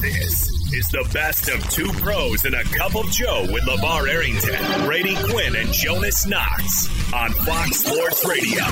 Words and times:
This 0.00 0.48
is 0.74 0.88
the 0.88 1.08
best 1.12 1.48
of 1.48 1.62
two 1.70 1.90
pros 2.00 2.44
and 2.44 2.54
a 2.54 2.62
cup 2.64 2.94
of 2.94 3.10
Joe 3.10 3.46
with 3.50 3.62
LeVar 3.64 4.08
Arrington, 4.08 4.84
Brady 4.86 5.16
Quinn, 5.30 5.56
and 5.56 5.72
Jonas 5.72 6.26
Knox 6.26 7.12
on 7.14 7.30
Fox 7.32 7.78
Sports 7.78 8.26
Radio. 8.28 8.64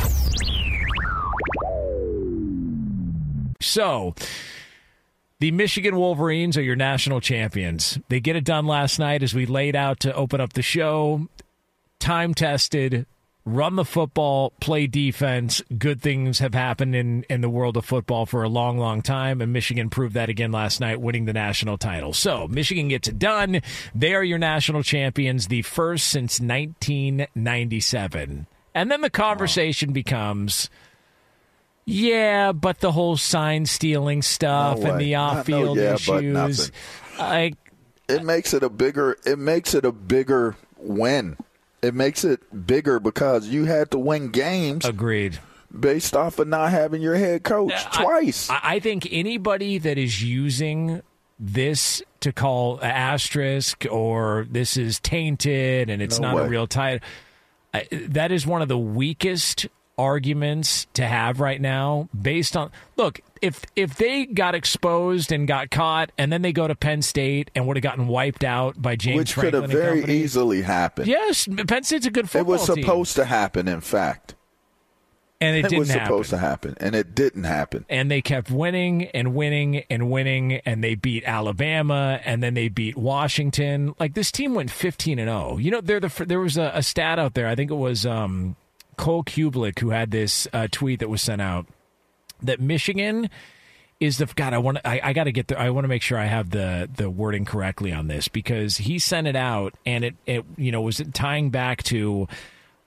So, 3.61 4.15
the 5.41 5.51
Michigan 5.51 5.97
Wolverines 5.97 6.59
are 6.59 6.63
your 6.63 6.77
national 6.77 7.21
champions. 7.21 7.99
They 8.09 8.21
get 8.21 8.37
it 8.37 8.45
done 8.45 8.67
last 8.67 8.99
night 8.99 9.23
as 9.23 9.35
we 9.35 9.47
laid 9.47 9.75
out 9.75 10.01
to 10.01 10.15
open 10.15 10.41
up 10.41 10.53
the 10.53 10.63
show. 10.63 11.29
Time 12.01 12.35
tested, 12.35 13.07
run 13.45 13.77
the 13.77 13.85
football, 13.85 14.55
play 14.61 14.87
defense. 14.87 15.63
Good 15.77 16.01
things 16.01 16.39
have 16.39 16.55
happened 16.55 16.95
in, 16.95 17.25
in 17.25 17.43
the 17.43 17.51
world 17.51 17.77
of 17.77 17.85
football 17.85 18.25
for 18.27 18.43
a 18.43 18.49
long, 18.49 18.79
long 18.79 19.03
time, 19.03 19.41
and 19.41 19.53
Michigan 19.53 19.91
proved 19.91 20.15
that 20.15 20.29
again 20.29 20.53
last 20.53 20.81
night, 20.81 21.01
winning 21.01 21.25
the 21.27 21.33
national 21.33 21.79
title. 21.79 22.13
So, 22.13 22.49
Michigan 22.49 22.89
gets 22.89 23.09
it 23.09 23.19
done. 23.19 23.61
They 23.95 24.15
are 24.15 24.25
your 24.25 24.39
national 24.39 24.83
champions, 24.83 25.47
the 25.49 25.63
first 25.63 26.09
since 26.09 26.41
1997. 26.41 28.47
And 28.75 28.91
then 28.91 29.01
the 29.03 29.11
conversation 29.11 29.93
becomes. 29.93 30.69
Yeah, 31.85 32.53
but 32.53 32.81
the 32.81 32.93
whole 32.93 33.17
sign 33.17 33.67
stealing 33.67 34.23
stuff 34.23 34.81
No 34.81 34.93
and 34.93 35.01
the 35.01 35.17
off 35.17 35.37
No, 35.37 35.43
field 35.43 35.79
yeah, 35.79 35.95
issues. 35.95 36.73
I 37.19 37.53
it 38.09 38.25
makes 38.25 38.55
it 38.55 38.63
a 38.63 38.71
bigger 38.71 39.19
it 39.27 39.39
makes 39.39 39.75
it 39.75 39.85
a 39.85 39.93
bigger 39.93 40.57
win. 40.79 41.37
It 41.85 41.95
makes 41.95 42.25
it 42.25 42.67
bigger 42.67 42.99
because 42.99 43.49
you 43.49 43.65
had 43.65 43.91
to 43.91 43.99
win 43.99 44.31
games 44.31 44.85
agreed. 44.85 45.39
based 45.79 46.17
off 46.17 46.39
of 46.39 46.49
not 46.49 46.71
having 46.71 47.03
your 47.03 47.15
head 47.17 47.43
coach 47.43 47.75
twice. 47.93 48.49
I, 48.49 48.61
I 48.63 48.81
think 48.81 49.07
anybody 49.11 49.79
that 49.79 49.99
is 49.99 50.23
using 50.23 51.03
this 51.39 52.03
to 52.21 52.33
call 52.33 52.81
asterisk 52.83 53.85
or 53.91 54.47
this 54.51 54.77
is 54.77 55.01
tainted 55.01 55.91
and 55.91 56.01
it's 56.01 56.19
No 56.19 56.33
not 56.33 56.47
a 56.47 56.49
real 56.49 56.67
title, 56.67 57.07
that 57.91 58.33
is 58.33 58.47
one 58.47 58.63
of 58.63 58.69
the 58.69 58.79
weakest 58.79 59.67
arguments 59.99 60.87
to 60.95 61.07
have 61.07 61.39
right 61.41 61.61
now 61.61 62.09
based 62.21 62.57
on 62.57 62.71
look 62.97 63.21
if 63.45 63.63
if 63.77 63.97
they 63.97 64.27
got 64.27 64.55
exposed 64.55 65.31
and 65.33 65.47
got 65.47 65.71
caught 65.71 66.11
and 66.19 66.33
then 66.33 66.43
they 66.43 66.53
go 66.53 66.67
to 66.67 66.75
Penn 66.75 67.03
State 67.03 67.51
and 67.55 67.67
would 67.67 67.77
have 67.77 67.83
gotten 67.83 68.07
wiped 68.07 68.43
out 68.45 68.81
by 68.81 68.97
James 68.97 69.19
which 69.19 69.35
could 69.35 69.55
have 69.55 69.71
very 69.71 70.01
company, 70.01 70.19
easily 70.19 70.63
happened. 70.63 71.07
yes 71.07 71.47
Penn 71.69 71.83
State's 71.85 72.07
a 72.07 72.11
good 72.11 72.31
football 72.31 72.55
it 72.55 72.59
was 72.59 72.67
team. 72.67 72.83
supposed 72.85 73.17
to 73.17 73.25
happen 73.25 73.69
in 73.69 73.81
fact. 73.81 74.35
and 75.41 75.57
it, 75.57 75.67
It, 75.67 75.69
didn't 75.69 75.73
happen. 75.73 75.77
It 75.77 75.79
was 75.81 75.91
happen. 75.91 76.07
supposed 76.07 76.31
to 76.31 76.39
happen 76.39 76.77
and 76.81 76.95
it 76.95 77.15
didn't 77.15 77.45
happen. 77.45 77.85
and 77.91 78.11
they 78.11 78.23
kept 78.23 78.51
winning 78.51 79.05
and 79.09 79.35
winning 79.35 79.83
and 79.91 80.11
winning 80.11 80.55
and 80.65 80.83
they 80.83 80.95
beat 80.95 81.25
Alabama 81.25 82.21
and 82.25 82.43
then 82.43 82.55
they 82.55 82.69
beat 82.69 82.97
Washington. 82.97 83.95
Like 84.01 84.15
this 84.15 84.33
team 84.33 84.55
went 84.55 84.71
15 84.71 85.19
and 85.19 85.29
0. 85.29 85.59
You 85.59 85.71
know, 85.71 85.81
the 85.83 86.25
there 86.27 86.41
was 86.41 86.57
a, 86.57 86.71
a 86.75 86.83
stat 86.83 87.19
out 87.19 87.35
there. 87.35 87.47
I 87.47 87.55
think 87.55 87.71
it 87.71 87.75
was 87.75 88.07
um, 88.07 88.57
Cole 88.97 89.23
Cubelic 89.25 89.79
who 89.81 89.91
had 89.91 90.11
this 90.13 90.49
uh, 90.53 90.69
tweet 90.71 91.01
that 91.01 91.09
was 91.11 91.21
sent 91.21 91.43
out 91.43 91.67
that 92.47 92.61
Michigan 92.61 93.31
is 94.01 94.19
the 94.19 94.27
God. 94.27 94.53
I 94.53 94.59
want 94.59 94.79
I, 94.85 95.01
I 95.03 95.13
got 95.13 95.25
to 95.25 95.33
get 95.33 95.49
the. 95.49 95.59
I 95.59 95.71
want 95.71 95.85
to 95.85 95.89
make 95.89 96.03
sure 96.03 96.19
I 96.19 96.27
have 96.27 96.51
the 96.51 96.89
the 96.95 97.11
wording 97.11 97.45
correctly 97.45 97.93
on 97.93 98.09
this 98.09 98.29
because 98.29 98.77
he 98.79 98.99
sent 98.99 99.27
it 99.27 99.37
out 99.37 99.75
and 99.87 100.05
it 100.05 100.15
it 100.27 100.45
you 100.57 100.73
know 100.73 100.83
was 100.83 101.03
tying 101.13 101.51
back 101.51 101.83
to 101.85 102.29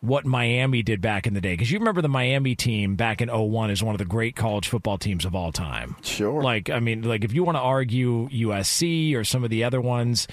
what 0.01 0.25
Miami 0.25 0.83
did 0.83 1.01
back 1.01 1.25
in 1.25 1.33
the 1.33 1.41
day 1.41 1.53
because 1.53 1.71
you 1.71 1.79
remember 1.79 2.01
the 2.01 2.09
Miami 2.09 2.53
team 2.53 2.95
back 2.95 3.19
in 3.19 3.29
01 3.29 3.71
is 3.71 3.81
one 3.83 3.95
of 3.95 3.99
the 3.99 4.05
great 4.05 4.35
college 4.35 4.67
football 4.67 4.97
teams 4.97 5.25
of 5.25 5.33
all 5.33 5.51
time. 5.51 5.95
Sure. 6.03 6.41
Like 6.41 6.69
I 6.69 6.79
mean 6.79 7.01
like 7.01 7.23
if 7.23 7.33
you 7.33 7.43
want 7.43 7.55
to 7.55 7.61
argue 7.61 8.29
USC 8.29 9.15
or 9.15 9.23
some 9.23 9.43
of 9.43 9.49
the 9.49 9.63
other 9.63 9.81
ones 9.81 10.27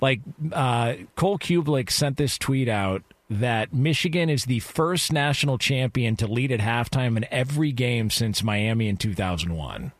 like 0.00 0.20
uh, 0.52 0.94
Cole 1.16 1.38
Cubelic 1.38 1.90
sent 1.90 2.16
this 2.16 2.38
tweet 2.38 2.68
out 2.68 3.02
that 3.30 3.72
Michigan 3.72 4.28
is 4.28 4.44
the 4.44 4.58
first 4.58 5.12
national 5.12 5.56
champion 5.56 6.16
to 6.16 6.26
lead 6.26 6.50
at 6.50 6.58
halftime 6.60 7.16
in 7.16 7.24
every 7.30 7.70
game 7.70 8.10
since 8.10 8.42
Miami 8.42 8.88
in 8.88 8.96
2001. 8.96 9.92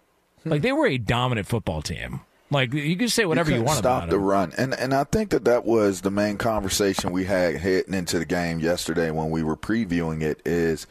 Like 0.45 0.63
they 0.63 0.73
were 0.73 0.87
a 0.87 0.99
dominant 0.99 1.47
football 1.47 1.81
team. 1.81 2.23
Like 2.51 2.75
you 2.75 2.97
can 2.97 3.09
say 3.09 3.25
whatever 3.25 3.51
you, 3.51 3.59
couldn't 3.59 3.67
want 3.67 3.79
stop 3.79 3.99
about 3.99 4.11
the 4.11 4.17
them. 4.17 4.25
run, 4.25 4.53
and 4.59 4.75
and 4.75 4.93
I 4.93 5.05
think 5.05 5.31
that 5.31 5.45
that 5.45 5.65
was 5.65 6.01
the 6.01 6.11
main 6.11 6.37
conversation 6.37 7.13
we 7.13 7.25
had 7.25 7.57
heading 7.57 7.95
into 7.95 8.19
the 8.19 8.25
game 8.25 8.59
yesterday 8.59 9.13
when 9.13 9.31
we 9.31 9.45
were 9.45 9.57
previewing 9.57 10.23
it. 10.23 10.43
Is 10.45 10.89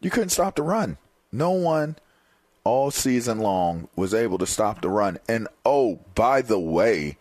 you 0.00 0.10
couldn't 0.10 0.28
stop 0.28 0.54
the 0.54 0.62
run. 0.62 0.98
No 1.32 1.50
one 1.50 1.96
all 2.62 2.92
season 2.92 3.40
long 3.40 3.88
was 3.96 4.14
able 4.14 4.38
to 4.38 4.46
stop 4.46 4.82
the 4.82 4.88
run. 4.88 5.18
And 5.28 5.48
oh, 5.64 5.98
by 6.14 6.42
the 6.42 6.60
way, 6.60 7.16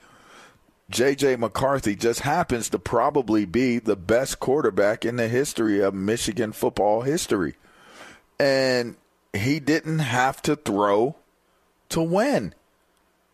J.J. 0.90 1.36
McCarthy 1.36 1.96
just 1.96 2.22
happens 2.22 2.70
to 2.70 2.80
probably 2.80 3.46
be 3.46 3.78
the 3.78 3.96
best 3.96 4.40
quarterback 4.40 5.06
in 5.06 5.18
the 5.18 5.28
history 5.28 5.82
of 5.82 5.94
Michigan 5.94 6.52
football 6.52 7.02
history, 7.02 7.56
and 8.40 8.96
he 9.34 9.60
didn't 9.60 10.00
have 10.00 10.42
to 10.44 10.56
throw 10.56 11.16
to 11.90 12.02
win. 12.02 12.54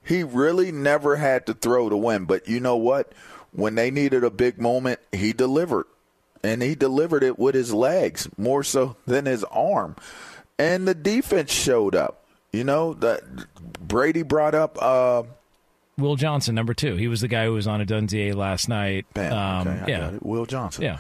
He 0.04 0.24
really 0.24 0.72
never 0.72 1.16
had 1.16 1.46
to 1.48 1.54
throw 1.54 1.90
to 1.90 1.98
win. 1.98 2.26
But 2.26 2.48
you 2.48 2.60
know 2.60 2.76
what? 2.76 3.12
When 3.52 3.76
they 3.76 3.90
needed 3.90 4.24
a 4.24 4.30
big 4.30 4.60
moment, 4.60 5.00
he 5.12 5.34
delivered. 5.34 5.86
And 6.44 6.62
he 6.62 6.76
delivered 6.76 7.24
it 7.24 7.40
with 7.40 7.56
his 7.56 7.74
legs 7.74 8.30
more 8.38 8.64
so 8.64 8.98
than 9.08 9.26
his 9.26 9.44
arm. 9.46 9.96
And 10.60 10.88
the 10.88 10.94
defense 10.94 11.52
showed 11.52 11.96
up. 11.96 12.24
You 12.52 12.64
know, 12.64 12.94
that 12.96 13.24
Brady 13.86 14.22
brought 14.22 14.56
up 14.56 14.78
uh 14.80 15.24
Will 15.98 16.16
Johnson, 16.16 16.56
number 16.56 16.74
two. 16.74 16.96
He 16.98 17.08
was 17.08 17.22
the 17.22 17.28
guy 17.28 17.46
who 17.46 17.54
was 17.54 17.68
on 17.68 17.80
a 17.82 17.86
Dundee 17.86 18.34
last 18.34 18.68
night. 18.68 19.06
Bam, 19.14 19.32
Um, 19.34 19.68
okay, 19.68 19.92
yeah, 19.92 20.00
got 20.00 20.14
it. 20.16 20.26
Will 20.26 20.46
Johnson. 20.46 20.84
yeah. 20.84 20.98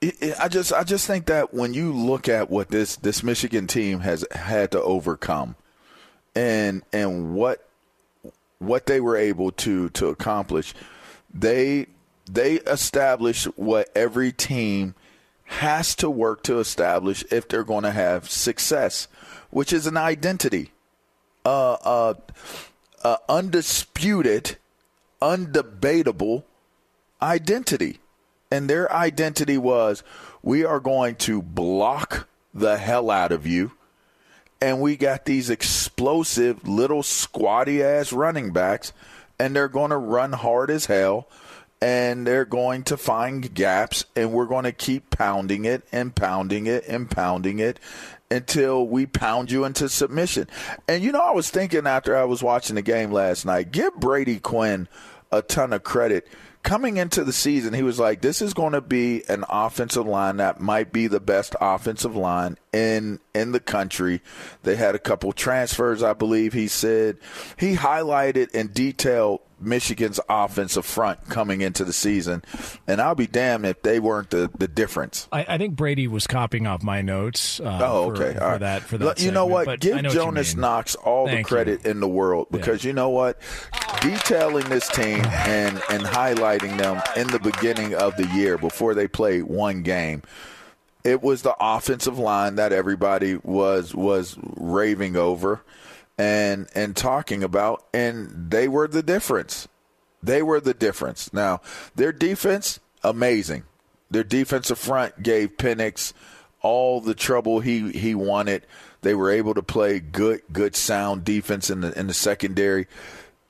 it, 0.00 0.16
it- 0.20 0.36
I 0.40 0.48
just 0.48 0.72
I 0.72 0.82
just 0.84 1.06
think 1.06 1.26
that 1.26 1.54
when 1.54 1.74
you 1.74 1.92
look 1.92 2.28
at 2.28 2.50
what 2.50 2.68
this 2.70 2.96
this 2.96 3.22
Michigan 3.22 3.66
team 3.66 4.00
has 4.00 4.24
had 4.32 4.72
to 4.72 4.82
overcome 4.82 5.54
and 6.34 6.82
and 6.92 7.34
what 7.34 7.68
what 8.58 8.86
they 8.86 9.00
were 9.00 9.16
able 9.16 9.52
to 9.52 9.88
to 9.90 10.08
accomplish 10.08 10.74
they 11.32 11.86
they 12.30 12.54
establish 12.54 13.44
what 13.56 13.90
every 13.94 14.32
team 14.32 14.94
has 15.44 15.94
to 15.96 16.08
work 16.10 16.42
to 16.44 16.58
establish 16.58 17.22
if 17.30 17.46
they're 17.48 17.62
going 17.64 17.82
to 17.84 17.90
have 17.90 18.28
success 18.30 19.06
which 19.50 19.72
is 19.72 19.86
an 19.86 19.96
identity 19.96 20.72
uh 21.44 21.72
uh, 21.74 22.14
undisputed 23.28 24.56
undebatable 25.20 26.44
identity. 27.20 27.98
And 28.50 28.68
their 28.68 28.92
identity 28.92 29.58
was 29.58 30.02
we 30.42 30.64
are 30.64 30.80
going 30.80 31.16
to 31.16 31.42
block 31.42 32.28
the 32.52 32.76
hell 32.76 33.10
out 33.10 33.32
of 33.32 33.46
you. 33.46 33.72
And 34.60 34.80
we 34.80 34.96
got 34.96 35.24
these 35.24 35.50
explosive 35.50 36.66
little 36.68 37.02
squatty 37.02 37.82
ass 37.82 38.12
running 38.12 38.52
backs, 38.52 38.92
and 39.38 39.54
they're 39.54 39.68
going 39.68 39.90
to 39.90 39.96
run 39.96 40.32
hard 40.32 40.70
as 40.70 40.86
hell. 40.86 41.28
And 41.84 42.26
they're 42.26 42.46
going 42.46 42.82
to 42.82 42.96
find 42.96 43.52
gaps, 43.52 44.06
and 44.16 44.32
we're 44.32 44.46
going 44.46 44.64
to 44.64 44.72
keep 44.72 45.10
pounding 45.10 45.66
it 45.66 45.86
and 45.92 46.16
pounding 46.16 46.66
it 46.66 46.82
and 46.88 47.10
pounding 47.10 47.58
it 47.58 47.78
until 48.30 48.88
we 48.88 49.04
pound 49.04 49.50
you 49.50 49.66
into 49.66 49.90
submission. 49.90 50.48
And 50.88 51.04
you 51.04 51.12
know, 51.12 51.20
I 51.20 51.32
was 51.32 51.50
thinking 51.50 51.86
after 51.86 52.16
I 52.16 52.24
was 52.24 52.42
watching 52.42 52.76
the 52.76 52.82
game 52.82 53.12
last 53.12 53.44
night, 53.44 53.70
give 53.70 53.94
Brady 53.96 54.40
Quinn 54.40 54.88
a 55.30 55.42
ton 55.42 55.74
of 55.74 55.84
credit. 55.84 56.26
Coming 56.62 56.96
into 56.96 57.22
the 57.22 57.34
season, 57.34 57.74
he 57.74 57.82
was 57.82 57.98
like, 57.98 58.22
"This 58.22 58.40
is 58.40 58.54
going 58.54 58.72
to 58.72 58.80
be 58.80 59.22
an 59.28 59.44
offensive 59.50 60.06
line 60.06 60.38
that 60.38 60.60
might 60.60 60.90
be 60.90 61.06
the 61.06 61.20
best 61.20 61.54
offensive 61.60 62.16
line 62.16 62.56
in 62.74 63.20
in 63.34 63.52
the 63.52 63.60
country." 63.60 64.20
They 64.64 64.76
had 64.76 64.94
a 64.94 64.98
couple 64.98 65.32
transfers, 65.32 66.02
I 66.02 66.12
believe. 66.12 66.52
He 66.52 66.68
said 66.68 67.16
he 67.58 67.76
highlighted 67.76 68.50
in 68.50 68.68
detail 68.68 69.40
Michigan's 69.60 70.20
offensive 70.28 70.84
front 70.84 71.26
coming 71.30 71.62
into 71.62 71.84
the 71.86 71.92
season, 71.92 72.42
and 72.86 73.00
I'll 73.00 73.14
be 73.14 73.26
damned 73.26 73.64
if 73.64 73.80
they 73.82 73.98
weren't 74.00 74.28
the, 74.30 74.50
the 74.58 74.68
difference. 74.68 75.26
I, 75.32 75.46
I 75.48 75.58
think 75.58 75.76
Brady 75.76 76.06
was 76.08 76.26
copying 76.26 76.66
off 76.66 76.82
my 76.82 77.00
notes. 77.00 77.60
Uh, 77.60 77.78
Oh, 77.82 78.10
for- 78.14 78.22
okay. 78.22 78.34
For, 78.38 78.44
All 78.44 78.50
right. 78.50 78.60
that, 78.60 78.82
for 78.82 78.98
that. 78.98 79.20
You 79.22 79.30
know 79.30 79.46
what? 79.46 79.64
but 79.64 79.80
Give 79.80 80.02
know 80.02 80.10
Jonas 80.10 80.54
mean. 80.54 80.60
Knox 80.62 80.96
all 80.96 81.26
Thank 81.26 81.46
the 81.46 81.54
credit 81.54 81.84
you. 81.84 81.90
in 81.92 82.00
the 82.00 82.08
world 82.08 82.48
because 82.50 82.84
you 82.84 82.92
know 82.92 83.08
what? 83.08 83.40
Detailing 84.00 84.68
this 84.68 84.88
team 84.88 85.24
and 85.24 85.80
and 85.88 86.02
highlighting 86.02 86.76
them 86.76 87.00
in 87.16 87.28
the 87.28 87.38
beginning 87.38 87.94
of 87.94 88.16
the 88.16 88.26
year 88.34 88.58
before 88.58 88.92
they 88.94 89.08
play 89.08 89.40
one 89.40 89.82
game. 89.82 90.22
It 91.04 91.22
was 91.22 91.42
the 91.42 91.54
offensive 91.60 92.18
line 92.18 92.56
that 92.56 92.72
everybody 92.72 93.36
was 93.36 93.94
was 93.94 94.36
raving 94.56 95.16
over 95.16 95.62
and 96.16 96.68
and 96.74 96.96
talking 96.96 97.44
about 97.44 97.84
and 97.92 98.50
they 98.50 98.68
were 98.68 98.88
the 98.88 99.02
difference. 99.02 99.68
They 100.22 100.42
were 100.42 100.60
the 100.60 100.74
difference. 100.74 101.32
Now, 101.32 101.60
their 101.94 102.12
defense, 102.12 102.80
amazing. 103.02 103.64
Their 104.10 104.24
defensive 104.24 104.78
front 104.78 105.22
gave 105.22 105.56
Penix 105.58 106.14
all 106.62 107.00
the 107.00 107.14
trouble 107.14 107.60
he, 107.60 107.92
he 107.92 108.14
wanted. 108.14 108.66
They 109.02 109.14
were 109.14 109.30
able 109.30 109.52
to 109.54 109.62
play 109.62 110.00
good, 110.00 110.40
good 110.50 110.74
sound 110.74 111.24
defense 111.24 111.68
in 111.68 111.82
the 111.82 111.98
in 111.98 112.06
the 112.06 112.14
secondary. 112.14 112.86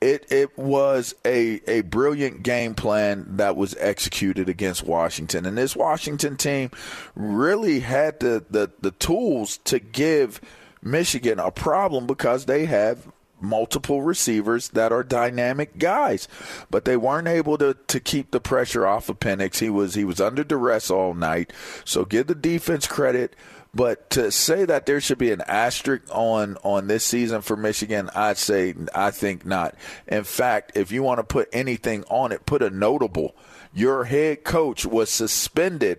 It 0.05 0.31
it 0.31 0.59
was 0.59 1.15
a, 1.25 1.63
a 1.67 1.81
brilliant 1.81 2.43
game 2.43 2.75
plan 2.75 3.25
that 3.37 3.57
was 3.57 3.75
executed 3.79 4.51
against 4.51 4.85
Washington. 4.85 5.47
And 5.47 5.57
this 5.57 5.75
Washington 5.75 6.37
team 6.37 6.71
really 7.15 7.81
had 7.81 8.21
the, 8.21 8.45
the, 8.51 8.71
the 8.81 8.91
tools 8.91 9.57
to 9.65 9.79
give 9.79 10.43
Michigan 10.83 11.39
a 11.39 11.51
problem 11.51 12.07
because 12.07 12.45
they 12.45 12.67
have 12.67 13.11
multiple 13.41 14.03
receivers 14.03 14.69
that 14.71 14.93
are 14.93 15.03
dynamic 15.03 15.79
guys, 15.79 16.29
but 16.71 16.85
they 16.85 16.97
weren't 16.97 17.29
able 17.29 17.57
to, 17.59 17.75
to 17.87 18.01
keep 18.01 18.31
the 18.31 18.41
pressure 18.41 18.87
off 18.87 19.09
of 19.09 19.21
Penix. 19.21 19.61
He 19.61 19.71
was 19.71 19.95
he 19.95 20.05
was 20.05 20.21
under 20.21 20.45
duress 20.45 20.91
all 20.91 21.15
night. 21.15 21.51
So 21.85 22.05
give 22.05 22.27
the 22.27 22.35
defense 22.35 22.87
credit, 22.87 23.35
but 23.75 24.09
to 24.11 24.31
say 24.31 24.65
that 24.65 24.87
there 24.87 25.01
should 25.01 25.19
be 25.19 25.33
an 25.33 25.43
asterisk 25.43 26.05
on 26.11 26.57
on 26.63 26.87
this 26.87 27.05
season 27.05 27.43
for 27.43 27.57
Michigan, 27.57 28.09
I'd 28.15 28.39
say 28.39 28.75
I 28.95 29.11
think 29.11 29.45
not. 29.45 29.75
In 30.07 30.25
fact, 30.25 30.73
if 30.77 30.93
you 30.93 31.03
want 31.03 31.19
to 31.19 31.25
put 31.25 31.49
anything 31.53 32.05
on 32.09 32.33
it, 32.33 32.47
put 32.47 32.63
a 32.63 32.71
notable. 32.71 33.35
Your 33.75 34.05
head 34.05 34.45
coach 34.45 34.87
was 34.87 35.11
suspended 35.11 35.99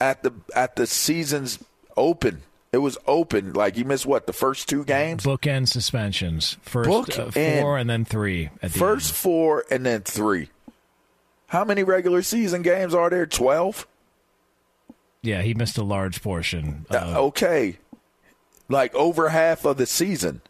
at 0.00 0.22
the 0.22 0.32
at 0.56 0.76
the 0.76 0.86
season's 0.86 1.58
open. 1.96 2.42
It 2.72 2.78
was 2.78 2.96
open. 3.06 3.52
Like 3.52 3.76
you 3.76 3.84
missed 3.84 4.06
what 4.06 4.26
the 4.26 4.32
first 4.32 4.68
two 4.68 4.82
games. 4.84 5.24
Bookend 5.24 5.68
suspensions. 5.68 6.56
First 6.62 6.88
Book 6.88 7.18
uh, 7.18 7.30
and- 7.36 7.60
four 7.60 7.76
and 7.78 7.88
then 7.88 8.04
three 8.04 8.50
at 8.62 8.72
the 8.72 8.78
First 8.78 9.10
end. 9.10 9.16
four 9.16 9.64
and 9.70 9.84
then 9.86 10.00
three. 10.00 10.48
How 11.48 11.64
many 11.64 11.84
regular 11.84 12.22
season 12.22 12.62
games 12.62 12.94
are 12.94 13.10
there? 13.10 13.26
Twelve. 13.26 13.86
Yeah, 15.22 15.42
he 15.42 15.54
missed 15.54 15.78
a 15.78 15.84
large 15.84 16.20
portion. 16.22 16.84
Uh, 16.90 17.14
okay, 17.16 17.78
like 18.68 18.94
over 18.94 19.28
half 19.28 19.64
of 19.64 19.76
the 19.76 19.86
season. 19.86 20.42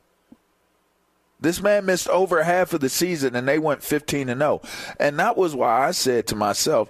This 1.40 1.60
man 1.60 1.84
missed 1.86 2.08
over 2.08 2.44
half 2.44 2.72
of 2.72 2.80
the 2.80 2.88
season, 2.88 3.34
and 3.34 3.46
they 3.46 3.58
went 3.58 3.82
fifteen 3.82 4.28
and 4.28 4.40
zero. 4.40 4.62
And 4.98 5.18
that 5.18 5.36
was 5.36 5.54
why 5.54 5.88
I 5.88 5.90
said 5.90 6.26
to 6.28 6.36
myself, 6.36 6.88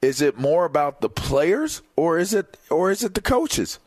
"Is 0.00 0.20
it 0.20 0.38
more 0.38 0.64
about 0.64 1.00
the 1.00 1.08
players, 1.08 1.82
or 1.96 2.18
is 2.18 2.34
it, 2.34 2.56
or 2.70 2.90
is 2.90 3.02
it 3.02 3.14
the 3.14 3.22
coaches?" 3.22 3.78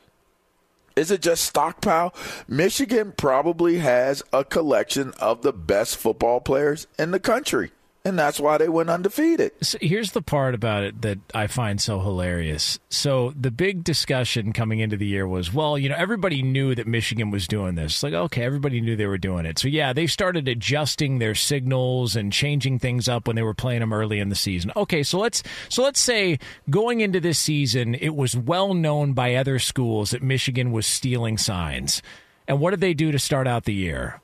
Is 0.94 1.10
it 1.10 1.22
just 1.22 1.46
stockpile? 1.46 2.14
Michigan 2.50 3.14
probably 3.16 3.78
has 3.78 4.22
a 4.34 4.44
collection 4.44 5.14
of 5.20 5.42
the 5.42 5.54
best 5.54 5.96
football 5.96 6.42
players 6.42 6.86
in 7.00 7.12
the 7.12 7.20
country, 7.20 7.72
and 8.04 8.18
that's 8.18 8.40
why 8.40 8.58
they 8.58 8.68
went 8.68 8.90
undefeated. 8.90 9.52
So 9.62 9.78
here's 9.80 10.12
the 10.12 10.24
part 10.24 10.56
about 10.56 10.84
it 10.84 11.02
that 11.04 11.20
I 11.36 11.48
find 11.48 11.80
so 11.80 12.00
hilarious. 12.00 12.80
So 12.90 13.32
the 13.40 13.52
big 13.52 13.84
discussion 13.84 14.54
coming 14.54 14.80
into 14.80 14.98
the 14.98 15.06
year 15.06 15.28
was, 15.28 15.54
well, 15.54 15.78
you 15.78 15.88
know, 15.88 15.96
everybody 15.96 16.42
knew 16.42 16.74
that 16.74 16.88
Michigan 16.88 17.30
was 17.30 17.48
doing 17.48 17.76
this. 17.76 18.02
Like, 18.02 18.14
okay, 18.14 18.44
everybody 18.44 18.82
knew 18.82 18.96
they 18.96 19.06
were 19.06 19.20
doing 19.20 19.46
it. 19.46 19.60
So 19.60 19.68
yeah, 19.68 19.94
they 19.94 20.08
started 20.08 20.48
adjusting 20.48 21.20
their 21.20 21.36
signals 21.36 22.16
and 22.16 22.34
changing 22.34 22.80
things 22.80 23.08
up 23.08 23.28
when 23.28 23.36
they 23.36 23.44
were 23.44 23.54
playing 23.54 23.82
them 23.82 23.94
early 23.94 24.20
in 24.20 24.30
the 24.30 24.36
season. 24.36 24.72
Okay, 24.76 25.04
so 25.04 25.20
let's 25.20 25.44
so 25.70 25.84
let's 25.84 26.00
say 26.00 26.40
going 26.70 27.02
into 27.02 27.20
this 27.20 27.38
season, 27.38 27.94
it 27.94 28.16
was 28.16 28.36
well 28.36 28.74
known 28.74 29.14
by 29.14 29.36
other 29.36 29.60
schools 29.60 30.10
that 30.12 30.24
Michigan 30.24 30.72
was 30.72 30.88
stealing 30.88 31.38
signs. 31.38 32.02
And 32.48 32.60
what 32.60 32.72
did 32.72 32.82
they 32.82 32.96
do 32.96 33.12
to 33.12 33.20
start 33.20 33.48
out 33.48 33.66
the 33.66 33.74
year? 33.74 34.22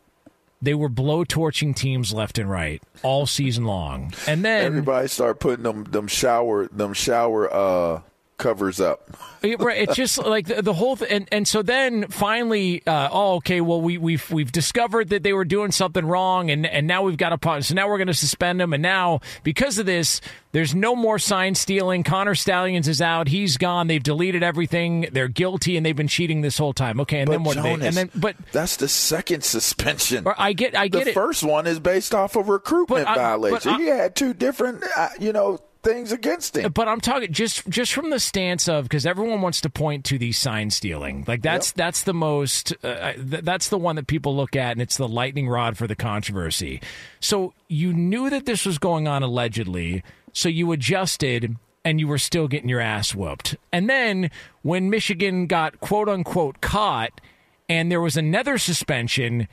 They 0.62 0.74
were 0.74 0.89
blow 0.89 1.24
torching 1.24 1.74
teams 1.74 2.13
left 2.13 2.38
and 2.38 2.50
right 2.50 2.81
all 3.04 3.25
season 3.25 3.65
long. 3.65 4.13
And 4.27 4.44
then 4.44 4.65
Everybody 4.65 5.07
start 5.07 5.39
putting 5.39 5.63
them 5.63 5.83
them 5.86 6.07
shower 6.07 6.68
them 6.68 6.94
shower 6.94 7.54
uh, 7.54 8.01
covers 8.38 8.80
up. 8.80 9.18
It- 9.42 9.60
right, 9.60 9.78
it's 9.78 9.95
just 9.95 10.18
like 10.18 10.48
the, 10.48 10.62
the 10.62 10.74
whole 10.74 10.95
th- 10.98 11.12
and 11.12 11.28
and 11.31 11.48
so 11.48 11.62
then 11.62 12.07
finally, 12.07 12.81
uh, 12.88 13.10
oh, 13.12 13.36
okay, 13.36 13.62
well 13.62 13.81
we 13.81 13.98
we've 13.98 14.30
we've 14.31 14.51
discovered 14.51 15.10
that 15.10 15.24
they 15.24 15.34
were 15.34 15.45
doing 15.45 15.72
something 15.72 16.06
wrong, 16.06 16.50
and 16.50 16.66
and 16.66 16.88
now 16.88 17.04
we've 17.04 17.18
got 17.18 17.34
a 17.34 17.38
pun- 17.38 17.62
so 17.62 17.74
now 17.75 17.88
we're 17.88 17.98
going 17.98 18.07
to 18.07 18.13
suspend 18.13 18.60
them, 18.60 18.74
and 18.74 18.81
now 18.81 19.22
because 19.44 19.78
of 19.78 19.86
this, 19.86 20.22
there's 20.54 20.74
no 20.74 20.95
more 20.95 21.19
sign 21.19 21.56
stealing. 21.56 22.04
Connor 22.04 22.36
Stalions 22.36 22.88
is 22.88 23.01
out, 23.01 23.28
he's 23.28 23.57
gone. 23.57 23.88
They've 23.88 24.01
deleted 24.04 24.42
everything. 24.44 25.07
They're 25.12 25.28
guilty, 25.28 25.78
and 25.78 25.86
they've 25.86 25.95
been 25.95 26.07
cheating 26.07 26.42
this 26.42 26.57
whole 26.57 26.74
time. 26.74 27.00
Okay, 27.01 27.19
and 27.19 27.28
But 27.28 27.33
then 27.33 27.44
what? 27.44 27.56
do 27.57 27.62
they, 27.63 27.69
Jonas, 27.72 27.86
and 27.88 27.95
then 27.95 28.19
but 28.19 28.36
that's 28.51 28.78
the 28.78 28.88
second 28.88 29.44
suspension. 29.44 30.25
I 30.38 30.54
get 30.54 30.75
I 30.75 30.88
get 30.88 31.06
the 31.06 31.12
it. 31.12 31.13
first 31.13 31.44
one 31.44 31.68
is 31.68 31.80
based 31.80 32.13
off 32.16 32.36
of 32.36 32.50
recruitment 32.50 33.06
But 33.06 33.16
violation. 33.16 33.71
but 33.73 33.80
he 33.81 33.88
had 33.88 34.16
two 34.16 34.33
different, 34.33 34.83
uh, 34.97 35.09
you 35.19 35.31
know, 35.33 35.59
things 35.84 36.12
against 36.12 36.57
him. 36.57 36.72
But 36.72 36.88
I'm 36.88 37.02
talking 37.02 37.31
just 37.31 37.68
just 37.69 37.94
from 37.94 38.10
the 38.10 38.19
stance 38.19 38.68
of 38.68 38.86
because 38.86 39.06
everyone 39.06 39.42
wants 39.42 39.62
to 39.62 39.69
point 39.69 40.06
to 40.06 40.18
the 40.18 40.31
sign 40.31 40.69
stealing. 40.69 41.24
Like 41.28 41.42
that's 41.42 41.72
that's 41.72 42.04
the 42.04 42.14
most 42.14 42.74
uh, 42.84 43.14
th- 43.14 43.44
that's 43.44 43.69
the 43.69 43.78
one 43.78 43.96
that 43.96 44.07
people 44.07 44.36
look 44.36 44.56
at, 44.56 44.72
and 44.74 44.81
it's 44.81 44.98
the 44.98 45.07
lightning 45.07 45.48
rod 45.48 45.78
for 45.78 45.88
the 45.88 45.96
controversy. 45.96 46.81
So 47.19 47.54
you 47.68 47.94
knew 47.94 48.30
that 48.30 48.46
this 48.46 48.66
was 48.66 48.78
going 48.78 49.07
on 49.07 49.24
allegedly, 49.24 50.04
so 50.34 50.50
you 50.50 50.72
adjusted. 50.72 51.56
And 51.86 52.02
you 52.02 52.07
were 52.10 52.18
still 52.18 52.50
getting 52.50 52.68
your 52.68 52.81
ass 52.81 53.16
whooped. 53.16 53.56
And 53.72 53.90
then 53.90 54.30
when 54.62 54.90
Michigan 54.90 55.48
got 55.48 55.80
quote 55.80 56.10
unquote 56.10 56.60
caught 56.60 57.22
and 57.69 57.90
there 57.90 58.02
was 58.02 58.18
another 58.18 58.57
suspension, 58.57 59.48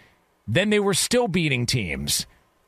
then 0.48 0.70
they 0.70 0.80
were 0.80 0.94
still 0.94 1.28
beating 1.28 1.64
teams. 1.64 2.26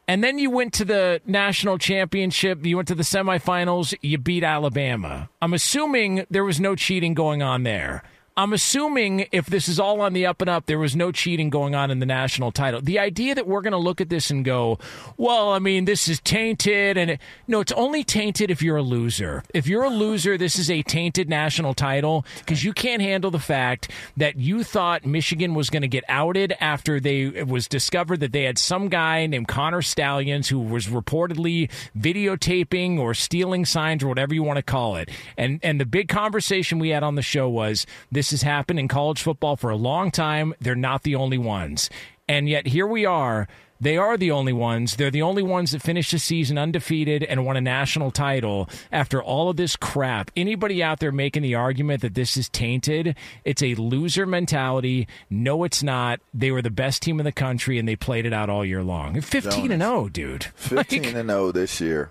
And 0.08 0.22
then 0.22 0.38
you 0.38 0.50
went 0.50 0.72
to 0.74 0.84
the 0.84 1.20
national 1.26 1.78
championship, 1.78 2.64
you 2.64 2.76
went 2.76 2.88
to 2.88 2.94
the 2.94 3.02
semifinals, 3.02 3.94
you 4.02 4.18
beat 4.18 4.44
Alabama. 4.44 5.28
I'm 5.42 5.52
assuming 5.52 6.26
there 6.30 6.44
was 6.44 6.60
no 6.60 6.76
cheating 6.76 7.14
going 7.14 7.42
on 7.42 7.64
there. 7.64 8.04
I'm 8.38 8.52
assuming 8.52 9.28
if 9.32 9.46
this 9.46 9.66
is 9.66 9.80
all 9.80 10.02
on 10.02 10.12
the 10.12 10.26
up 10.26 10.42
and 10.42 10.50
up, 10.50 10.66
there 10.66 10.78
was 10.78 10.94
no 10.94 11.10
cheating 11.10 11.48
going 11.48 11.74
on 11.74 11.90
in 11.90 12.00
the 12.00 12.06
national 12.06 12.52
title. 12.52 12.82
The 12.82 12.98
idea 12.98 13.34
that 13.34 13.46
we're 13.46 13.62
going 13.62 13.72
to 13.72 13.78
look 13.78 14.02
at 14.02 14.10
this 14.10 14.30
and 14.30 14.44
go, 14.44 14.78
well, 15.16 15.52
I 15.52 15.58
mean, 15.58 15.86
this 15.86 16.06
is 16.06 16.20
tainted. 16.20 16.98
And 16.98 17.12
it, 17.12 17.20
no, 17.48 17.60
it's 17.60 17.72
only 17.72 18.04
tainted 18.04 18.50
if 18.50 18.60
you're 18.60 18.76
a 18.76 18.82
loser. 18.82 19.42
If 19.54 19.66
you're 19.66 19.84
a 19.84 19.88
loser, 19.88 20.36
this 20.36 20.58
is 20.58 20.70
a 20.70 20.82
tainted 20.82 21.30
national 21.30 21.72
title 21.72 22.26
because 22.40 22.62
you 22.62 22.74
can't 22.74 23.00
handle 23.00 23.30
the 23.30 23.38
fact 23.38 23.90
that 24.18 24.36
you 24.36 24.62
thought 24.62 25.06
Michigan 25.06 25.54
was 25.54 25.70
going 25.70 25.80
to 25.80 25.88
get 25.88 26.04
outed 26.06 26.54
after 26.60 27.00
they 27.00 27.22
it 27.22 27.48
was 27.48 27.66
discovered 27.66 28.20
that 28.20 28.32
they 28.32 28.42
had 28.42 28.58
some 28.58 28.88
guy 28.90 29.24
named 29.26 29.48
Connor 29.48 29.80
Stalions 29.80 30.50
who 30.50 30.58
was 30.58 30.88
reportedly 30.88 31.70
videotaping 31.98 32.98
or 32.98 33.14
stealing 33.14 33.64
signs 33.64 34.02
or 34.02 34.08
whatever 34.08 34.34
you 34.34 34.42
want 34.42 34.58
to 34.58 34.62
call 34.62 34.96
it. 34.96 35.08
And 35.38 35.58
and 35.62 35.80
the 35.80 35.86
big 35.86 36.08
conversation 36.08 36.78
we 36.78 36.90
had 36.90 37.02
on 37.02 37.14
the 37.14 37.22
show 37.22 37.48
was 37.48 37.86
this 38.12 38.25
has 38.30 38.42
happened 38.42 38.78
in 38.78 38.88
college 38.88 39.22
football 39.22 39.56
for 39.56 39.70
a 39.70 39.76
long 39.76 40.10
time. 40.10 40.54
They're 40.60 40.74
not 40.74 41.02
the 41.02 41.14
only 41.16 41.38
ones. 41.38 41.90
And 42.28 42.48
yet 42.48 42.66
here 42.68 42.86
we 42.86 43.06
are. 43.06 43.46
They 43.78 43.98
are 43.98 44.16
the 44.16 44.30
only 44.30 44.54
ones. 44.54 44.96
They're 44.96 45.10
the 45.10 45.20
only 45.20 45.42
ones 45.42 45.72
that 45.72 45.82
finished 45.82 46.10
the 46.10 46.18
season 46.18 46.56
undefeated 46.56 47.22
and 47.22 47.44
won 47.44 47.58
a 47.58 47.60
national 47.60 48.10
title 48.10 48.70
after 48.90 49.22
all 49.22 49.50
of 49.50 49.58
this 49.58 49.76
crap. 49.76 50.30
Anybody 50.34 50.82
out 50.82 50.98
there 50.98 51.12
making 51.12 51.42
the 51.42 51.56
argument 51.56 52.00
that 52.00 52.14
this 52.14 52.38
is 52.38 52.48
tainted, 52.48 53.14
it's 53.44 53.62
a 53.62 53.74
loser 53.74 54.24
mentality. 54.24 55.06
No, 55.28 55.62
it's 55.64 55.82
not. 55.82 56.20
They 56.32 56.50
were 56.50 56.62
the 56.62 56.70
best 56.70 57.02
team 57.02 57.20
in 57.20 57.24
the 57.24 57.32
country 57.32 57.78
and 57.78 57.86
they 57.86 57.96
played 57.96 58.24
it 58.24 58.32
out 58.32 58.48
all 58.48 58.64
year 58.64 58.82
long. 58.82 59.20
15 59.20 59.70
and 59.70 59.82
0, 59.82 60.08
dude. 60.08 60.44
15 60.54 61.14
and 61.14 61.28
0 61.28 61.52
this 61.52 61.78
year. 61.78 62.10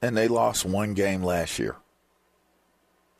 and 0.00 0.16
they 0.16 0.28
lost 0.28 0.64
one 0.64 0.94
game 0.94 1.22
last 1.24 1.58
year. 1.58 1.74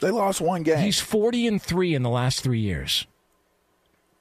They 0.00 0.10
lost 0.10 0.40
one 0.40 0.62
game. 0.62 0.78
He's 0.78 1.00
40 1.00 1.46
and 1.46 1.62
3 1.62 1.94
in 1.94 2.02
the 2.02 2.10
last 2.10 2.40
3 2.40 2.58
years. 2.58 3.06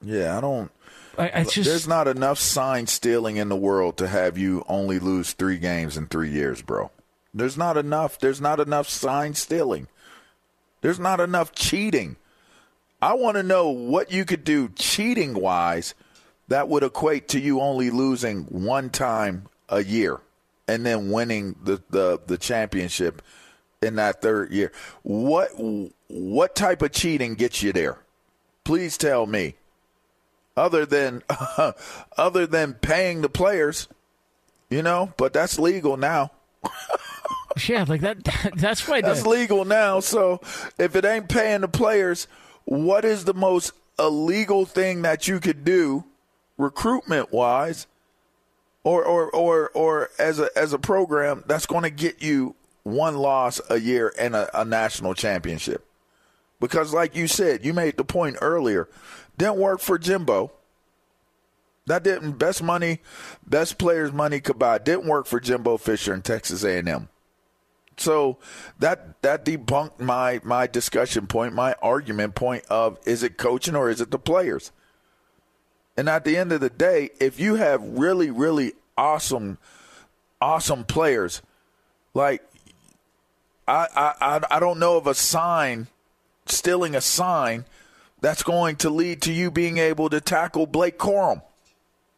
yeah, 0.04 0.38
I 0.38 0.42
don't. 0.42 0.72
I, 1.18 1.32
I 1.42 1.44
just 1.44 1.70
There's 1.70 1.88
not 1.88 2.08
enough 2.08 2.40
sign 2.40 2.88
stealing 2.88 3.38
in 3.38 3.50
the 3.50 3.56
world 3.56 3.98
to 3.98 4.08
have 4.08 4.38
you 4.38 4.64
only 4.70 5.00
lose 5.00 5.34
three 5.34 5.58
games 5.58 5.98
in 5.98 6.08
three 6.08 6.30
years, 6.30 6.62
bro. 6.62 6.92
There's 7.34 7.58
not 7.58 7.76
enough. 7.76 8.18
There's 8.20 8.40
not 8.40 8.60
enough 8.62 8.88
sign 8.88 9.34
stealing. 9.34 9.88
There's 10.82 11.00
not 11.00 11.20
enough 11.20 11.54
cheating. 11.54 12.16
I 13.02 13.14
want 13.16 13.36
to 13.36 13.44
know 13.44 13.70
what 13.70 14.12
you 14.12 14.24
could 14.24 14.46
do 14.46 14.70
cheating 14.70 15.34
wise 15.34 15.94
that 16.48 16.70
would 16.70 16.84
equate 16.84 17.28
to 17.30 17.40
you 17.40 17.60
only 17.60 17.90
losing 17.90 18.44
one 18.46 18.90
time 18.90 19.48
a 19.68 19.84
year 19.84 20.22
and 20.68 20.86
then 20.86 21.12
winning 21.12 21.56
the, 21.64 21.82
the, 21.90 22.20
the 22.28 22.38
championship 22.38 23.22
in 23.82 23.96
that 23.96 24.22
third 24.22 24.52
year. 24.52 24.72
What 25.04 25.50
what 26.08 26.56
type 26.56 26.82
of 26.82 26.92
cheating 26.92 27.36
gets 27.36 27.64
you 27.64 27.74
there? 27.74 28.00
Please 28.64 28.98
tell 28.98 29.26
me. 29.26 29.56
Other 30.58 30.86
than 30.86 31.24
other 32.18 32.46
than 32.46 32.74
paying 32.74 33.22
the 33.22 33.30
players, 33.30 33.88
you 34.70 34.82
know, 34.82 35.14
but 35.18 35.34
that's 35.34 35.58
legal 35.58 35.98
now. 35.98 36.32
yeah, 37.68 37.86
like 37.88 38.02
that 38.02 38.24
that's 38.56 38.88
why 38.88 39.02
That's 39.02 39.24
the, 39.24 39.30
legal 39.30 39.66
now. 39.66 40.00
So 40.02 40.42
if 40.78 40.96
it 40.96 41.06
ain't 41.06 41.30
paying 41.30 41.62
the 41.62 41.68
players, 41.68 42.28
what 42.66 43.06
is 43.06 43.26
the 43.26 43.34
most 43.34 43.72
illegal 43.98 44.66
thing 44.66 45.02
that 45.04 45.28
you 45.28 45.40
could 45.40 45.64
do, 45.64 46.04
recruitment 46.58 47.32
wise, 47.32 47.88
or 48.84 49.04
or 49.06 49.30
or 49.32 49.70
or 49.70 50.10
as 50.20 50.40
a 50.40 50.50
as 50.58 50.74
a 50.74 50.80
program 50.80 51.44
that's 51.48 51.66
going 51.66 51.84
to 51.84 51.90
get 51.90 52.22
you 52.22 52.56
one 52.92 53.18
loss 53.18 53.62
a 53.70 53.80
year 53.80 54.14
and 54.18 54.36
a, 54.36 54.62
a 54.62 54.66
national 54.66 55.14
championship? 55.14 55.86
Because, 56.60 56.94
like 56.94 57.16
you 57.16 57.28
said, 57.28 57.66
you 57.66 57.74
made 57.74 57.98
the 57.98 58.04
point 58.04 58.38
earlier, 58.42 58.90
didn't 59.38 59.58
work 59.58 59.80
for 59.80 59.98
Jimbo. 59.98 60.52
That 61.86 62.04
didn't 62.04 62.34
best 62.34 62.62
money, 62.62 63.00
best 63.48 63.78
players 63.80 64.12
money 64.12 64.40
could 64.42 64.60
buy 64.60 64.78
didn't 64.78 65.08
work 65.08 65.26
for 65.26 65.40
Jimbo 65.40 65.78
Fisher 65.78 66.14
and 66.14 66.24
Texas 66.24 66.64
A&M. 66.64 67.10
So 67.98 68.38
that 68.80 69.22
that 69.24 69.44
debunked 69.44 70.00
my 70.00 70.40
my 70.44 70.68
discussion 70.68 71.28
point, 71.28 71.54
my 71.54 71.76
argument 71.82 72.36
point 72.36 72.66
of 72.70 72.98
is 73.06 73.24
it 73.24 73.38
coaching 73.38 73.76
or 73.76 73.90
is 73.90 74.02
it 74.02 74.12
the 74.12 74.20
players? 74.20 74.72
And 75.98 76.08
at 76.08 76.24
the 76.24 76.38
end 76.38 76.52
of 76.52 76.62
the 76.62 76.70
day, 76.70 77.10
if 77.20 77.40
you 77.40 77.56
have 77.56 77.82
really 77.84 78.30
really 78.30 78.74
awesome 78.98 79.58
awesome 80.40 80.86
players, 80.86 81.42
like 82.14 82.42
I 83.70 84.14
I 84.22 84.42
I, 84.50 84.60
don't 84.60 84.80
know 84.80 84.98
of 84.98 85.08
a 85.08 85.14
sign 85.14 85.88
stealing 86.46 86.96
a 86.96 87.02
sign 87.02 87.66
that's 88.22 88.44
going 88.44 88.78
to 88.78 88.90
lead 88.90 89.22
to 89.24 89.32
you 89.32 89.52
being 89.52 89.78
able 89.78 90.10
to 90.10 90.20
tackle 90.20 90.66
Blake 90.66 90.98
Corum. 90.98 91.42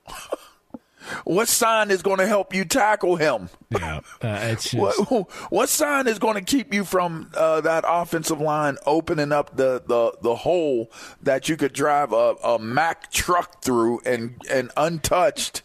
what 1.26 1.48
sign 1.48 1.92
is 1.92 2.02
going 2.02 2.20
to 2.20 2.28
help 2.28 2.54
you 2.54 2.66
tackle 2.66 3.18
him? 3.18 3.50
yeah, 3.70 4.00
uh, 4.22 4.40
it's 4.44 4.64
just, 4.72 5.12
What, 5.12 5.32
what 5.52 5.70
sign 5.70 6.08
is 6.08 6.20
going 6.20 6.36
to 6.36 6.42
keep 6.42 6.74
you 6.74 6.84
from 6.86 7.30
uh, 7.36 7.62
that 7.62 7.84
offensive 7.88 8.40
line 8.40 8.78
opening 8.86 9.32
up 9.32 9.58
the, 9.58 9.84
the, 9.86 10.14
the 10.22 10.36
hole 10.36 10.92
that 11.22 11.50
you 11.50 11.58
could 11.58 11.74
drive 11.74 12.14
a, 12.14 12.36
a 12.44 12.60
Mack 12.60 13.12
truck 13.12 13.62
through 13.62 14.02
and, 14.06 14.42
and 14.50 14.72
untouched? 14.78 15.62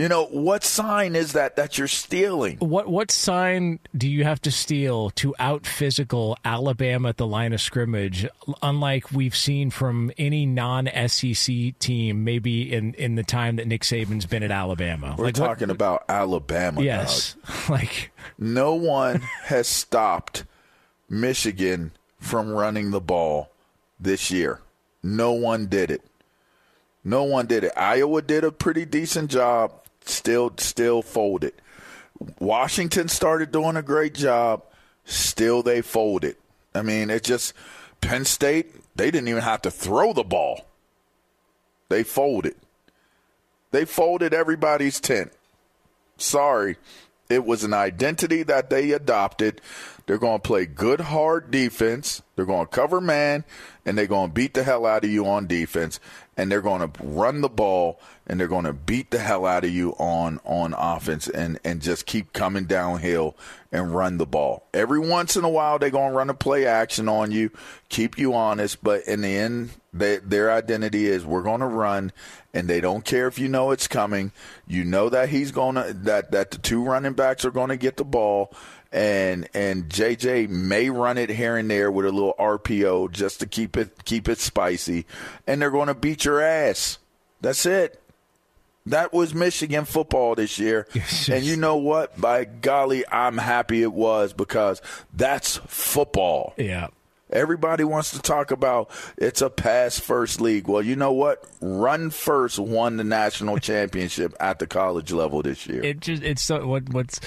You 0.00 0.08
know, 0.08 0.24
what 0.24 0.64
sign 0.64 1.14
is 1.14 1.34
that 1.34 1.56
that 1.56 1.76
you're 1.76 1.86
stealing? 1.86 2.56
What 2.56 2.88
what 2.88 3.10
sign 3.10 3.80
do 3.94 4.08
you 4.08 4.24
have 4.24 4.40
to 4.42 4.50
steal 4.50 5.10
to 5.10 5.34
out 5.38 5.66
physical 5.66 6.38
Alabama 6.42 7.10
at 7.10 7.18
the 7.18 7.26
line 7.26 7.52
of 7.52 7.60
scrimmage? 7.60 8.26
Unlike 8.62 9.12
we've 9.12 9.36
seen 9.36 9.68
from 9.68 10.10
any 10.16 10.46
non 10.46 10.88
SEC 11.06 11.78
team, 11.78 12.24
maybe 12.24 12.72
in, 12.72 12.94
in 12.94 13.16
the 13.16 13.22
time 13.22 13.56
that 13.56 13.66
Nick 13.66 13.82
Saban's 13.82 14.24
been 14.24 14.42
at 14.42 14.50
Alabama. 14.50 15.16
We're 15.18 15.26
like 15.26 15.36
what- 15.36 15.46
talking 15.46 15.68
about 15.68 16.04
Alabama. 16.08 16.80
yes, 16.80 17.36
like 17.68 18.10
No 18.38 18.72
one 18.72 19.20
has 19.44 19.68
stopped 19.68 20.44
Michigan 21.10 21.92
from 22.18 22.48
running 22.48 22.90
the 22.90 23.02
ball 23.02 23.50
this 24.00 24.30
year. 24.30 24.62
No 25.02 25.32
one 25.32 25.66
did 25.66 25.90
it. 25.90 26.00
No 27.04 27.24
one 27.24 27.44
did 27.46 27.64
it. 27.64 27.72
Iowa 27.76 28.22
did 28.22 28.44
a 28.44 28.52
pretty 28.52 28.86
decent 28.86 29.30
job. 29.30 29.72
Still, 30.10 30.52
still 30.58 31.02
folded. 31.02 31.54
Washington 32.38 33.08
started 33.08 33.52
doing 33.52 33.76
a 33.76 33.82
great 33.82 34.14
job. 34.14 34.62
Still, 35.04 35.62
they 35.62 35.80
folded. 35.80 36.36
I 36.74 36.82
mean, 36.82 37.10
it 37.10 37.24
just 37.24 37.54
Penn 38.00 38.24
State. 38.24 38.74
They 38.96 39.10
didn't 39.10 39.28
even 39.28 39.42
have 39.42 39.62
to 39.62 39.70
throw 39.70 40.12
the 40.12 40.24
ball. 40.24 40.66
They 41.88 42.02
folded. 42.02 42.54
They 43.70 43.84
folded 43.84 44.34
everybody's 44.34 45.00
tent. 45.00 45.32
Sorry. 46.16 46.76
It 47.28 47.44
was 47.44 47.62
an 47.62 47.72
identity 47.72 48.42
that 48.42 48.70
they 48.70 48.90
adopted. 48.90 49.60
They're 50.06 50.18
going 50.18 50.40
to 50.40 50.46
play 50.46 50.66
good, 50.66 51.00
hard 51.00 51.52
defense. 51.52 52.22
They're 52.34 52.44
going 52.44 52.66
to 52.66 52.72
cover 52.72 53.00
man, 53.00 53.44
and 53.86 53.96
they're 53.96 54.06
going 54.06 54.30
to 54.30 54.34
beat 54.34 54.54
the 54.54 54.64
hell 54.64 54.84
out 54.84 55.04
of 55.04 55.10
you 55.10 55.26
on 55.26 55.46
defense. 55.46 56.00
And 56.40 56.50
they're 56.50 56.62
going 56.62 56.80
to 56.80 56.90
run 57.04 57.42
the 57.42 57.50
ball, 57.50 58.00
and 58.26 58.40
they're 58.40 58.48
going 58.48 58.64
to 58.64 58.72
beat 58.72 59.10
the 59.10 59.18
hell 59.18 59.44
out 59.44 59.64
of 59.64 59.70
you 59.70 59.90
on 59.98 60.40
on 60.44 60.72
offense, 60.72 61.28
and 61.28 61.60
and 61.64 61.82
just 61.82 62.06
keep 62.06 62.32
coming 62.32 62.64
downhill 62.64 63.36
and 63.70 63.94
run 63.94 64.16
the 64.16 64.24
ball. 64.24 64.64
Every 64.72 64.98
once 64.98 65.36
in 65.36 65.44
a 65.44 65.50
while, 65.50 65.78
they're 65.78 65.90
going 65.90 66.12
to 66.12 66.16
run 66.16 66.30
a 66.30 66.34
play 66.34 66.66
action 66.66 67.08
on 67.08 67.30
you, 67.30 67.50
keep 67.90 68.18
you 68.18 68.32
honest. 68.32 68.82
But 68.82 69.04
in 69.06 69.20
the 69.20 69.36
end, 69.36 69.70
they, 69.92 70.16
their 70.16 70.50
identity 70.50 71.06
is 71.06 71.26
we're 71.26 71.42
going 71.42 71.60
to 71.60 71.66
run, 71.66 72.12
and 72.54 72.68
they 72.68 72.80
don't 72.80 73.04
care 73.04 73.26
if 73.26 73.38
you 73.38 73.48
know 73.48 73.70
it's 73.70 73.86
coming. 73.86 74.32
You 74.66 74.84
know 74.84 75.08
that 75.10 75.28
he's 75.28 75.52
going 75.52 75.74
to 75.74 75.92
that 76.04 76.30
that 76.30 76.52
the 76.52 76.58
two 76.58 76.82
running 76.82 77.12
backs 77.12 77.44
are 77.44 77.50
going 77.50 77.68
to 77.68 77.76
get 77.76 77.96
the 77.96 78.04
ball, 78.04 78.52
and 78.92 79.48
and 79.54 79.88
JJ 79.88 80.48
may 80.48 80.90
run 80.90 81.18
it 81.18 81.30
here 81.30 81.56
and 81.56 81.70
there 81.70 81.90
with 81.90 82.06
a 82.06 82.12
little 82.12 82.34
RPO 82.38 83.12
just 83.12 83.40
to 83.40 83.46
keep 83.46 83.76
it 83.76 84.04
keep 84.04 84.28
it 84.28 84.38
spicy, 84.38 85.06
and 85.46 85.60
they're 85.62 85.70
going 85.70 85.88
to 85.88 85.94
beat 85.94 86.24
your 86.24 86.40
ass. 86.40 86.98
That's 87.40 87.64
it. 87.66 88.00
That 88.86 89.12
was 89.12 89.34
Michigan 89.34 89.84
football 89.84 90.34
this 90.34 90.58
year. 90.58 90.86
And 91.30 91.44
you 91.44 91.56
know 91.56 91.76
what? 91.76 92.18
By 92.20 92.44
golly, 92.44 93.04
I'm 93.10 93.38
happy 93.38 93.82
it 93.82 93.92
was 93.92 94.32
because 94.32 94.80
that's 95.12 95.56
football. 95.66 96.54
yeah. 96.56 96.88
Everybody 97.32 97.84
wants 97.84 98.10
to 98.12 98.20
talk 98.20 98.50
about 98.50 98.90
it's 99.16 99.40
a 99.42 99.50
pass 99.50 99.98
first 99.98 100.40
league. 100.40 100.68
Well, 100.68 100.82
you 100.82 100.96
know 100.96 101.12
what? 101.12 101.44
Run 101.60 102.10
first 102.10 102.58
won 102.58 102.96
the 102.96 103.04
national 103.04 103.58
championship 103.58 104.34
at 104.40 104.58
the 104.58 104.66
college 104.66 105.12
level 105.12 105.42
this 105.42 105.66
year. 105.66 105.82
it 105.84 106.00
just 106.00 106.22
it's 106.22 106.42
so 106.42 106.66
what 106.66 106.88
what's 106.92 107.20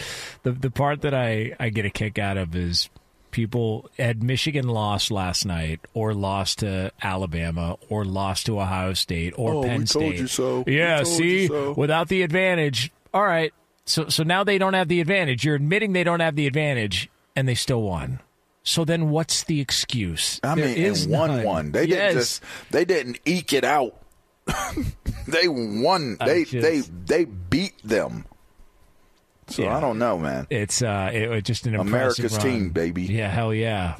the 0.43 0.51
the 0.51 0.69
part 0.71 1.01
that 1.01 1.13
I 1.13 1.55
I 1.59 1.69
get 1.69 1.85
a 1.85 1.89
kick 1.89 2.19
out 2.19 2.37
of 2.37 2.55
is 2.55 2.89
people 3.31 3.89
had 3.97 4.21
Michigan 4.21 4.67
lost 4.67 5.09
last 5.09 5.45
night 5.45 5.79
or 5.95 6.13
lost 6.13 6.59
to 6.59 6.91
Alabama 7.01 7.77
or 7.89 8.05
lost 8.05 8.45
to 8.45 8.59
Ohio 8.59 8.93
State 8.93 9.33
or 9.37 9.53
Oh, 9.53 9.61
we 9.61 9.67
Penn 9.69 9.85
told 9.85 9.87
State. 9.87 10.19
you 10.19 10.27
so. 10.27 10.63
We 10.67 10.77
Yeah, 10.77 10.97
told 10.97 11.07
see, 11.07 11.47
so. 11.47 11.73
without 11.73 12.09
the 12.09 12.21
advantage. 12.21 12.91
All 13.13 13.23
right. 13.25 13.51
So 13.85 14.07
so 14.09 14.23
now 14.23 14.43
they 14.43 14.57
don't 14.57 14.73
have 14.75 14.87
the 14.87 15.01
advantage. 15.01 15.43
You're 15.45 15.55
admitting 15.55 15.93
they 15.93 16.03
don't 16.03 16.19
have 16.19 16.35
the 16.35 16.45
advantage 16.47 17.09
and 17.35 17.47
they 17.47 17.55
still 17.55 17.81
won. 17.81 18.19
So 18.63 18.85
then 18.85 19.09
what's 19.09 19.43
the 19.43 19.59
excuse? 19.61 20.39
I 20.43 20.55
There 20.55 20.65
mean, 20.67 20.77
is 20.77 21.03
and 21.03 21.11
won 21.13 21.29
none. 21.29 21.43
one. 21.43 21.71
They 21.73 21.85
yes. 21.85 21.97
didn't 21.99 22.13
just 22.19 22.43
they 22.71 22.85
didn't 22.85 23.19
eke 23.25 23.53
it 23.53 23.63
out. 23.65 23.95
they 25.27 25.47
won. 25.47 26.17
I 26.19 26.25
They 26.27 26.43
just- 26.45 26.61
they 26.61 26.79
they 26.79 27.25
beat 27.25 27.73
them. 27.83 28.25
So 29.47 29.63
Yeah. 29.63 29.75
I 29.77 29.81
don't 29.81 29.99
know, 29.99 30.17
man. 30.17 30.47
It's 30.49 30.81
uh, 30.81 31.11
it 31.13 31.27
was 31.29 31.43
just 31.43 31.67
an 31.67 31.75
impressive 31.75 32.23
America's 32.25 32.37
team, 32.37 32.69
baby. 32.69 33.03
Yeah, 33.03 33.27
hell 33.29 33.53
yeah. 33.53 33.97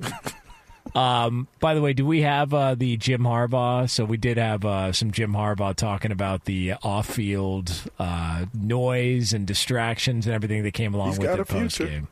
um, 0.94 1.48
by 1.60 1.74
the 1.74 1.82
way, 1.82 1.92
do 1.92 2.06
we 2.06 2.22
have 2.22 2.54
uh, 2.54 2.74
the 2.74 2.96
Jim 2.96 3.20
Harbaugh? 3.22 3.88
So 3.90 4.04
we 4.06 4.16
did 4.16 4.38
have 4.38 4.64
uh, 4.64 4.92
some 4.92 5.10
Jim 5.10 5.32
Harbaugh 5.34 5.74
talking 5.76 6.12
about 6.12 6.46
the 6.46 6.74
off-field 6.82 7.90
uh, 7.98 8.46
noise 8.54 9.32
and 9.34 9.46
distractions 9.46 10.26
and 10.26 10.34
everything 10.34 10.62
that 10.62 10.72
came 10.72 10.94
along 10.94 11.08
He's 11.08 11.18
with 11.18 11.28
got 11.28 11.38
it 11.38 11.42
a 11.42 11.44
post-game. 11.44 12.08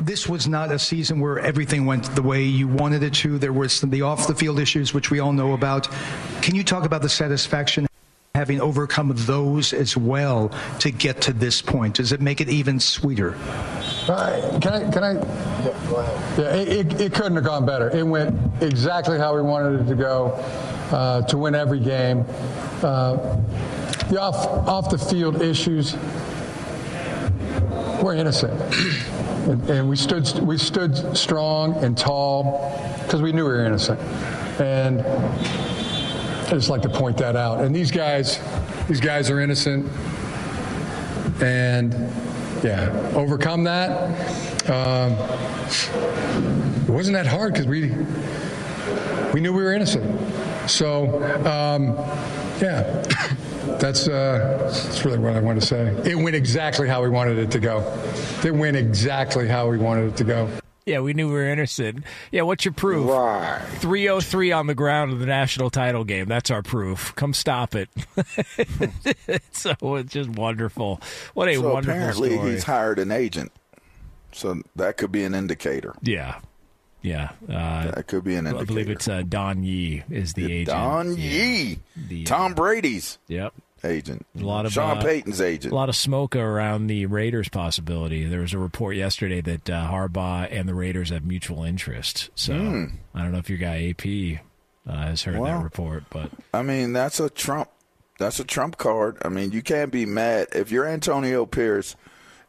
This 0.00 0.28
was 0.28 0.48
not 0.48 0.70
a 0.72 0.78
season 0.78 1.20
where 1.20 1.38
everything 1.38 1.86
went 1.86 2.04
the 2.14 2.22
way 2.22 2.42
you 2.44 2.66
wanted 2.66 3.02
it 3.02 3.14
to. 3.14 3.38
There 3.38 3.52
was 3.52 3.80
the 3.80 4.02
off 4.02 4.26
the 4.26 4.34
field 4.34 4.58
issues, 4.58 4.94
which 4.94 5.10
we 5.10 5.20
all 5.20 5.32
know 5.32 5.52
about. 5.52 5.88
Can 6.40 6.54
you 6.54 6.64
talk 6.64 6.84
about 6.84 7.02
the 7.02 7.08
satisfaction 7.08 7.86
having 8.34 8.60
overcome 8.60 9.12
those 9.14 9.72
as 9.72 9.96
well 9.96 10.50
to 10.80 10.90
get 10.90 11.20
to 11.22 11.32
this 11.32 11.60
point? 11.60 11.96
Does 11.96 12.12
it 12.12 12.20
make 12.20 12.40
it 12.40 12.48
even 12.48 12.80
sweeter? 12.80 13.34
Uh, 14.08 14.58
Can 14.60 14.72
I, 14.72 14.90
can 14.90 15.04
I? 15.04 15.12
Yeah, 15.12 15.86
go 15.88 15.96
ahead. 15.96 16.38
Yeah, 16.38 16.54
it, 16.56 16.68
it, 16.92 17.00
it 17.00 17.14
couldn't 17.14 17.36
have 17.36 17.44
gone 17.44 17.64
better. 17.66 17.90
It 17.96 18.04
went 18.04 18.34
exactly 18.62 19.18
how 19.18 19.34
we 19.36 19.42
wanted 19.42 19.82
it 19.82 19.88
to 19.88 19.94
go, 19.94 20.32
uh, 20.90 21.22
to 21.22 21.38
win 21.38 21.54
every 21.54 21.78
game. 21.78 22.24
Uh, 22.82 23.36
the 24.10 24.20
off, 24.20 24.46
off 24.66 24.90
the 24.90 24.98
field 24.98 25.40
issues, 25.40 25.94
we're 28.02 28.14
innocent, 28.14 28.52
and, 29.48 29.70
and 29.70 29.88
we 29.88 29.96
stood 29.96 30.28
we 30.40 30.58
stood 30.58 31.16
strong 31.16 31.74
and 31.76 31.96
tall 31.96 32.74
because 33.04 33.22
we 33.22 33.32
knew 33.32 33.44
we 33.44 33.52
were 33.52 33.64
innocent, 33.64 34.00
and 34.60 35.00
I 35.02 36.50
just 36.50 36.68
like 36.68 36.82
to 36.82 36.88
point 36.88 37.16
that 37.18 37.36
out. 37.36 37.60
And 37.60 37.74
these 37.74 37.90
guys, 37.90 38.40
these 38.88 39.00
guys 39.00 39.30
are 39.30 39.40
innocent, 39.40 39.90
and 41.40 41.92
yeah, 42.64 43.12
overcome 43.14 43.64
that. 43.64 44.10
Um, 44.68 45.12
it 46.82 46.90
wasn't 46.90 47.14
that 47.14 47.26
hard 47.26 47.52
because 47.52 47.66
we 47.66 47.90
we 49.32 49.40
knew 49.40 49.52
we 49.52 49.62
were 49.62 49.72
innocent. 49.72 50.20
So 50.68 51.22
um, 51.46 51.94
yeah, 52.60 53.04
that's 53.78 54.08
uh, 54.08 54.58
that's 54.62 55.04
really 55.04 55.18
what 55.18 55.34
I 55.34 55.40
want 55.40 55.60
to 55.60 55.66
say. 55.66 55.88
It 56.04 56.16
went 56.16 56.34
exactly 56.36 56.88
how 56.88 57.02
we 57.02 57.08
wanted 57.08 57.38
it 57.38 57.50
to 57.52 57.58
go. 57.58 57.80
It 58.44 58.54
went 58.54 58.76
exactly 58.76 59.48
how 59.48 59.68
we 59.68 59.78
wanted 59.78 60.12
it 60.12 60.16
to 60.18 60.24
go. 60.24 60.48
Yeah, 60.84 60.98
we 60.98 61.14
knew 61.14 61.28
we 61.28 61.34
were 61.34 61.46
interested. 61.46 62.02
Yeah, 62.32 62.42
what's 62.42 62.64
your 62.64 62.74
proof? 62.74 63.08
Right. 63.08 63.60
303 63.78 64.50
on 64.50 64.66
the 64.66 64.74
ground 64.74 65.12
of 65.12 65.20
the 65.20 65.26
national 65.26 65.70
title 65.70 66.02
game. 66.02 66.26
That's 66.26 66.50
our 66.50 66.62
proof. 66.62 67.14
Come 67.14 67.34
stop 67.34 67.76
it. 67.76 67.88
so 69.52 69.74
it's 69.96 70.12
just 70.12 70.30
wonderful. 70.30 71.00
What 71.34 71.48
a 71.48 71.54
So 71.54 71.72
wonderful 71.72 71.94
apparently 72.00 72.34
story. 72.34 72.50
he's 72.50 72.64
hired 72.64 72.98
an 72.98 73.12
agent. 73.12 73.52
So 74.32 74.60
that 74.74 74.96
could 74.96 75.12
be 75.12 75.22
an 75.24 75.34
indicator. 75.36 75.94
yeah. 76.02 76.40
Yeah. 77.02 77.30
Uh, 77.48 77.90
That 77.92 78.06
could 78.06 78.24
be 78.24 78.34
an 78.36 78.46
I 78.46 78.64
believe 78.64 78.88
it's 78.88 79.08
uh, 79.08 79.22
Don 79.28 79.62
Yee 79.62 80.02
is 80.10 80.34
the 80.34 80.44
agent. 80.52 80.68
Don 80.68 81.16
Yeah. 81.16 81.30
Yee, 81.44 81.78
The, 82.08 82.24
Tom 82.24 82.54
Brady's 82.54 83.18
Yep. 83.28 83.52
agent, 83.84 84.24
A 84.38 84.42
lot 84.44 84.64
of, 84.66 84.72
Sean 84.72 84.98
uh, 84.98 85.02
Payton's 85.02 85.40
agent. 85.40 85.72
A 85.72 85.74
lot 85.74 85.88
of 85.88 85.96
smoke 85.96 86.36
around 86.36 86.86
the 86.86 87.06
Raiders 87.06 87.48
possibility. 87.48 88.24
There 88.26 88.40
was 88.40 88.52
a 88.54 88.58
report 88.58 88.94
yesterday 88.96 89.40
that 89.40 89.68
uh, 89.68 89.88
Harbaugh 89.90 90.46
and 90.50 90.68
the 90.68 90.74
Raiders 90.74 91.10
have 91.10 91.24
mutual 91.24 91.64
interest. 91.64 92.30
So 92.36 92.54
I 92.54 93.22
don't 93.22 93.32
know 93.32 93.38
if 93.38 93.50
your 93.50 93.58
guy 93.58 93.88
AP 93.90 94.40
uh, 94.88 94.96
has 95.06 95.22
heard. 95.22 95.34
Well, 95.38 95.44
that 95.58 95.64
report, 95.64 96.04
but 96.10 96.30
I 96.54 96.62
mean, 96.62 96.92
that's 96.92 97.18
a 97.20 97.28
Trump. 97.28 97.68
That's 98.18 98.38
a 98.38 98.44
Trump 98.44 98.76
card. 98.76 99.16
I 99.24 99.28
mean, 99.28 99.50
you 99.50 99.62
can't 99.62 99.90
be 99.90 100.06
mad 100.06 100.48
if 100.54 100.70
you're 100.70 100.86
Antonio 100.86 101.44
Pierce. 101.46 101.96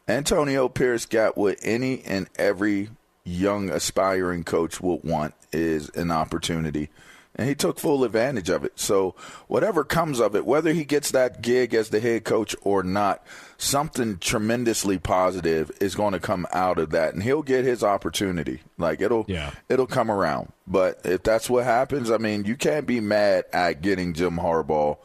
Antonio 0.06 0.68
Pierce 0.68 1.06
got 1.06 1.36
what 1.36 1.58
any 1.62 2.02
and 2.02 2.28
every 2.36 2.90
young 3.24 3.70
aspiring 3.70 4.44
coach 4.44 4.80
would 4.80 5.02
want 5.04 5.34
is 5.52 5.88
an 5.90 6.10
opportunity. 6.10 6.90
And 7.36 7.48
he 7.48 7.56
took 7.56 7.80
full 7.80 8.04
advantage 8.04 8.48
of 8.48 8.64
it. 8.64 8.78
So, 8.78 9.16
whatever 9.48 9.82
comes 9.82 10.20
of 10.20 10.36
it, 10.36 10.46
whether 10.46 10.72
he 10.72 10.84
gets 10.84 11.10
that 11.10 11.42
gig 11.42 11.74
as 11.74 11.88
the 11.88 11.98
head 11.98 12.22
coach 12.22 12.54
or 12.62 12.84
not, 12.84 13.26
something 13.58 14.18
tremendously 14.18 14.98
positive 14.98 15.72
is 15.80 15.96
going 15.96 16.12
to 16.12 16.20
come 16.20 16.46
out 16.52 16.78
of 16.78 16.90
that. 16.90 17.12
And 17.12 17.24
he'll 17.24 17.42
get 17.42 17.64
his 17.64 17.82
opportunity. 17.82 18.60
Like, 18.78 19.00
it'll, 19.00 19.24
Yeah. 19.26 19.50
it'll 19.68 19.88
come 19.88 20.12
around. 20.12 20.52
But 20.68 21.00
if 21.04 21.24
that's 21.24 21.50
what 21.50 21.64
happens, 21.64 22.08
I 22.08 22.18
mean, 22.18 22.44
you 22.44 22.54
can't 22.54 22.86
be 22.86 23.00
mad 23.00 23.46
at 23.52 23.82
getting 23.82 24.12
Jim 24.12 24.36
Harbaugh. 24.36 24.96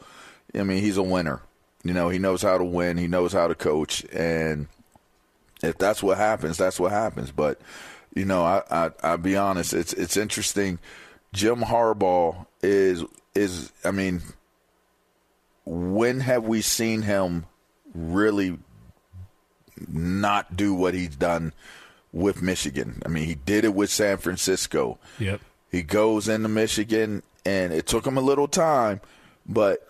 I 0.54 0.62
mean, 0.62 0.82
he's 0.82 0.98
a 0.98 1.02
winner. 1.02 1.40
You 1.82 1.94
know, 1.94 2.10
he 2.10 2.20
knows 2.20 2.42
how 2.42 2.58
to 2.58 2.64
win, 2.64 2.96
he 2.96 3.08
knows 3.08 3.32
how 3.32 3.48
to 3.48 3.56
coach. 3.56 4.04
And 4.12 4.68
if 5.64 5.78
that's 5.78 6.00
what 6.00 6.16
happens, 6.16 6.58
that's 6.58 6.78
what 6.78 6.92
happens. 6.92 7.32
But 7.32 7.60
you 8.14 8.24
know, 8.24 8.42
I, 8.42 8.62
I 8.70 8.90
I'll 9.02 9.18
be 9.18 9.36
honest, 9.36 9.72
it's 9.72 9.92
it's 9.92 10.16
interesting. 10.16 10.78
Jim 11.32 11.60
Harbaugh 11.60 12.46
is 12.62 13.04
is 13.34 13.72
I 13.84 13.90
mean, 13.90 14.22
when 15.64 16.20
have 16.20 16.44
we 16.44 16.60
seen 16.60 17.02
him 17.02 17.46
really 17.94 18.58
not 19.88 20.56
do 20.56 20.74
what 20.74 20.94
he's 20.94 21.16
done 21.16 21.52
with 22.12 22.42
Michigan? 22.42 23.02
I 23.04 23.08
mean, 23.08 23.24
he 23.24 23.34
did 23.34 23.64
it 23.64 23.74
with 23.74 23.90
San 23.90 24.18
Francisco. 24.18 24.98
yep. 25.18 25.40
He 25.70 25.82
goes 25.82 26.28
into 26.28 26.48
Michigan, 26.48 27.22
and 27.46 27.72
it 27.72 27.86
took 27.86 28.04
him 28.04 28.18
a 28.18 28.20
little 28.20 28.48
time, 28.48 29.00
but 29.46 29.86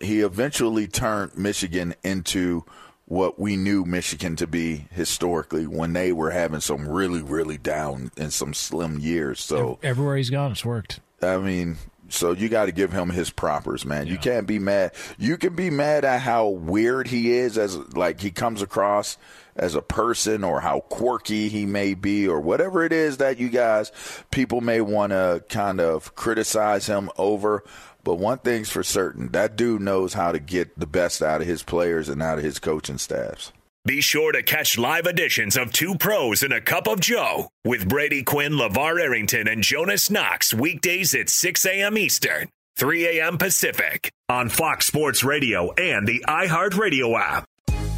he 0.00 0.22
eventually 0.22 0.88
turned 0.88 1.38
Michigan 1.38 1.94
into 2.02 2.64
what 3.10 3.40
we 3.40 3.56
knew 3.56 3.84
Michigan 3.84 4.36
to 4.36 4.46
be 4.46 4.86
historically 4.92 5.66
when 5.66 5.92
they 5.94 6.12
were 6.12 6.30
having 6.30 6.60
some 6.60 6.88
really, 6.88 7.20
really 7.20 7.58
down 7.58 8.12
and 8.16 8.32
some 8.32 8.54
slim 8.54 9.00
years. 9.00 9.40
So, 9.40 9.80
Everywhere 9.82 10.16
he's 10.16 10.30
gone, 10.30 10.52
it's 10.52 10.64
worked. 10.64 11.00
I 11.20 11.36
mean, 11.38 11.76
so 12.08 12.30
you 12.30 12.48
got 12.48 12.66
to 12.66 12.72
give 12.72 12.92
him 12.92 13.10
his 13.10 13.30
propers, 13.30 13.84
man. 13.84 14.06
You 14.06 14.16
can't 14.16 14.46
be 14.46 14.60
mad. 14.60 14.92
You 15.18 15.38
can 15.38 15.56
be 15.56 15.70
mad 15.70 16.04
at 16.04 16.20
how 16.20 16.46
weird 16.50 17.08
he 17.08 17.32
is 17.32 17.58
as 17.58 17.76
like 17.96 18.20
he 18.20 18.30
comes 18.30 18.62
across 18.62 19.18
as 19.56 19.74
a 19.74 19.82
person 19.82 20.44
or 20.44 20.60
how 20.60 20.80
quirky 20.80 21.48
he 21.48 21.66
may 21.66 21.94
be 21.94 22.28
or 22.28 22.40
whatever 22.40 22.84
it 22.84 22.92
is 22.92 23.16
that 23.16 23.38
you 23.38 23.48
guys 23.48 23.90
people 24.30 24.60
may 24.60 24.80
want 24.80 25.10
to 25.10 25.42
kind 25.48 25.80
of 25.80 26.14
criticize 26.14 26.86
him 26.86 27.10
over. 27.18 27.64
But 28.04 28.14
one 28.14 28.38
thing's 28.38 28.70
for 28.70 28.82
certain, 28.82 29.28
that 29.32 29.56
dude 29.56 29.82
knows 29.82 30.14
how 30.14 30.32
to 30.32 30.38
get 30.38 30.78
the 30.78 30.86
best 30.86 31.22
out 31.22 31.40
of 31.40 31.46
his 31.46 31.62
players 31.62 32.08
and 32.08 32.22
out 32.22 32.38
of 32.38 32.44
his 32.44 32.58
coaching 32.58 32.98
staffs. 32.98 33.52
Be 33.86 34.02
sure 34.02 34.32
to 34.32 34.42
catch 34.42 34.76
live 34.76 35.06
editions 35.06 35.56
of 35.56 35.72
Two 35.72 35.94
Pros 35.94 36.42
and 36.42 36.52
a 36.52 36.60
Cup 36.60 36.86
of 36.86 37.00
Joe 37.00 37.48
with 37.64 37.88
Brady 37.88 38.22
Quinn, 38.22 38.52
LeVar 38.52 39.00
Arrington, 39.00 39.48
and 39.48 39.62
Jonas 39.62 40.10
Knox 40.10 40.52
weekdays 40.52 41.14
at 41.14 41.30
6 41.30 41.64
a.m. 41.64 41.96
Eastern, 41.96 42.50
3 42.76 43.18
a.m. 43.18 43.38
Pacific 43.38 44.12
on 44.28 44.50
Fox 44.50 44.86
Sports 44.86 45.24
Radio 45.24 45.72
and 45.72 46.06
the 46.06 46.22
iHeartRadio 46.28 47.18
app. 47.18 47.46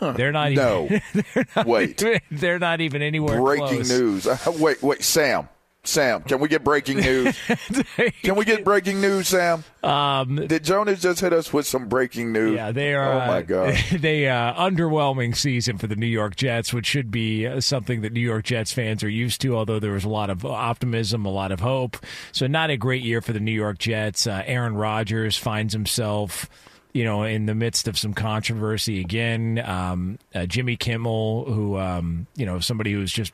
They're 0.00 0.32
not 0.32 0.52
No. 0.52 0.84
even. 0.86 1.02
they're 1.34 1.46
not 1.56 1.66
Wait. 1.66 2.02
even- 2.02 2.20
they're 2.30 2.58
not 2.58 2.80
even 2.80 3.02
anywhere 3.02 3.40
breaking 3.40 3.66
close. 3.68 3.90
news. 3.90 4.26
Uh, 4.26 4.38
wait, 4.58 4.82
wait, 4.82 5.02
Sam. 5.02 5.48
Sam, 5.84 6.22
can 6.22 6.38
we 6.40 6.48
get 6.48 6.64
breaking 6.64 6.98
news? 6.98 7.38
can 8.22 8.34
we 8.34 8.44
get 8.44 8.62
breaking 8.62 9.00
news, 9.00 9.28
Sam? 9.28 9.64
Um, 9.82 10.36
Did 10.36 10.62
Jonas 10.64 11.00
just 11.00 11.20
hit 11.20 11.32
us 11.32 11.50
with 11.50 11.66
some 11.66 11.88
breaking 11.88 12.30
news? 12.30 12.56
Yeah, 12.56 12.72
they 12.72 12.92
are. 12.94 13.12
Oh 13.12 13.18
my 13.20 13.38
uh, 13.38 13.42
god. 13.42 13.74
they 13.92 14.28
uh, 14.28 14.52
underwhelming 14.54 15.34
season 15.34 15.78
for 15.78 15.86
the 15.86 15.96
New 15.96 16.06
York 16.06 16.36
Jets, 16.36 16.74
which 16.74 16.84
should 16.84 17.10
be 17.10 17.46
uh, 17.46 17.60
something 17.62 18.02
that 18.02 18.12
New 18.12 18.20
York 18.20 18.44
Jets 18.44 18.70
fans 18.72 19.02
are 19.02 19.08
used 19.08 19.40
to. 19.42 19.56
Although 19.56 19.78
there 19.78 19.92
was 19.92 20.04
a 20.04 20.10
lot 20.10 20.28
of 20.28 20.44
optimism, 20.44 21.24
a 21.24 21.30
lot 21.30 21.52
of 21.52 21.60
hope. 21.60 21.96
So 22.32 22.46
not 22.46 22.68
a 22.68 22.76
great 22.76 23.02
year 23.02 23.22
for 23.22 23.32
the 23.32 23.40
New 23.40 23.52
York 23.52 23.78
Jets. 23.78 24.26
Uh, 24.26 24.42
Aaron 24.44 24.74
Rodgers 24.74 25.38
finds 25.38 25.72
himself. 25.72 26.50
You 26.94 27.04
know, 27.04 27.22
in 27.22 27.46
the 27.46 27.54
midst 27.54 27.86
of 27.86 27.98
some 27.98 28.14
controversy 28.14 29.00
again, 29.00 29.62
um, 29.64 30.18
uh, 30.34 30.46
Jimmy 30.46 30.76
Kimmel, 30.76 31.44
who 31.44 31.76
um, 31.78 32.26
you 32.34 32.46
know, 32.46 32.60
somebody 32.60 32.92
who's 32.92 33.12
just 33.12 33.32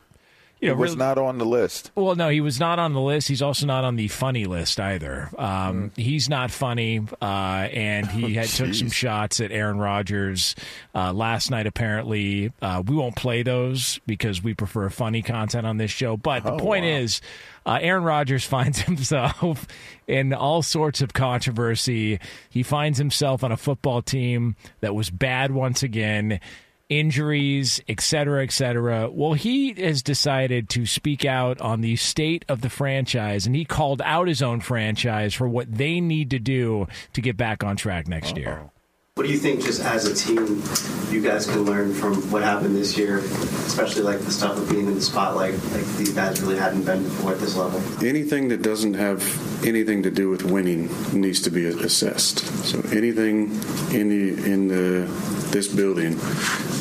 you 0.61 0.69
know 0.69 0.75
it 0.75 0.79
was 0.79 0.91
really- 0.93 0.99
not 0.99 1.19
on 1.19 1.39
the 1.39 1.45
list. 1.47 1.91
well, 1.95 2.15
no, 2.17 2.29
he 2.31 2.41
was 2.41 2.59
not 2.59 2.79
on 2.79 2.93
the 2.95 3.01
list. 3.01 3.29
He's 3.29 3.43
also 3.43 3.65
not 3.67 3.85
on 3.85 3.97
the 3.97 4.09
funny 4.09 4.45
list 4.47 4.81
either. 4.81 5.31
Um, 5.39 5.93
He's 5.95 6.29
not 6.29 6.51
funny, 6.51 7.01
uh, 7.23 7.25
and 7.73 8.07
he 8.09 8.35
had 8.35 8.49
took 8.49 8.75
some 8.75 8.91
shots 8.91 9.41
at 9.41 9.53
Aaron 9.53 9.79
Rodgers 9.79 10.55
uh, 10.95 11.13
last 11.13 11.51
night. 11.51 11.67
Apparently, 11.67 12.51
uh, 12.63 12.83
we 12.87 12.95
won't 12.97 13.15
play 13.17 13.43
those 13.43 14.01
because 14.07 14.43
we 14.43 14.55
prefer 14.55 14.89
funny 14.91 15.23
content 15.23 15.67
on 15.67 15.77
this 15.77 15.91
show. 15.91 16.17
But 16.17 16.45
the 16.45 16.53
Oh, 16.55 16.59
point 16.59 16.85
wow. 16.85 16.91
is, 16.93 17.21
uh, 17.67 17.79
Aaron 17.81 18.05
Rodgers 18.05 18.45
finds 18.55 18.81
himself 18.81 19.67
in 20.07 20.33
all 20.33 20.63
sorts 20.63 21.01
of 21.01 21.13
controversy. 21.13 22.21
He 22.51 22.63
finds 22.63 22.99
himself 22.99 23.45
on 23.45 23.53
a 23.53 23.57
football 23.57 24.03
team 24.03 24.57
that 24.81 24.95
was 24.95 25.11
bad 25.11 25.51
once 25.51 25.83
again 25.83 26.41
injuries, 26.89 27.81
et 27.89 28.01
cetera, 28.01 28.43
et 28.43 28.53
cetera. 28.53 29.11
Well, 29.11 29.33
he 29.33 29.73
has 29.75 30.03
decided 30.03 30.69
to 30.71 30.87
speak 30.87 31.25
out 31.25 31.61
on 31.61 31.81
the 31.81 31.97
state 31.97 32.45
of 32.49 32.61
the 32.61 32.71
franchise, 32.71 33.47
and 33.47 33.57
he 33.57 33.65
called 33.65 34.03
out 34.05 34.29
his 34.29 34.43
own 34.43 34.61
franchise 34.61 35.35
for 35.35 35.49
what 35.49 35.73
they 35.73 36.01
need 36.01 36.31
to 36.31 36.39
do 36.39 36.87
to 37.15 37.21
get 37.21 37.37
back 37.37 37.65
on 37.65 37.77
track 37.77 38.07
next 38.07 38.37
year. 38.37 38.71
What 39.17 39.27
do 39.27 39.33
you 39.33 39.39
think, 39.39 39.63
just 39.63 39.81
as 39.81 40.07
a 40.07 40.13
team, 40.13 40.61
you 41.09 41.21
guys 41.23 41.47
can 41.47 41.63
learn 41.63 41.95
from 41.95 42.17
what 42.33 42.43
happened 42.43 42.75
this 42.75 42.99
year, 42.99 43.19
especially 43.19 44.03
like 44.03 44.19
the 44.19 44.33
stuff 44.33 44.59
of 44.59 44.69
being 44.69 44.89
in 44.89 44.97
the 44.97 45.01
spotlight, 45.01 45.53
like 45.71 45.87
these 45.97 46.13
guys 46.13 46.43
really 46.43 46.57
hadn't 46.57 46.85
been 46.85 47.05
before 47.05 47.31
at 47.31 47.39
this 47.39 47.57
level? 47.57 47.81
Anything 48.05 48.49
that 48.49 48.63
doesn't 48.63 48.95
have 48.95 49.23
anything 49.65 50.03
to 50.03 50.11
do 50.11 50.31
with 50.31 50.43
winning 50.43 50.91
needs 51.13 51.41
to 51.43 51.51
be 51.51 51.65
assessed. 51.65 52.41
So 52.65 52.81
anything 52.91 53.53
in 53.93 54.09
the 54.09 54.53
in 54.53 54.67
the 54.67 55.07
this 55.53 55.69
building 55.69 56.17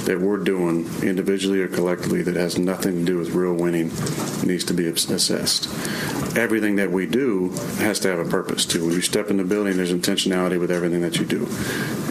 that 0.05 0.19
we're 0.19 0.37
doing 0.37 0.85
individually 1.03 1.61
or 1.61 1.67
collectively 1.67 2.23
that 2.23 2.35
has 2.35 2.57
nothing 2.57 2.97
to 2.97 3.05
do 3.05 3.17
with 3.19 3.29
real 3.29 3.53
winning 3.53 3.89
needs 4.43 4.63
to 4.65 4.73
be 4.73 4.87
assessed. 4.87 5.67
Everything 6.35 6.77
that 6.77 6.89
we 6.91 7.05
do 7.05 7.49
has 7.77 7.99
to 7.99 8.09
have 8.09 8.19
a 8.19 8.29
purpose 8.29 8.65
too. 8.65 8.85
When 8.85 8.95
you 8.95 9.01
step 9.01 9.29
in 9.29 9.37
the 9.37 9.43
building, 9.43 9.77
there's 9.77 9.93
intentionality 9.93 10.59
with 10.59 10.71
everything 10.71 11.01
that 11.01 11.17
you 11.17 11.25
do, 11.25 11.47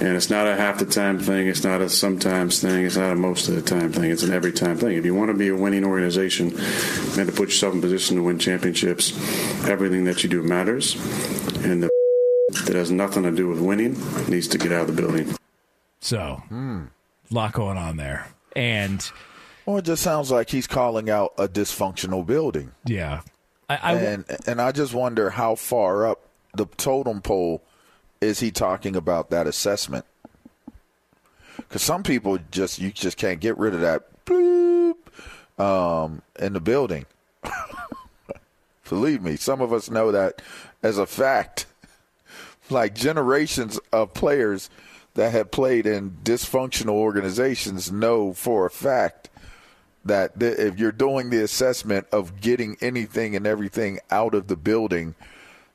and 0.00 0.11
it's 0.16 0.30
not 0.30 0.46
a 0.46 0.56
half 0.56 0.78
the 0.78 0.86
time 0.86 1.18
thing. 1.18 1.48
It's 1.48 1.64
not 1.64 1.80
a 1.80 1.88
sometimes 1.88 2.60
thing. 2.60 2.84
It's 2.84 2.96
not 2.96 3.12
a 3.12 3.14
most 3.14 3.48
of 3.48 3.54
the 3.54 3.62
time 3.62 3.92
thing. 3.92 4.10
It's 4.10 4.22
an 4.22 4.32
every 4.32 4.52
time 4.52 4.76
thing. 4.76 4.96
If 4.96 5.04
you 5.04 5.14
want 5.14 5.30
to 5.30 5.36
be 5.36 5.48
a 5.48 5.56
winning 5.56 5.84
organization 5.84 6.48
and 6.48 7.26
to 7.26 7.32
put 7.32 7.48
yourself 7.48 7.74
in 7.74 7.80
position 7.80 8.16
to 8.16 8.22
win 8.22 8.38
championships, 8.38 9.12
everything 9.66 10.04
that 10.04 10.22
you 10.22 10.30
do 10.30 10.42
matters, 10.42 10.94
and 11.64 11.82
the 11.82 11.90
that 12.66 12.74
has 12.74 12.90
nothing 12.90 13.22
to 13.22 13.32
do 13.32 13.48
with 13.48 13.60
winning 13.60 13.96
needs 14.28 14.48
to 14.48 14.58
get 14.58 14.72
out 14.72 14.88
of 14.88 14.94
the 14.94 15.02
building. 15.02 15.34
So, 16.00 16.42
a 16.50 16.88
lot 17.30 17.52
going 17.52 17.78
on 17.78 17.96
there. 17.96 18.28
And 18.54 19.08
Well, 19.64 19.78
it 19.78 19.84
just 19.84 20.02
sounds 20.02 20.30
like 20.30 20.50
he's 20.50 20.66
calling 20.66 21.08
out 21.08 21.32
a 21.38 21.48
dysfunctional 21.48 22.26
building. 22.26 22.72
Yeah. 22.84 23.22
I, 23.68 23.76
I 23.76 23.94
and 23.94 24.24
and 24.46 24.60
I 24.60 24.72
just 24.72 24.92
wonder 24.92 25.30
how 25.30 25.54
far 25.54 26.06
up 26.06 26.20
the 26.54 26.66
totem 26.66 27.22
pole 27.22 27.62
is 28.22 28.40
he 28.40 28.50
talking 28.50 28.94
about 28.94 29.30
that 29.30 29.46
assessment? 29.46 30.04
Because 31.56 31.82
some 31.82 32.02
people 32.02 32.38
just 32.50 32.78
you 32.78 32.92
just 32.92 33.16
can't 33.16 33.40
get 33.40 33.58
rid 33.58 33.74
of 33.74 33.80
that 33.80 34.24
bloop 34.24 34.94
um, 35.58 36.22
in 36.38 36.52
the 36.52 36.60
building. 36.60 37.04
Believe 38.88 39.22
me, 39.22 39.36
some 39.36 39.60
of 39.60 39.72
us 39.72 39.90
know 39.90 40.12
that 40.12 40.40
as 40.82 40.98
a 40.98 41.06
fact. 41.06 41.66
Like 42.70 42.94
generations 42.94 43.78
of 43.92 44.14
players 44.14 44.70
that 45.14 45.32
have 45.32 45.50
played 45.50 45.86
in 45.86 46.18
dysfunctional 46.22 46.90
organizations 46.90 47.90
know 47.90 48.32
for 48.32 48.66
a 48.66 48.70
fact 48.70 49.28
that 50.04 50.38
th- 50.38 50.58
if 50.58 50.78
you're 50.78 50.92
doing 50.92 51.30
the 51.30 51.42
assessment 51.42 52.06
of 52.12 52.40
getting 52.40 52.76
anything 52.80 53.34
and 53.34 53.46
everything 53.46 53.98
out 54.10 54.34
of 54.34 54.46
the 54.46 54.56
building 54.56 55.14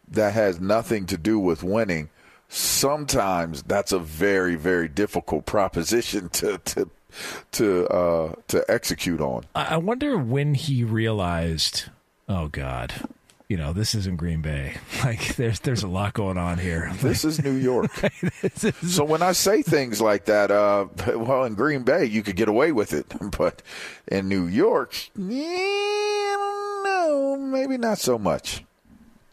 that 0.07 0.33
has 0.33 0.59
nothing 0.59 1.05
to 1.05 1.17
do 1.17 1.37
with 1.37 1.61
winning, 1.61 2.09
sometimes 2.49 3.63
that's 3.63 3.91
a 3.91 3.99
very 3.99 4.55
very 4.55 4.87
difficult 4.87 5.45
proposition 5.45 6.29
to 6.33 6.57
to 6.59 6.89
to 7.53 7.87
uh, 7.87 8.33
to 8.47 8.63
execute 8.69 9.21
on. 9.21 9.45
I 9.55 9.77
wonder 9.77 10.17
when 10.17 10.53
he 10.53 10.83
realized, 10.83 11.85
oh 12.29 12.47
God, 12.47 12.93
you 13.47 13.55
know, 13.55 13.71
this 13.73 13.95
isn't 13.95 14.17
Green 14.17 14.41
Bay. 14.41 14.77
Like, 15.03 15.35
there's 15.35 15.59
there's 15.61 15.83
a 15.83 15.87
lot 15.87 16.13
going 16.13 16.37
on 16.37 16.57
here. 16.57 16.91
This 17.01 17.23
is 17.23 17.41
New 17.43 17.53
York. 17.53 17.91
so 18.83 19.03
when 19.05 19.21
I 19.21 19.31
say 19.31 19.61
things 19.61 20.01
like 20.01 20.25
that, 20.25 20.51
uh, 20.51 20.87
well, 21.15 21.45
in 21.45 21.55
Green 21.55 21.83
Bay 21.83 22.05
you 22.05 22.23
could 22.23 22.35
get 22.35 22.49
away 22.49 22.71
with 22.71 22.93
it, 22.93 23.05
but 23.37 23.61
in 24.07 24.27
New 24.27 24.47
York, 24.47 24.93
yeah, 25.15 26.35
no, 26.83 27.37
maybe 27.39 27.77
not 27.77 27.99
so 27.99 28.17
much. 28.17 28.63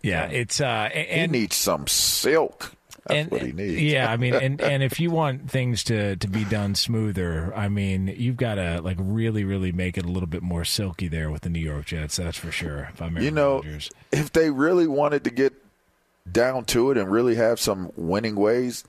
Yeah, 0.02 0.26
it's 0.26 0.60
uh, 0.60 0.90
and 0.92 1.34
he 1.34 1.40
needs 1.40 1.56
some 1.56 1.86
silk. 1.86 2.72
That's 3.06 3.20
and, 3.20 3.30
what 3.30 3.42
he 3.42 3.52
needs. 3.52 3.82
Yeah, 3.82 4.10
I 4.10 4.16
mean, 4.16 4.34
and, 4.34 4.60
and 4.62 4.82
if 4.82 4.98
you 4.98 5.10
want 5.10 5.50
things 5.50 5.84
to, 5.84 6.16
to 6.16 6.28
be 6.28 6.44
done 6.44 6.74
smoother, 6.74 7.52
I 7.54 7.68
mean, 7.68 8.08
you've 8.16 8.36
got 8.36 8.54
to 8.54 8.80
like 8.80 8.96
really, 8.98 9.44
really 9.44 9.72
make 9.72 9.98
it 9.98 10.04
a 10.04 10.08
little 10.08 10.26
bit 10.26 10.42
more 10.42 10.64
silky 10.64 11.08
there 11.08 11.30
with 11.30 11.42
the 11.42 11.50
New 11.50 11.60
York 11.60 11.86
Jets. 11.86 12.16
That's 12.16 12.38
for 12.38 12.50
sure. 12.50 12.88
If 12.92 13.02
I'm 13.02 13.18
you 13.18 13.30
know, 13.30 13.62
if 14.10 14.32
they 14.32 14.50
really 14.50 14.86
wanted 14.86 15.24
to 15.24 15.30
get 15.30 15.52
down 16.30 16.64
to 16.64 16.90
it 16.90 16.96
and 16.96 17.10
really 17.10 17.34
have 17.34 17.60
some 17.60 17.92
winning 17.96 18.36
ways, 18.36 18.84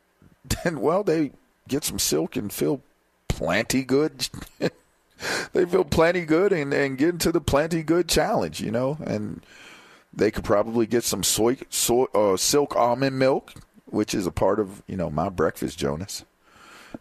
then 0.64 0.80
well, 0.80 1.04
they 1.04 1.32
get 1.68 1.84
some 1.84 1.98
silk 1.98 2.36
and 2.36 2.52
feel 2.52 2.82
plenty 3.28 3.84
good. 3.84 4.28
they 5.52 5.64
feel 5.66 5.84
plenty 5.84 6.24
good 6.24 6.52
and, 6.52 6.74
and 6.74 6.98
get 6.98 7.10
into 7.10 7.30
the 7.30 7.40
plenty 7.40 7.84
good 7.84 8.08
challenge, 8.08 8.60
you 8.60 8.72
know, 8.72 8.98
and 9.04 9.44
they 10.14 10.30
could 10.30 10.44
probably 10.44 10.86
get 10.86 11.04
some 11.04 11.22
soy, 11.22 11.56
soy 11.70 12.04
uh, 12.14 12.36
silk 12.36 12.76
almond 12.76 13.18
milk, 13.18 13.54
which 13.86 14.14
is 14.14 14.26
a 14.26 14.30
part 14.32 14.60
of 14.60 14.82
you 14.86 14.96
know 14.96 15.10
my 15.10 15.28
breakfast, 15.28 15.78
Jonas, 15.78 16.24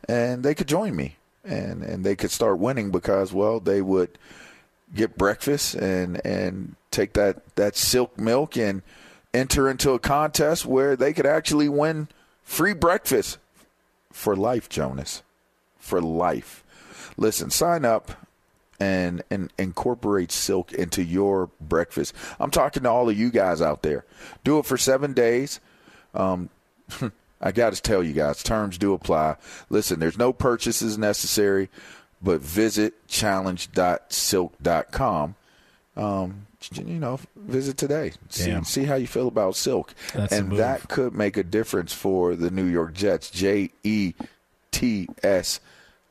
and 0.08 0.44
they 0.44 0.56
could 0.56 0.68
join 0.68 0.96
me. 0.96 1.16
And 1.44 1.82
and 1.82 2.04
they 2.06 2.16
could 2.16 2.30
start 2.30 2.60
winning 2.60 2.92
because 2.92 3.34
well 3.34 3.60
they 3.60 3.82
would 3.82 4.20
get 4.94 5.18
breakfast 5.18 5.74
and 5.74 6.24
and 6.24 6.76
take 6.92 7.14
that 7.14 7.56
that 7.56 7.76
silk 7.76 8.18
milk 8.18 8.56
and 8.58 8.84
enter 9.34 9.68
into 9.68 9.92
a 9.92 10.00
contest 10.00 10.66
where 10.68 10.96
they 10.96 11.14
could 11.14 11.26
actually 11.26 11.68
win 11.68 12.10
free 12.44 12.74
breakfast. 12.74 13.38
For 14.12 14.36
life, 14.36 14.68
Jonas, 14.68 15.24
for 15.80 16.02
life. 16.02 16.66
Listen, 17.16 17.50
sign 17.50 17.86
up 17.86 18.12
and 18.82 19.24
and 19.30 19.54
incorporate 19.60 20.32
silk 20.32 20.74
into 20.74 21.04
your 21.04 21.52
breakfast. 21.62 22.16
I'm 22.40 22.50
talking 22.50 22.82
to 22.84 22.90
all 22.90 23.10
of 23.10 23.18
you 23.18 23.30
guys 23.30 23.62
out 23.62 23.84
there. 23.84 24.06
Do 24.44 24.58
it 24.58 24.66
for 24.66 24.78
seven 24.78 25.14
days. 25.14 25.60
Um, 26.16 26.50
I 27.42 27.52
got 27.52 27.74
to 27.74 27.82
tell 27.82 28.02
you 28.04 28.14
guys, 28.14 28.42
terms 28.44 28.80
do 28.80 28.94
apply. 28.94 29.38
Listen, 29.70 30.00
there's 30.00 30.18
no 30.18 30.34
purchases 30.34 30.98
necessary, 30.98 31.70
but 32.22 32.42
visit 32.42 33.08
challenge.silk.com. 33.08 35.36
Um, 35.96 36.48
you 36.74 37.00
know, 37.00 37.20
visit 37.36 37.78
today. 37.78 38.14
See, 38.30 38.64
see 38.64 38.86
how 38.86 38.96
you 38.96 39.06
feel 39.08 39.28
about 39.28 39.56
silk, 39.56 39.94
That's 40.14 40.34
and 40.34 40.54
that 40.54 40.90
could 40.90 41.14
make 41.14 41.38
a 41.38 41.44
difference 41.44 41.94
for 41.94 42.36
the 42.36 42.50
New 42.50 42.66
York 42.66 42.96
Jets. 42.96 43.30
J 43.30 43.70
E 43.84 44.14
T 44.72 45.08
S 45.22 45.60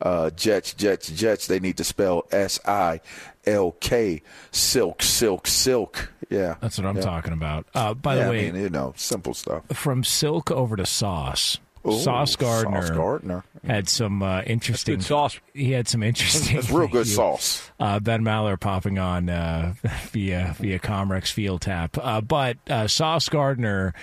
uh, 0.00 0.30
Jets, 0.30 0.74
Jets, 0.74 1.10
Jets. 1.10 1.46
They 1.46 1.60
need 1.60 1.76
to 1.78 1.84
spell 1.84 2.26
S 2.32 2.58
I 2.66 3.00
L 3.46 3.72
K. 3.80 4.22
Silk, 4.50 5.02
silk, 5.02 5.46
silk. 5.46 6.12
Yeah, 6.28 6.54
That's 6.60 6.78
what 6.78 6.86
I'm 6.86 6.96
Yeah. 6.96 7.02
talking 7.02 7.32
about. 7.32 7.66
Uh, 7.74 7.94
by 7.94 8.16
Yeah, 8.16 8.24
the 8.24 8.30
way, 8.30 8.48
I 8.48 8.52
mean, 8.52 8.62
you 8.62 8.70
know, 8.70 8.92
simple 8.96 9.34
stuff. 9.34 9.64
from 9.72 10.04
Silk 10.04 10.50
over 10.50 10.76
to 10.76 10.86
Sauce. 10.86 11.58
Ooh, 11.88 11.98
Sauce 11.98 12.36
Gardner, 12.36 12.82
Sauce 12.82 12.90
Gardner. 12.90 13.42
had 13.66 13.88
some 13.88 14.22
uh, 14.22 14.42
interesting 14.42 14.96
good 14.96 15.04
sauce. 15.04 15.40
He 15.54 15.72
had 15.72 15.88
some 15.88 16.02
interesting. 16.02 16.56
That's 16.56 16.70
real 16.70 16.88
good 16.88 17.06
Thank 17.06 17.16
sauce. 17.16 17.70
Uh, 17.80 17.98
ben 17.98 18.22
Maller 18.22 18.60
popping 18.60 18.98
on 18.98 19.30
uh, 19.30 19.72
via 20.12 20.54
via 20.58 20.78
Comrex 20.78 21.32
Field 21.32 21.62
Tap, 21.62 21.96
uh, 21.98 22.20
but 22.20 22.58
uh, 22.68 22.86
Sauce 22.86 23.28
Gardner. 23.30 23.94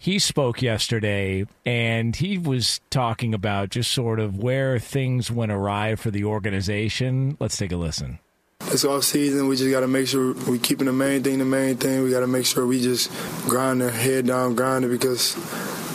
He 0.00 0.20
spoke 0.20 0.62
yesterday 0.62 1.44
and 1.66 2.14
he 2.14 2.38
was 2.38 2.80
talking 2.88 3.34
about 3.34 3.70
just 3.70 3.90
sort 3.90 4.20
of 4.20 4.38
where 4.38 4.78
things 4.78 5.28
went 5.28 5.50
awry 5.50 5.96
for 5.96 6.12
the 6.12 6.24
organization. 6.24 7.36
Let's 7.40 7.56
take 7.56 7.72
a 7.72 7.76
listen. 7.76 8.20
It's 8.60 8.84
off 8.84 9.02
season. 9.02 9.48
We 9.48 9.56
just 9.56 9.70
got 9.72 9.80
to 9.80 9.88
make 9.88 10.06
sure 10.06 10.34
we 10.48 10.60
keeping 10.60 10.86
the 10.86 10.92
main 10.92 11.24
thing 11.24 11.38
the 11.38 11.44
main 11.44 11.76
thing. 11.78 12.04
We 12.04 12.10
got 12.10 12.20
to 12.20 12.28
make 12.28 12.46
sure 12.46 12.64
we 12.64 12.80
just 12.80 13.10
grind 13.48 13.82
our 13.82 13.90
head 13.90 14.26
down, 14.26 14.54
grinding 14.54 14.90
because 14.90 15.34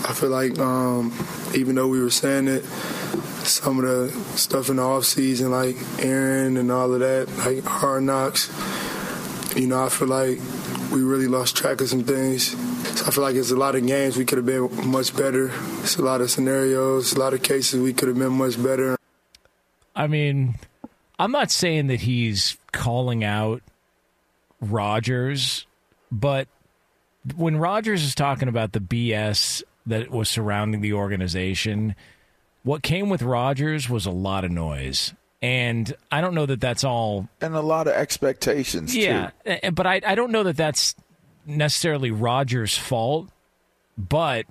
I 0.06 0.12
feel 0.12 0.30
like 0.30 0.60
um, 0.60 1.14
even 1.56 1.76
though 1.76 1.88
we 1.88 2.02
were 2.02 2.10
saying 2.10 2.50
it, 2.50 2.66
some 3.46 3.80
of 3.80 3.86
the 3.86 4.10
stuff 4.38 4.70
in 4.70 4.78
the 4.78 4.84
off 4.84 5.06
season, 5.06 5.50
like 5.50 5.78
Aaron 6.00 6.58
and 6.58 6.70
all 6.72 6.94
of 6.94 7.00
that, 7.00 7.30
like 7.46 7.64
hard 7.64 8.04
knocks, 8.04 8.52
you 9.56 9.68
know, 9.68 9.86
I 9.86 9.90
feel 9.90 10.10
like 10.10 10.40
we 10.92 11.02
really 11.02 11.28
lost 11.28 11.56
track 11.56 11.80
of 11.80 11.88
some 11.88 12.04
things. 12.04 12.54
So 12.84 13.06
I 13.08 13.12
feel 13.12 13.24
like 13.24 13.36
it's 13.36 13.52
a 13.52 13.56
lot 13.56 13.76
of 13.76 13.86
games 13.86 14.18
we 14.18 14.26
could 14.26 14.38
have 14.38 14.46
been 14.46 14.88
much 14.90 15.16
better. 15.16 15.52
It's 15.82 15.98
a 15.98 16.02
lot 16.02 16.22
of 16.22 16.30
scenarios, 16.30 17.14
a 17.14 17.20
lot 17.20 17.34
of 17.34 17.42
cases 17.42 17.80
we 17.82 17.94
could 17.94 18.08
have 18.08 18.18
been 18.18 18.34
much 18.34 18.62
better. 18.62 18.98
I 19.96 20.08
mean, 20.08 20.56
I'm 21.20 21.32
not 21.32 21.52
saying 21.52 21.88
that 21.88 22.02
he's 22.02 22.58
calling 22.72 23.24
out 23.24 23.62
Rodgers, 24.62 25.66
but 26.12 26.48
when 27.36 27.58
Rodgers 27.58 28.04
is 28.04 28.16
talking 28.16 28.48
about 28.48 28.72
the 28.74 28.80
BS 28.80 29.64
that 29.86 30.10
was 30.12 30.30
surrounding 30.30 30.82
the 30.82 30.94
organization, 30.94 31.96
what 32.64 32.84
came 32.84 33.10
with 33.10 33.22
Rodgers 33.22 33.90
was 33.90 34.06
a 34.06 34.12
lot 34.12 34.44
of 34.46 34.52
noise. 34.52 35.14
And 35.42 35.94
I 36.10 36.22
don't 36.22 36.34
know 36.36 36.46
that 36.46 36.62
that's 36.62 36.86
all. 36.86 37.28
And 37.42 37.54
a 37.54 37.62
lot 37.62 37.88
of 37.88 37.94
expectations, 37.94 38.96
Yeah, 38.96 39.32
too. 39.46 39.72
but 39.72 39.86
I, 39.86 40.00
I 40.06 40.16
don't 40.16 40.32
know 40.32 40.44
that 40.44 40.56
that's 40.56 40.96
necessarily 41.46 42.12
Rodgers' 42.12 42.78
fault, 42.78 43.30
but 43.98 44.46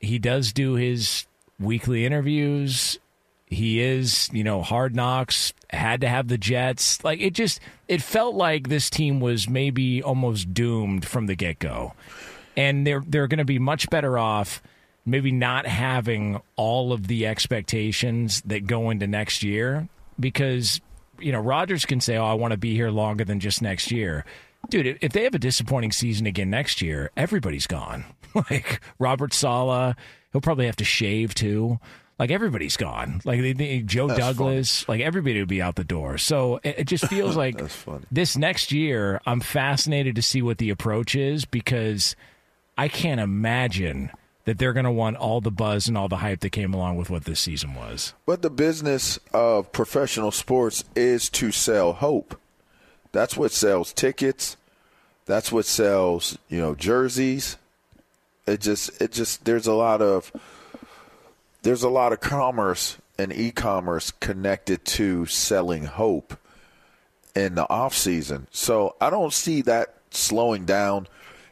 he 0.00 0.18
does 0.18 0.52
do 0.52 0.74
his 0.74 1.26
weekly 1.58 2.04
interviews. 2.04 2.98
He 3.46 3.80
is, 3.80 4.28
you 4.32 4.42
know, 4.42 4.62
hard 4.62 4.96
knocks, 4.96 5.52
had 5.70 6.00
to 6.00 6.08
have 6.08 6.28
the 6.28 6.38
Jets. 6.38 7.02
Like 7.04 7.20
it 7.20 7.34
just 7.34 7.60
it 7.88 8.02
felt 8.02 8.34
like 8.34 8.68
this 8.68 8.90
team 8.90 9.20
was 9.20 9.48
maybe 9.48 10.02
almost 10.02 10.52
doomed 10.52 11.04
from 11.04 11.26
the 11.26 11.34
get 11.34 11.58
go. 11.58 11.94
And 12.56 12.86
they're 12.86 13.02
they're 13.06 13.28
gonna 13.28 13.44
be 13.44 13.58
much 13.58 13.88
better 13.90 14.18
off 14.18 14.62
maybe 15.06 15.32
not 15.32 15.66
having 15.66 16.40
all 16.56 16.92
of 16.92 17.06
the 17.06 17.26
expectations 17.26 18.42
that 18.46 18.66
go 18.66 18.90
into 18.90 19.06
next 19.06 19.42
year 19.42 19.88
because 20.18 20.80
you 21.18 21.32
know 21.32 21.40
Rodgers 21.40 21.84
can 21.84 22.00
say, 22.00 22.16
"Oh, 22.16 22.24
I 22.24 22.34
want 22.34 22.52
to 22.52 22.58
be 22.58 22.74
here 22.74 22.90
longer 22.90 23.24
than 23.24 23.40
just 23.40 23.62
next 23.62 23.90
year." 23.90 24.24
Dude, 24.70 24.98
if 25.00 25.12
they 25.12 25.24
have 25.24 25.34
a 25.34 25.38
disappointing 25.38 25.92
season 25.92 26.26
again 26.26 26.50
next 26.50 26.82
year, 26.82 27.10
everybody's 27.16 27.66
gone. 27.66 28.04
like 28.50 28.80
Robert 28.98 29.32
Saleh, 29.32 29.94
he'll 30.32 30.40
probably 30.40 30.66
have 30.66 30.76
to 30.76 30.84
shave 30.84 31.34
too. 31.34 31.78
Like 32.18 32.30
everybody's 32.30 32.76
gone. 32.76 33.20
Like 33.24 33.40
they, 33.40 33.52
they- 33.52 33.80
Joe 33.80 34.06
That's 34.08 34.20
Douglas, 34.20 34.88
like 34.88 35.00
everybody 35.00 35.38
would 35.40 35.48
be 35.48 35.60
out 35.62 35.74
the 35.74 35.84
door. 35.84 36.16
So 36.18 36.60
it, 36.62 36.80
it 36.80 36.84
just 36.84 37.06
feels 37.06 37.36
like 37.44 37.60
this 38.10 38.36
next 38.36 38.72
year, 38.72 39.20
I'm 39.26 39.40
fascinated 39.40 40.14
to 40.16 40.22
see 40.22 40.40
what 40.42 40.58
the 40.58 40.70
approach 40.70 41.14
is 41.16 41.44
because 41.44 42.14
I 42.78 42.88
can't 42.88 43.20
imagine 43.20 44.10
that 44.44 44.58
they're 44.58 44.72
going 44.74 44.84
to 44.84 44.90
want 44.92 45.16
all 45.16 45.40
the 45.40 45.50
buzz 45.50 45.88
and 45.88 45.96
all 45.96 46.08
the 46.08 46.18
hype 46.18 46.40
that 46.40 46.50
came 46.50 46.74
along 46.74 46.96
with 46.96 47.08
what 47.10 47.24
this 47.24 47.40
season 47.40 47.74
was. 47.74 48.12
But 48.26 48.42
the 48.42 48.50
business 48.50 49.18
of 49.32 49.72
professional 49.72 50.30
sports 50.30 50.84
is 50.94 51.30
to 51.30 51.50
sell 51.50 51.94
hope. 51.94 52.38
That's 53.14 53.36
what 53.36 53.52
sells 53.52 53.92
tickets. 53.92 54.56
That's 55.24 55.52
what 55.52 55.66
sells, 55.66 56.36
you 56.48 56.58
know, 56.58 56.74
jerseys. 56.74 57.56
It 58.44 58.60
just 58.60 59.00
it 59.00 59.12
just 59.12 59.44
there's 59.44 59.68
a 59.68 59.72
lot 59.72 60.02
of 60.02 60.32
there's 61.62 61.84
a 61.84 61.88
lot 61.88 62.12
of 62.12 62.18
commerce 62.18 62.98
and 63.16 63.32
e-commerce 63.32 64.10
connected 64.10 64.84
to 64.84 65.26
selling 65.26 65.84
hope 65.84 66.36
in 67.36 67.54
the 67.54 67.70
off 67.70 67.94
season. 67.94 68.48
So 68.50 68.96
I 69.00 69.10
don't 69.10 69.32
see 69.32 69.62
that 69.62 69.94
slowing 70.10 70.64
down. 70.64 71.06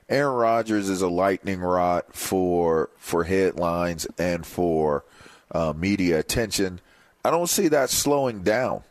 Aaron 0.09 0.35
Rodgers 0.35 0.89
is 0.89 1.01
a 1.01 1.09
lightning 1.09 1.61
rod 1.61 2.03
for 2.11 2.91
for 2.99 3.23
headlines 3.23 4.09
and 4.19 4.45
for 4.45 5.05
uh, 5.53 5.73
media 5.77 6.19
attention. 6.19 6.81
I 7.25 7.31
don't 7.31 7.49
see 7.49 7.69
that 7.69 7.89
slowing 7.89 8.43
down, 8.43 8.83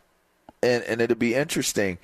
and 0.62 0.82
and 0.84 1.02
it'll 1.02 1.18
be 1.18 1.34
interesting. 1.34 1.98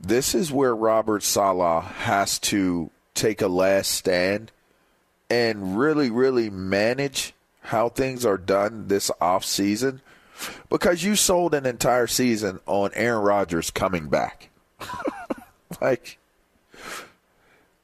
This 0.00 0.34
is 0.34 0.52
where 0.52 0.74
Robert 0.74 1.22
Saleh 1.22 1.84
has 1.84 2.38
to 2.40 2.90
take 3.14 3.42
a 3.42 3.48
last 3.48 3.90
stand 3.90 4.52
and 5.28 5.78
really, 5.78 6.08
really 6.10 6.50
manage 6.50 7.34
how 7.62 7.88
things 7.88 8.24
are 8.24 8.38
done 8.38 8.88
this 8.88 9.10
off 9.20 9.44
season 9.44 10.00
because 10.70 11.02
you 11.02 11.16
sold 11.16 11.52
an 11.52 11.66
entire 11.66 12.06
season 12.06 12.60
on 12.66 12.90
Aaron 12.94 13.22
Rodgers 13.22 13.70
coming 13.70 14.08
back. 14.08 14.50
like, 15.80 16.18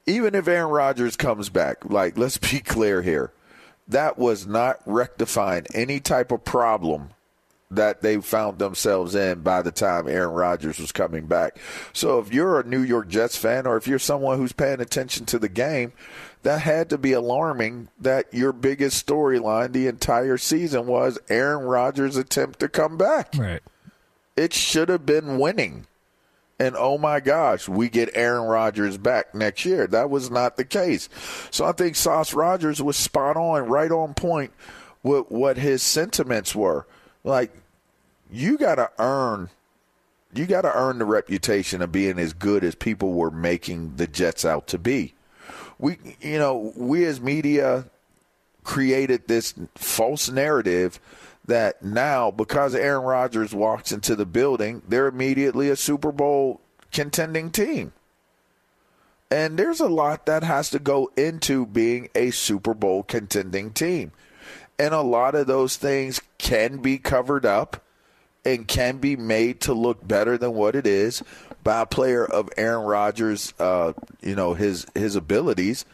even 0.05 0.35
if 0.35 0.47
Aaron 0.47 0.71
Rodgers 0.71 1.17
comes 1.17 1.49
back, 1.49 1.83
like, 1.83 2.17
let's 2.17 2.37
be 2.37 2.59
clear 2.59 3.01
here, 3.01 3.31
that 3.87 4.17
was 4.17 4.47
not 4.47 4.79
rectifying 4.85 5.65
any 5.73 5.99
type 5.99 6.31
of 6.31 6.45
problem 6.45 7.09
that 7.71 8.01
they 8.01 8.21
found 8.21 8.59
themselves 8.59 9.15
in 9.15 9.41
by 9.41 9.61
the 9.61 9.71
time 9.71 10.07
Aaron 10.07 10.33
Rodgers 10.33 10.79
was 10.79 10.91
coming 10.91 11.25
back. 11.25 11.57
So 11.93 12.19
if 12.19 12.31
you're 12.31 12.59
a 12.59 12.67
New 12.67 12.81
York 12.81 13.07
Jets 13.07 13.35
fan 13.35 13.65
or 13.65 13.75
if 13.75 13.87
you're 13.87 13.99
someone 13.99 14.37
who's 14.37 14.53
paying 14.53 14.81
attention 14.81 15.25
to 15.27 15.39
the 15.39 15.49
game, 15.49 15.93
that 16.43 16.61
had 16.61 16.91
to 16.91 16.97
be 16.99 17.11
alarming 17.11 17.89
that 17.99 18.31
your 18.31 18.53
biggest 18.53 19.05
storyline 19.05 19.73
the 19.73 19.87
entire 19.87 20.37
season 20.37 20.85
was 20.85 21.17
Aaron 21.27 21.65
Rodgers' 21.65 22.17
attempt 22.17 22.59
to 22.59 22.69
come 22.69 22.97
back. 22.97 23.33
Right. 23.35 23.63
It 24.35 24.53
should 24.53 24.89
have 24.89 25.07
been 25.07 25.39
winning. 25.39 25.87
And 26.59 26.75
oh 26.77 26.99
my 26.99 27.19
gosh, 27.19 27.67
we 27.67 27.89
get 27.89 28.11
Aaron 28.13 28.43
Rodgers 28.43 28.97
back 28.97 29.33
next 29.33 29.65
year. 29.65 29.87
That 29.87 30.11
was 30.11 30.29
not 30.29 30.55
the 30.55 30.63
case. 30.63 31.09
So 31.49 31.65
I 31.65 31.71
think 31.71 31.95
Sauce 31.95 32.33
Rodgers 32.33 32.81
was 32.81 32.95
spot 32.95 33.35
on, 33.35 33.67
right 33.67 33.91
on 33.91 34.13
point 34.13 34.51
with 35.01 35.25
what 35.29 35.57
his 35.57 35.81
sentiments 35.81 36.55
were. 36.55 36.85
Like, 37.25 37.51
you 38.31 38.57
got 38.57 38.75
to 38.75 38.89
earn 38.97 39.49
you 40.33 40.45
got 40.45 40.61
to 40.61 40.77
earn 40.77 40.99
the 40.99 41.05
reputation 41.05 41.81
of 41.81 41.91
being 41.91 42.19
as 42.19 42.33
good 42.33 42.63
as 42.63 42.75
people 42.75 43.13
were 43.13 43.31
making 43.31 43.95
the 43.95 44.07
Jets 44.07 44.43
out 44.43 44.67
to 44.67 44.77
be. 44.77 45.13
We, 45.79 45.97
you 46.19 46.37
know, 46.37 46.73
we 46.75 47.05
as 47.05 47.21
media 47.21 47.85
created 48.63 49.27
this 49.27 49.53
false 49.75 50.29
narrative 50.29 50.99
that 51.45 51.83
now 51.83 52.31
because 52.31 52.75
Aaron 52.75 53.03
Rodgers 53.03 53.53
walks 53.53 53.91
into 53.91 54.15
the 54.15 54.25
building, 54.25 54.81
they're 54.87 55.07
immediately 55.07 55.69
a 55.69 55.75
Super 55.75 56.11
Bowl 56.11 56.59
contending 56.91 57.51
team. 57.51 57.93
And 59.31 59.57
there's 59.57 59.79
a 59.79 59.89
lot 59.89 60.25
that 60.25 60.43
has 60.43 60.69
to 60.71 60.79
go 60.79 61.11
into 61.15 61.65
being 61.65 62.09
a 62.13 62.31
Super 62.31 62.73
Bowl 62.73 63.03
contending 63.03 63.71
team. 63.71 64.11
And 64.77 64.93
a 64.93 65.01
lot 65.01 65.35
of 65.35 65.47
those 65.47 65.77
things 65.77 66.21
can 66.37 66.77
be 66.77 66.97
covered 66.97 67.45
up 67.45 67.81
and 68.43 68.67
can 68.67 68.97
be 68.97 69.15
made 69.15 69.61
to 69.61 69.73
look 69.73 70.07
better 70.07 70.37
than 70.37 70.53
what 70.53 70.75
it 70.75 70.85
is 70.85 71.23
by 71.63 71.81
a 71.81 71.85
player 71.85 72.23
of 72.23 72.49
Aaron 72.57 72.85
Rodgers, 72.85 73.53
uh, 73.59 73.93
you 74.21 74.35
know, 74.35 74.53
his 74.53 74.85
his 74.93 75.15
abilities 75.15 75.85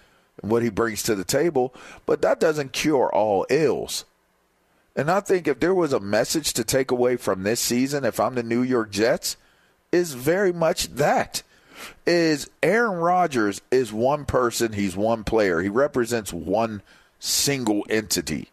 and 0.42 0.52
what 0.52 0.64
he 0.64 0.70
brings 0.70 1.04
to 1.04 1.16
the 1.16 1.24
table. 1.24 1.74
But 2.06 2.22
that 2.24 2.40
doesn't 2.40 2.74
cure 2.74 3.10
all 3.14 3.46
ills. 3.50 4.06
And 4.96 5.10
I 5.10 5.22
think 5.22 5.48
if 5.48 5.60
there 5.60 5.74
was 5.74 5.94
a 5.94 6.00
message 6.00 6.54
to 6.54 6.66
take 6.66 6.92
away 6.92 7.16
from 7.16 7.44
this 7.44 7.62
season, 7.62 8.04
if 8.04 8.20
I'm 8.20 8.36
the 8.36 8.44
New 8.44 8.62
York 8.62 8.92
Jets, 8.92 9.38
is 9.92 10.14
very 10.14 10.52
much 10.52 10.90
that. 10.96 11.44
Is 12.06 12.50
Aaron 12.62 13.00
Rodgers 13.00 13.62
is 13.72 13.94
one 13.94 14.26
person, 14.26 14.74
he's 14.74 14.96
one 14.96 15.24
player. 15.24 15.62
He 15.62 15.70
represents 15.70 16.34
one 16.34 16.82
single 17.20 17.86
entity. 17.90 18.50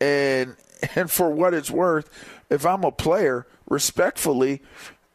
And 0.00 0.56
and 0.94 1.10
for 1.10 1.30
what 1.30 1.54
it's 1.54 1.70
worth, 1.70 2.08
if 2.50 2.64
I'm 2.64 2.84
a 2.84 2.92
player, 2.92 3.46
respectfully, 3.68 4.62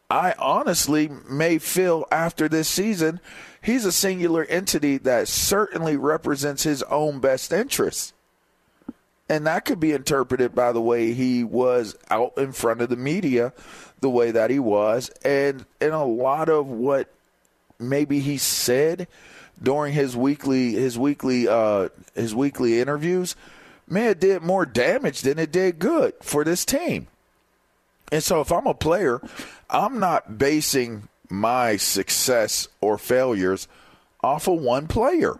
I 0.10 0.36
honestly 0.38 1.10
may 1.30 1.58
feel 1.58 2.06
after 2.12 2.48
this 2.48 2.68
season 2.68 3.20
he's 3.64 3.86
a 3.86 3.92
singular 3.92 4.44
entity 4.46 4.98
that 5.00 5.28
certainly 5.28 5.98
represents 5.98 6.64
his 6.64 6.84
own 6.84 7.20
best 7.20 7.52
interests. 7.52 8.14
And 9.30 9.48
that 9.48 9.66
could 9.66 9.80
be 9.80 9.94
interpreted 9.94 10.54
by 10.54 10.74
the 10.74 10.82
way 10.82 11.14
he 11.14 11.44
was 11.44 11.96
out 12.12 12.38
in 12.38 12.52
front 12.52 12.82
of 12.82 12.90
the 12.90 12.98
media, 12.98 13.54
the 14.02 14.10
way 14.10 14.32
that 14.32 14.50
he 14.50 14.60
was, 14.60 15.10
and 15.24 15.66
and 15.80 15.94
a 15.94 16.04
lot 16.04 16.50
of 16.50 16.68
what 16.68 17.10
maybe 17.80 18.20
he 18.20 18.38
said 18.38 19.08
during 19.62 19.94
his 19.94 20.16
weekly 20.16 20.74
his 20.74 21.00
weekly 21.00 21.48
uh, 21.48 21.88
his 22.14 22.36
weekly 22.36 22.82
interviews, 22.82 23.38
man, 23.88 24.12
it 24.12 24.20
did 24.20 24.42
more 24.42 24.66
damage 24.66 25.22
than 25.22 25.40
it 25.40 25.52
did 25.52 25.80
good 25.80 26.14
for 26.22 26.44
this 26.44 26.66
team. 26.66 27.08
And 28.12 28.24
so 28.24 28.42
if 28.42 28.52
I'm 28.52 28.68
a 28.68 28.74
player, 28.74 29.22
I'm 29.70 30.00
not 30.00 30.38
basing 30.38 31.08
my 31.30 31.78
success 31.78 32.68
or 32.80 32.98
failures 32.98 33.68
off 34.24 34.48
of 34.48 34.62
one 34.62 34.88
player. 34.88 35.40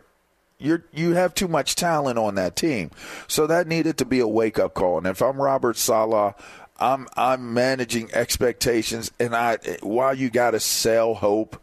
You 0.58 0.82
you 0.92 1.14
have 1.14 1.36
too 1.36 1.48
much 1.48 1.76
talent 1.76 2.18
on 2.18 2.36
that 2.36 2.56
team. 2.56 2.92
So 3.28 3.48
that 3.48 3.68
needed 3.68 3.98
to 3.98 4.06
be 4.06 4.20
a 4.20 4.28
wake 4.28 4.58
up 4.58 4.74
call. 4.74 4.98
And 4.98 5.08
if 5.08 5.22
I'm 5.22 5.42
Robert 5.42 5.78
Saleh, 5.78 6.34
I'm 6.80 7.08
I'm 7.16 7.54
managing 7.54 8.10
expectations 8.14 9.12
and 9.20 9.36
I 9.36 9.58
while 9.82 10.14
you 10.14 10.30
got 10.30 10.52
to 10.52 10.60
sell 10.60 11.14
hope, 11.16 11.62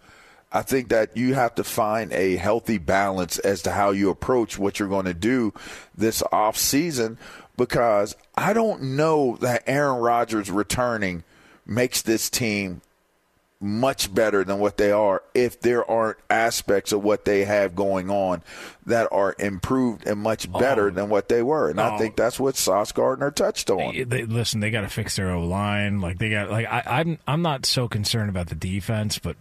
I 0.53 0.63
think 0.63 0.89
that 0.89 1.17
you 1.17 1.35
have 1.35 1.55
to 1.57 1.65
find 1.65 2.13
a 2.13 2.37
healthy 2.37 2.79
balance 2.79 3.39
as 3.39 3.63
to 3.63 3.71
how 3.71 3.91
you 3.91 4.11
approach 4.11 4.59
what 4.59 4.79
you're 4.79 4.89
going 4.89 5.07
to 5.07 5.15
do 5.15 5.55
this 5.97 6.23
off 6.33 6.57
season 6.57 7.19
because 7.57 8.17
I 8.37 8.53
don't 8.53 8.83
know 8.97 9.37
that 9.43 9.63
Aaron 9.67 10.01
Rodgers 10.01 10.51
returning 10.51 11.23
makes 11.67 12.03
this 12.03 12.29
team 12.31 12.81
much 13.63 14.13
better 14.15 14.43
than 14.43 14.59
what 14.59 14.79
they 14.79 14.91
are 14.91 15.23
if 15.35 15.61
there 15.61 15.89
aren't 15.89 16.17
aspects 16.31 16.93
of 16.93 17.05
what 17.05 17.27
they 17.27 17.45
have 17.45 17.75
going 17.77 18.09
on 18.09 18.43
that 18.87 19.07
are 19.13 19.37
improved 19.39 20.07
and 20.07 20.19
much 20.19 20.51
better 20.51 20.87
Oh. 20.87 20.91
than 20.91 21.11
what 21.11 21.29
they 21.29 21.43
were. 21.43 21.69
And 21.69 21.79
I 21.79 21.95
Oh. 21.95 21.99
think 21.99 22.17
that's 22.17 22.41
what 22.41 22.57
Sauce 22.57 22.91
Gardner 22.91 23.31
touched 23.31 23.69
on. 23.69 23.95
They, 23.95 24.05
they- 24.05 24.25
listen, 24.25 24.61
they 24.61 24.71
got 24.71 24.81
to 24.81 24.89
fix 24.89 25.17
their 25.17 25.31
O 25.31 25.45
line. 25.45 26.01
Like 26.01 26.19
they 26.19 26.31
got 26.31 26.51
like 26.51 26.67
I, 26.67 26.83
I'm 26.87 27.19
I'm 27.29 27.43
not 27.43 27.67
so 27.67 27.87
concerned 27.87 28.31
about 28.31 28.49
the 28.49 28.55
defense, 28.55 29.19
but 29.19 29.37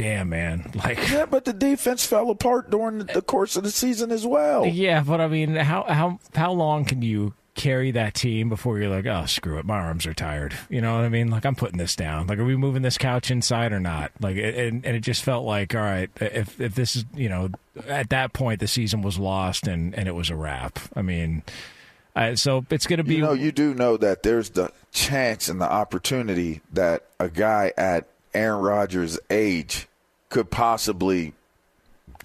damn 0.00 0.30
man, 0.30 0.70
like 0.74 0.98
Yeah, 1.10 1.26
but 1.26 1.44
the 1.44 1.52
defense 1.52 2.06
fell 2.06 2.30
apart 2.30 2.70
during 2.70 2.98
the 2.98 3.22
course 3.22 3.56
of 3.56 3.64
the 3.64 3.70
season 3.70 4.10
as 4.10 4.26
well. 4.26 4.66
yeah. 4.66 5.02
But 5.02 5.20
I 5.20 5.28
mean, 5.28 5.56
how 5.56 5.84
how 5.84 6.18
how 6.34 6.52
long 6.52 6.84
can 6.84 7.02
you 7.02 7.34
carry 7.54 7.90
that 7.90 8.14
team 8.14 8.48
before 8.48 8.78
you're 8.78 8.88
like, 8.88 9.06
oh 9.06 9.26
screw 9.26 9.58
it, 9.58 9.66
my 9.66 9.78
arms 9.78 10.06
are 10.06 10.14
tired. 10.14 10.56
You 10.70 10.80
know 10.80 10.94
what 10.94 11.04
I 11.04 11.10
mean? 11.10 11.30
Like 11.30 11.44
I'm 11.44 11.54
putting 11.54 11.78
this 11.78 11.94
down. 11.94 12.26
Like 12.26 12.38
are 12.38 12.44
we 12.44 12.56
moving 12.56 12.82
this 12.82 12.96
couch 12.96 13.30
inside 13.30 13.72
or 13.72 13.80
not? 13.80 14.12
Like 14.20 14.36
and 14.36 14.84
and 14.84 14.96
it 14.96 15.00
just 15.00 15.22
felt 15.22 15.44
like 15.44 15.74
all 15.74 15.82
right, 15.82 16.10
if 16.20 16.58
if 16.60 16.74
this 16.74 16.96
is 16.96 17.04
you 17.14 17.28
know 17.28 17.50
at 17.86 18.08
that 18.10 18.32
point 18.32 18.60
the 18.60 18.68
season 18.68 19.02
was 19.02 19.18
lost 19.18 19.66
and 19.66 19.94
and 19.94 20.08
it 20.08 20.14
was 20.14 20.30
a 20.30 20.36
wrap. 20.36 20.78
I 20.96 21.02
mean. 21.02 21.42
Uh, 22.16 22.34
so 22.34 22.66
it's 22.70 22.88
going 22.88 22.96
to 22.96 23.04
be 23.04 23.14
You 23.14 23.20
know, 23.22 23.32
you 23.34 23.52
do 23.52 23.72
know 23.72 23.96
that 23.96 24.24
there's 24.24 24.50
the 24.50 24.72
chance 24.90 25.48
and 25.48 25.60
the 25.60 25.70
opportunity 25.70 26.60
that 26.72 27.04
a 27.20 27.28
guy 27.28 27.72
at 27.76 28.08
Aaron 28.34 28.60
Rodgers' 28.60 29.18
age 29.30 29.86
could 30.30 30.50
possibly 30.50 31.34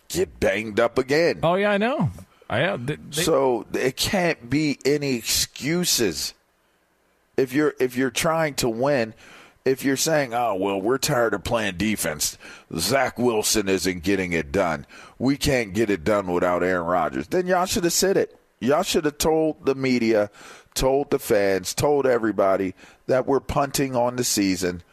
get 0.08 0.40
banged 0.40 0.80
up 0.80 0.98
again. 0.98 1.40
Oh 1.44 1.56
yeah, 1.56 1.72
I 1.72 1.78
know. 1.78 2.12
I 2.50 2.62
uh, 2.64 2.78
th- 2.78 3.00
they- 3.12 3.22
so 3.24 3.66
it 3.74 3.98
can't 3.98 4.50
be 4.50 4.78
any 4.86 5.16
excuses 5.16 6.34
if 7.38 7.52
you're 7.54 7.74
if 7.80 7.98
you're 7.98 8.12
trying 8.12 8.54
to 8.56 8.70
win. 8.70 9.14
If 9.66 9.84
you're 9.84 9.98
saying, 9.98 10.34
"Oh 10.36 10.54
well, 10.54 10.80
we're 10.80 11.00
tired 11.00 11.34
of 11.34 11.44
playing 11.44 11.78
defense," 11.78 12.38
Zach 12.78 13.18
Wilson 13.18 13.68
isn't 13.68 14.04
getting 14.04 14.32
it 14.32 14.52
done. 14.52 14.86
We 15.18 15.38
can't 15.38 15.74
get 15.74 15.90
it 15.90 16.04
done 16.04 16.28
without 16.28 16.62
Aaron 16.62 16.86
Rodgers. 16.86 17.28
Then 17.28 17.48
y'all 17.48 17.66
should 17.66 17.84
have 17.84 17.94
said 17.94 18.16
it. 18.16 18.40
Y'all 18.60 18.84
should 18.84 19.06
have 19.06 19.18
told 19.18 19.66
the 19.66 19.74
media, 19.74 20.30
told 20.76 21.10
the 21.10 21.18
fans, 21.18 21.74
told 21.74 22.06
everybody 22.06 22.76
that 23.08 23.26
we're 23.26 23.40
punting 23.40 23.96
on 23.96 24.18
the 24.18 24.24
season. 24.24 24.84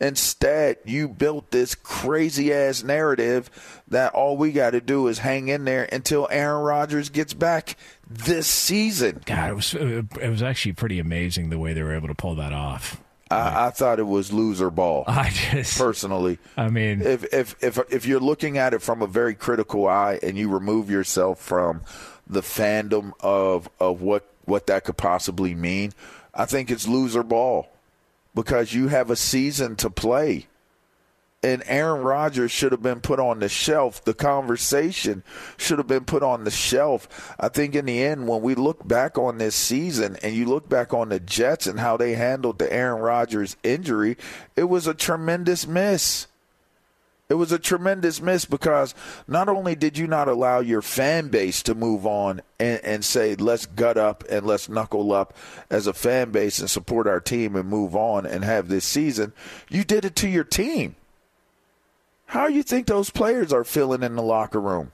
Instead, 0.00 0.78
you 0.86 1.08
built 1.08 1.50
this 1.50 1.74
crazy 1.74 2.52
ass 2.54 2.82
narrative 2.82 3.82
that 3.88 4.14
all 4.14 4.36
we 4.36 4.50
got 4.50 4.70
to 4.70 4.80
do 4.80 5.08
is 5.08 5.18
hang 5.18 5.48
in 5.48 5.64
there 5.64 5.86
until 5.92 6.26
Aaron 6.30 6.62
Rodgers 6.62 7.10
gets 7.10 7.34
back 7.34 7.76
this 8.08 8.46
season. 8.46 9.20
God, 9.26 9.50
it 9.50 9.54
was 9.54 9.74
it 9.74 10.30
was 10.30 10.42
actually 10.42 10.72
pretty 10.72 10.98
amazing 10.98 11.50
the 11.50 11.58
way 11.58 11.74
they 11.74 11.82
were 11.82 11.94
able 11.94 12.08
to 12.08 12.14
pull 12.14 12.34
that 12.36 12.52
off. 12.52 13.00
I, 13.30 13.66
I 13.66 13.70
thought 13.70 13.98
it 13.98 14.06
was 14.06 14.32
loser 14.32 14.70
ball. 14.70 15.04
I 15.08 15.28
just 15.28 15.78
personally. 15.78 16.38
I 16.56 16.68
mean, 16.68 17.02
if 17.02 17.32
if 17.32 17.62
if 17.62 17.78
if 17.92 18.06
you're 18.06 18.20
looking 18.20 18.56
at 18.56 18.72
it 18.72 18.80
from 18.80 19.02
a 19.02 19.06
very 19.06 19.34
critical 19.34 19.86
eye 19.86 20.18
and 20.22 20.38
you 20.38 20.48
remove 20.48 20.90
yourself 20.90 21.40
from 21.40 21.82
the 22.26 22.40
fandom 22.40 23.12
of 23.20 23.68
of 23.78 24.00
what 24.00 24.32
what 24.46 24.66
that 24.68 24.84
could 24.84 24.96
possibly 24.96 25.54
mean, 25.54 25.92
I 26.34 26.46
think 26.46 26.70
it's 26.70 26.88
loser 26.88 27.22
ball 27.22 27.70
because 28.34 28.72
you 28.72 28.88
have 28.88 29.10
a 29.10 29.16
season 29.16 29.76
to 29.76 29.90
play. 29.90 30.46
And 31.42 31.62
Aaron 31.64 32.02
Rodgers 32.02 32.50
should 32.50 32.72
have 32.72 32.82
been 32.82 33.00
put 33.00 33.18
on 33.18 33.38
the 33.38 33.48
shelf. 33.48 34.04
The 34.04 34.12
conversation 34.12 35.24
should 35.56 35.78
have 35.78 35.86
been 35.86 36.04
put 36.04 36.22
on 36.22 36.44
the 36.44 36.50
shelf. 36.50 37.34
I 37.40 37.48
think 37.48 37.74
in 37.74 37.86
the 37.86 38.02
end, 38.02 38.28
when 38.28 38.42
we 38.42 38.54
look 38.54 38.86
back 38.86 39.16
on 39.16 39.38
this 39.38 39.54
season 39.54 40.18
and 40.22 40.34
you 40.34 40.44
look 40.44 40.68
back 40.68 40.92
on 40.92 41.08
the 41.08 41.18
Jets 41.18 41.66
and 41.66 41.80
how 41.80 41.96
they 41.96 42.12
handled 42.12 42.58
the 42.58 42.70
Aaron 42.70 43.00
Rodgers 43.00 43.56
injury, 43.62 44.18
it 44.54 44.64
was 44.64 44.86
a 44.86 44.92
tremendous 44.92 45.66
miss. 45.66 46.26
It 47.30 47.34
was 47.34 47.52
a 47.52 47.60
tremendous 47.60 48.20
miss 48.20 48.44
because 48.44 48.92
not 49.28 49.48
only 49.48 49.76
did 49.76 49.96
you 49.96 50.08
not 50.08 50.26
allow 50.26 50.58
your 50.58 50.82
fan 50.82 51.28
base 51.28 51.62
to 51.62 51.76
move 51.76 52.04
on 52.04 52.42
and, 52.58 52.80
and, 52.82 53.04
say, 53.04 53.36
let's 53.36 53.66
gut 53.66 53.96
up 53.96 54.24
and 54.28 54.44
let's 54.44 54.68
knuckle 54.68 55.12
up 55.12 55.32
as 55.70 55.86
a 55.86 55.92
fan 55.92 56.32
base 56.32 56.58
and 56.58 56.68
support 56.68 57.06
our 57.06 57.20
team 57.20 57.54
and 57.54 57.68
move 57.68 57.94
on 57.94 58.26
and 58.26 58.42
have 58.42 58.66
this 58.66 58.84
season, 58.84 59.32
you 59.68 59.84
did 59.84 60.04
it 60.04 60.16
to 60.16 60.28
your 60.28 60.42
team. 60.42 60.96
How 62.26 62.48
do 62.48 62.54
you 62.54 62.64
think 62.64 62.88
those 62.88 63.10
players 63.10 63.52
are 63.52 63.64
feeling 63.64 64.02
in 64.02 64.16
the 64.16 64.22
locker 64.22 64.60
room? 64.60 64.90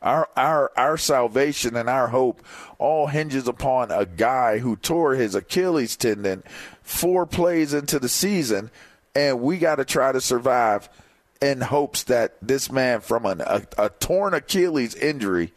Our 0.00 0.28
our 0.36 0.72
our 0.76 0.96
salvation 0.96 1.76
and 1.76 1.90
our 1.90 2.08
hope 2.08 2.42
all 2.78 3.06
hinges 3.08 3.48
upon 3.48 3.90
a 3.90 4.06
guy 4.06 4.58
who 4.58 4.76
tore 4.76 5.14
his 5.14 5.34
Achilles 5.34 5.96
tendon 5.96 6.42
four 6.82 7.26
plays 7.26 7.74
into 7.74 7.98
the 7.98 8.08
season, 8.08 8.70
and 9.14 9.40
we 9.40 9.58
got 9.58 9.76
to 9.76 9.84
try 9.84 10.12
to 10.12 10.20
survive 10.20 10.88
in 11.46 11.60
hopes 11.60 12.04
that 12.04 12.36
this 12.42 12.70
man 12.70 13.00
from 13.00 13.24
an, 13.24 13.40
a, 13.40 13.62
a 13.78 13.88
torn 13.88 14.34
Achilles 14.34 14.94
injury 14.94 15.52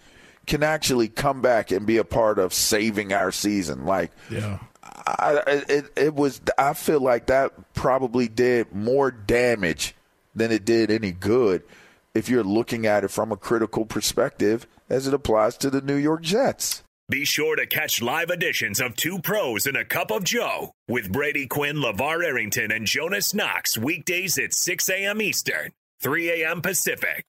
can 0.46 0.64
actually 0.64 1.08
come 1.08 1.42
back 1.42 1.72
and 1.72 1.86
be 1.86 1.98
a 1.98 2.04
part 2.04 2.40
of 2.40 2.54
saving 2.54 3.14
our 3.14 3.32
season. 3.32 3.86
Like, 3.86 4.12
yeah. 4.30 4.60
I, 4.84 5.42
it, 5.48 5.92
it 5.96 6.16
was. 6.16 6.42
I 6.58 6.74
feel 6.74 7.02
like 7.02 7.28
that 7.28 7.74
probably 7.74 8.28
did 8.28 8.74
more 8.74 9.12
damage 9.12 9.96
than 10.36 10.52
it 10.52 10.66
did 10.66 10.92
any 10.92 11.12
good 11.12 11.64
if 12.14 12.30
you're 12.30 12.44
looking 12.44 12.86
at 12.86 13.04
it 13.04 13.10
from 13.10 13.32
a 13.32 13.38
critical 13.38 13.86
perspective 13.86 14.68
as 14.90 15.08
it 15.08 15.14
applies 15.14 15.58
to 15.58 15.70
the 15.70 15.82
New 15.82 15.96
York 15.96 16.22
Jets. 16.22 16.84
Be 17.10 17.26
sure 17.26 17.56
to 17.56 17.66
catch 17.66 18.04
live 18.04 18.30
editions 18.30 18.80
of 18.80 18.96
Two 18.96 19.18
Pros 19.18 19.66
and 19.66 19.76
a 19.76 19.84
Cup 19.84 20.12
of 20.12 20.24
Joe 20.24 20.74
with 20.88 21.12
Brady 21.12 21.48
Quinn, 21.48 21.78
LaVar 21.78 22.24
Arrington, 22.24 22.72
and 22.72 22.86
Jonas 22.86 23.34
Knox 23.34 23.80
weekdays 23.80 24.38
at 24.38 24.54
6 24.54 24.90
a.m. 24.90 25.20
Eastern, 25.20 25.72
3 26.02 26.43
a.m. 26.43 26.62
Pacific. 26.62 27.29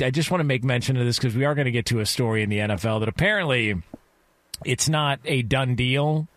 I 0.00 0.10
just 0.10 0.30
want 0.30 0.40
to 0.40 0.44
make 0.44 0.64
mention 0.64 0.96
of 0.96 1.04
this 1.04 1.18
because 1.18 1.34
we 1.34 1.44
are 1.44 1.54
going 1.54 1.66
to 1.66 1.70
get 1.70 1.86
to 1.86 2.00
a 2.00 2.06
story 2.06 2.42
in 2.42 2.50
the 2.50 2.58
NFL 2.58 3.00
that 3.00 3.08
apparently 3.08 3.82
it's 4.64 4.88
not 4.88 5.20
a 5.24 5.42
done 5.42 5.74
deal, 5.74 6.28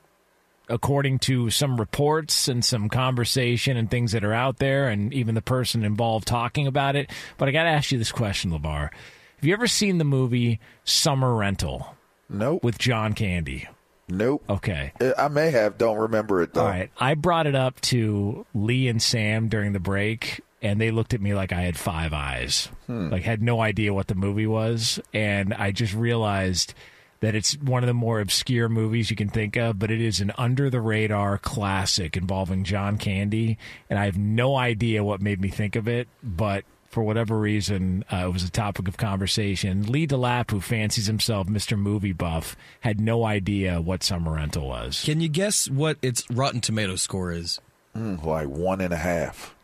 according 0.68 1.20
to 1.20 1.50
some 1.50 1.80
reports 1.80 2.48
and 2.48 2.64
some 2.64 2.90
conversation 2.90 3.78
and 3.78 3.90
things 3.90 4.12
that 4.12 4.24
are 4.24 4.34
out 4.34 4.58
there, 4.58 4.88
and 4.88 5.14
even 5.14 5.36
the 5.36 5.42
person 5.42 5.84
involved 5.84 6.28
talking 6.28 6.68
about 6.68 6.96
it. 6.96 7.10
But 7.38 7.50
I 7.50 7.52
got 7.52 7.64
to 7.64 7.70
ask 7.70 7.92
you 7.92 7.98
this 7.98 8.12
question, 8.12 8.52
LaVar. 8.52 8.90
Have 9.38 9.46
you 9.46 9.54
ever 9.54 9.68
seen 9.68 9.98
the 9.98 10.04
movie 10.04 10.60
Summer 10.84 11.34
Rental? 11.34 11.96
Nope. 12.30 12.64
With 12.64 12.78
John 12.78 13.14
Candy. 13.14 13.68
Nope. 14.10 14.44
Okay. 14.50 14.92
Uh, 15.00 15.14
I 15.18 15.28
may 15.28 15.52
have. 15.52 15.78
Don't 15.78 15.98
remember 15.98 16.42
it 16.42 16.54
though. 16.54 16.62
All 16.62 16.68
right. 16.68 16.92
I 16.98 17.14
brought 17.14 17.48
it 17.48 17.56
up 17.56 17.80
to 17.82 18.46
Lee 18.54 18.88
and 18.88 19.02
Sam 19.02 19.48
during 19.50 19.74
the 19.74 19.80
break, 19.80 20.42
and 20.62 20.80
they 20.80 20.92
looked 20.92 21.14
at 21.14 21.22
me 21.22 21.34
like 21.34 21.52
I 21.52 21.62
had 21.62 21.78
five 21.78 22.14
eyes. 22.14 22.70
Hmm. 22.88 23.10
Like, 23.10 23.24
had 23.24 23.42
no 23.42 23.62
idea 23.62 23.94
what 23.94 24.08
the 24.08 24.16
movie 24.16 24.48
was. 24.48 25.00
And 25.14 25.54
I 25.54 25.72
just 25.72 25.94
realized 25.94 26.74
that 27.22 27.36
it's 27.36 27.54
one 27.56 27.84
of 27.84 27.88
the 27.88 27.94
more 27.94 28.20
obscure 28.20 28.70
movies 28.70 29.10
you 29.10 29.16
can 29.16 29.30
think 29.30 29.58
of, 29.58 29.78
but 29.78 29.92
it 29.92 30.02
is 30.02 30.22
an 30.22 30.32
under 30.38 30.70
the 30.70 30.82
radar 30.82 31.38
classic 31.38 32.16
involving 32.16 32.64
John 32.64 32.98
Candy. 32.98 33.58
And 33.90 34.00
I 34.00 34.06
have 34.06 34.18
no 34.18 34.56
idea 34.56 35.04
what 35.04 35.22
made 35.22 35.42
me 35.42 35.50
think 35.50 35.76
of 35.76 35.88
it, 35.88 36.08
but 36.24 36.64
for 36.90 37.04
whatever 37.04 37.38
reason, 37.38 38.04
uh, 38.12 38.26
it 38.28 38.34
was 38.34 38.44
a 38.44 38.50
topic 38.52 38.88
of 38.88 38.98
conversation. 38.98 39.84
Lee 39.92 40.08
DeLapp, 40.08 40.50
who 40.50 40.60
fancies 40.60 41.08
himself 41.08 41.48
Mr. 41.48 41.78
Movie 41.78 42.14
Buff, 42.14 42.56
had 42.82 43.00
no 43.00 43.26
idea 43.26 43.80
what 43.80 44.04
Summer 44.04 44.34
Rental 44.34 44.68
was. 44.68 45.04
Can 45.04 45.22
you 45.22 45.30
guess 45.30 45.70
what 45.70 45.98
its 46.02 46.24
Rotten 46.32 46.62
Tomato 46.62 46.96
score 46.96 47.32
is? 47.32 47.60
Mm, 47.96 48.24
like 48.24 48.48
one 48.48 48.82
and 48.82 48.94
a 48.94 48.98
half, 48.98 49.56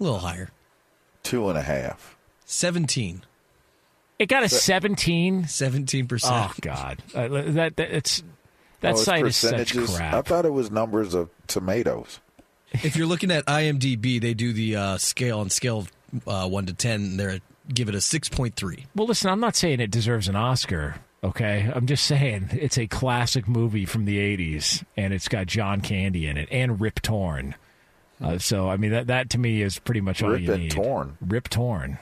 A 0.00 0.02
little 0.02 0.18
higher. 0.20 0.50
two 1.22 1.48
and 1.50 1.58
a 1.58 1.62
half. 1.62 2.16
17. 2.46 3.22
It 4.18 4.26
got 4.26 4.42
a 4.42 4.48
17? 4.48 5.44
17%. 5.44 6.20
Oh, 6.24 6.52
God. 6.60 7.02
Uh, 7.14 7.28
that, 7.28 7.76
that, 7.76 7.90
it's, 7.90 8.22
that 8.80 8.88
Oh, 8.88 8.90
it's 8.92 9.04
site 9.04 9.24
is 9.26 9.36
such 9.36 9.52
percentages? 9.52 9.96
crap. 9.96 10.14
I 10.14 10.22
thought 10.22 10.44
it 10.44 10.52
was 10.52 10.70
numbers 10.70 11.14
of 11.14 11.30
tomatoes. 11.46 12.20
if 12.72 12.96
you're 12.96 13.06
looking 13.06 13.30
at 13.30 13.46
IMDb, 13.46 14.20
they 14.20 14.34
do 14.34 14.52
the 14.52 14.76
uh, 14.76 14.98
scale 14.98 15.40
and 15.40 15.50
scale 15.52 15.86
uh, 16.26 16.48
1 16.48 16.66
to 16.66 16.74
10, 16.74 16.94
and 17.00 17.20
they're 17.20 17.40
give 17.72 17.88
it 17.88 17.94
a 17.94 17.98
6.3. 17.98 18.86
Well, 18.96 19.06
listen, 19.06 19.30
I'm 19.30 19.38
not 19.40 19.54
saying 19.54 19.80
it 19.80 19.90
deserves 19.92 20.26
an 20.28 20.34
Oscar. 20.36 20.96
Okay, 21.22 21.70
I'm 21.74 21.86
just 21.86 22.04
saying 22.06 22.48
it's 22.52 22.78
a 22.78 22.86
classic 22.86 23.46
movie 23.46 23.84
from 23.84 24.06
the 24.06 24.16
'80s, 24.18 24.82
and 24.96 25.12
it's 25.12 25.28
got 25.28 25.46
John 25.46 25.82
Candy 25.82 26.26
in 26.26 26.38
it 26.38 26.48
and 26.50 26.80
Rip 26.80 27.00
Torn. 27.02 27.54
Uh, 28.20 28.38
so, 28.38 28.68
I 28.68 28.76
mean, 28.76 28.90
that 28.90 29.06
that 29.06 29.30
to 29.30 29.38
me 29.38 29.62
is 29.62 29.78
pretty 29.78 30.00
much 30.00 30.22
all 30.22 30.30
Rip 30.30 30.40
you 30.42 30.52
and 30.52 30.62
need. 30.64 30.70
Torn. 30.72 31.16
Rip 31.20 31.48
Torn. 31.48 31.98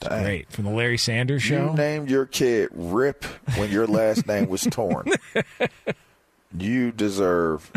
It's 0.00 0.08
Dang. 0.10 0.22
great 0.24 0.52
from 0.52 0.64
the 0.64 0.70
Larry 0.70 0.98
Sanders 0.98 1.42
show. 1.42 1.70
You 1.70 1.76
named 1.76 2.10
your 2.10 2.26
kid 2.26 2.68
Rip 2.74 3.24
when 3.56 3.70
your 3.70 3.86
last 3.86 4.26
name 4.26 4.48
was 4.48 4.62
Torn. 4.70 5.10
you 6.58 6.92
deserve 6.92 7.72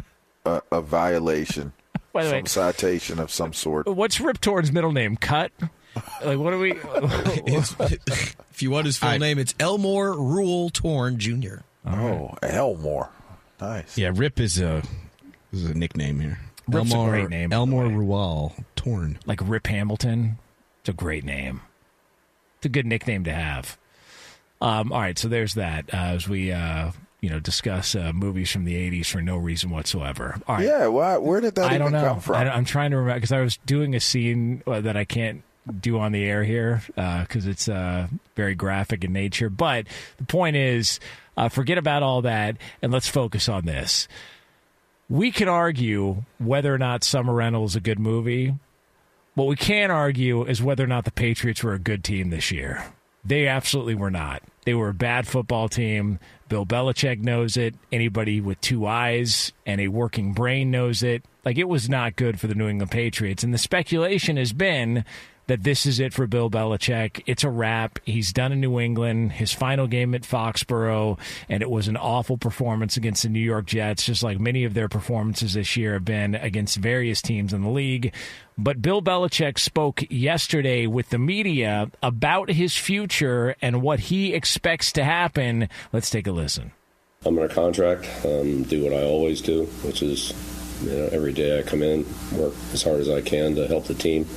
a, 0.45 0.61
a 0.71 0.81
violation, 0.81 1.71
By 2.13 2.23
the 2.23 2.29
some 2.29 2.37
way- 2.39 2.45
citation 2.45 3.19
of 3.19 3.31
some 3.31 3.53
sort. 3.53 3.87
What's 3.87 4.19
Rip 4.19 4.41
Torn's 4.41 4.71
middle 4.71 4.91
name? 4.91 5.15
Cut. 5.15 5.51
Like, 6.23 6.37
what 6.37 6.53
are 6.53 6.59
we? 6.59 6.73
if 6.83 8.61
you 8.61 8.71
want 8.71 8.85
his 8.85 8.97
full 8.97 9.17
name, 9.17 9.39
it's 9.39 9.55
Elmore 9.59 10.11
Rual 10.13 10.69
Torn 10.69 11.17
Jr. 11.17 11.57
Oh, 11.85 12.35
Elmore. 12.43 13.09
Nice. 13.59 13.97
Yeah, 13.97 14.11
Rip 14.13 14.39
is 14.39 14.59
a 14.59 14.83
is 15.51 15.65
a 15.65 15.73
nickname 15.73 16.19
here. 16.19 16.39
Rip's 16.69 16.91
a 16.91 16.95
Elmore, 16.95 17.09
great 17.11 17.29
name, 17.29 17.53
Elmore 17.53 17.85
Rual 17.85 18.55
Torn. 18.75 19.19
like 19.25 19.39
Rip 19.43 19.67
Hamilton. 19.67 20.37
It's 20.81 20.89
a 20.89 20.93
great 20.93 21.23
name. 21.23 21.61
It's 22.57 22.65
a 22.65 22.69
good 22.69 22.85
nickname 22.85 23.23
to 23.25 23.33
have. 23.33 23.77
Um, 24.61 24.91
all 24.91 24.99
right, 24.99 25.17
so 25.17 25.27
there's 25.27 25.53
that. 25.53 25.85
Uh, 25.93 25.97
as 25.97 26.27
we 26.27 26.51
uh, 26.51 26.91
you 27.21 27.29
know 27.29 27.39
discuss 27.39 27.95
uh, 27.95 28.11
movies 28.13 28.51
from 28.51 28.65
the 28.65 28.75
'80s 28.75 29.07
for 29.07 29.21
no 29.21 29.37
reason 29.37 29.69
whatsoever. 29.69 30.41
All 30.47 30.55
right. 30.55 30.65
Yeah, 30.65 30.87
why, 30.87 31.17
where 31.17 31.41
did 31.41 31.55
that 31.55 31.71
I 31.71 31.75
even 31.75 31.79
don't 31.79 31.91
know. 31.93 32.07
come 32.07 32.19
from? 32.19 32.35
I, 32.35 32.57
am 32.57 32.65
trying 32.65 32.91
to 32.91 32.97
remember 32.97 33.15
because 33.15 33.31
I 33.31 33.41
was 33.41 33.57
doing 33.65 33.95
a 33.95 33.99
scene 33.99 34.63
uh, 34.67 34.81
that 34.81 34.97
I 34.97 35.05
can't 35.05 35.43
do 35.79 35.99
on 35.99 36.11
the 36.11 36.23
air 36.23 36.43
here 36.43 36.81
because 36.95 37.45
it's 37.47 37.69
uh, 37.69 38.07
very 38.35 38.55
graphic 38.55 39.03
in 39.03 39.13
nature. 39.13 39.49
But 39.49 39.87
the 40.17 40.25
point 40.25 40.55
is, 40.55 40.99
uh, 41.37 41.49
forget 41.49 41.77
about 41.77 42.03
all 42.03 42.23
that 42.23 42.57
and 42.81 42.91
let's 42.91 43.07
focus 43.07 43.47
on 43.47 43.65
this. 43.65 44.07
We 45.09 45.31
could 45.31 45.47
argue 45.47 46.23
whether 46.37 46.73
or 46.73 46.77
not 46.77 47.03
Summer 47.03 47.33
Rental 47.33 47.65
is 47.65 47.75
a 47.75 47.81
good 47.81 47.99
movie. 47.99 48.53
What 49.33 49.47
we 49.47 49.55
can 49.55 49.89
argue 49.89 50.43
is 50.45 50.61
whether 50.61 50.83
or 50.83 50.87
not 50.87 51.05
the 51.05 51.11
Patriots 51.11 51.63
were 51.63 51.73
a 51.73 51.79
good 51.79 52.03
team 52.03 52.29
this 52.29 52.51
year. 52.51 52.83
They 53.25 53.47
absolutely 53.47 53.95
were 53.95 54.11
not. 54.11 54.43
They 54.65 54.75
were 54.75 54.89
a 54.89 54.93
bad 54.93 55.27
football 55.27 55.67
team. 55.67 56.19
Bill 56.47 56.65
Belichick 56.65 57.19
knows 57.19 57.57
it. 57.57 57.73
Anybody 57.91 58.39
with 58.39 58.61
two 58.61 58.85
eyes 58.85 59.51
and 59.65 59.81
a 59.81 59.87
working 59.87 60.33
brain 60.33 60.69
knows 60.69 61.01
it. 61.01 61.25
Like, 61.43 61.57
it 61.57 61.67
was 61.67 61.89
not 61.89 62.15
good 62.15 62.39
for 62.39 62.47
the 62.47 62.55
New 62.55 62.67
England 62.67 62.91
Patriots. 62.91 63.43
And 63.43 63.53
the 63.53 63.57
speculation 63.57 64.37
has 64.37 64.53
been 64.53 65.05
that 65.49 65.63
this 65.63 65.87
is 65.87 65.99
it 65.99 66.13
for 66.13 66.27
Bill 66.27 66.49
Belichick. 66.49 67.23
It's 67.25 67.43
a 67.43 67.49
wrap. 67.49 67.97
He's 68.05 68.31
done 68.31 68.51
in 68.51 68.61
New 68.61 68.79
England, 68.79 69.31
his 69.31 69.51
final 69.51 69.87
game 69.87 70.13
at 70.13 70.21
Foxborough, 70.21 71.17
and 71.49 71.63
it 71.63 71.69
was 71.69 71.87
an 71.87 71.97
awful 71.97 72.37
performance 72.37 72.97
against 72.97 73.23
the 73.23 73.29
New 73.29 73.39
York 73.39 73.65
Jets, 73.65 74.05
just 74.05 74.21
like 74.21 74.39
many 74.39 74.63
of 74.63 74.75
their 74.75 74.87
performances 74.87 75.55
this 75.55 75.75
year 75.75 75.93
have 75.93 76.05
been 76.05 76.35
against 76.35 76.77
various 76.77 77.19
teams 77.23 77.51
in 77.51 77.63
the 77.63 77.69
league. 77.69 78.13
But 78.59 78.79
Bill 78.79 79.01
Belichick 79.01 79.57
spoke 79.57 80.03
yesterday 80.11 80.85
with 80.85 81.09
the 81.09 81.17
media 81.17 81.89
about 82.03 82.51
his 82.51 82.77
future 82.77 83.55
and 83.59 83.81
what 83.81 84.01
he 84.01 84.35
expects 84.35 84.91
to 84.93 85.03
happen. 85.03 85.67
Let's 85.91 86.11
take 86.11 86.27
a 86.27 86.31
listen. 86.31 86.73
I'm 87.25 87.39
under 87.39 87.51
contract, 87.51 88.07
um, 88.23 88.63
do 88.63 88.83
what 88.83 88.93
I 88.93 89.01
always 89.01 89.41
do, 89.41 89.65
which 89.83 90.03
is, 90.03 90.31
you 90.83 90.91
know, 90.91 91.09
every 91.11 91.33
day 91.33 91.57
I 91.57 91.63
come 91.63 91.81
in, 91.81 92.05
work 92.37 92.53
as 92.71 92.83
hard 92.83 92.99
as 92.99 93.09
I 93.09 93.21
can 93.21 93.55
to 93.55 93.67
help 93.67 93.85
the 93.85 93.95
team 93.95 94.27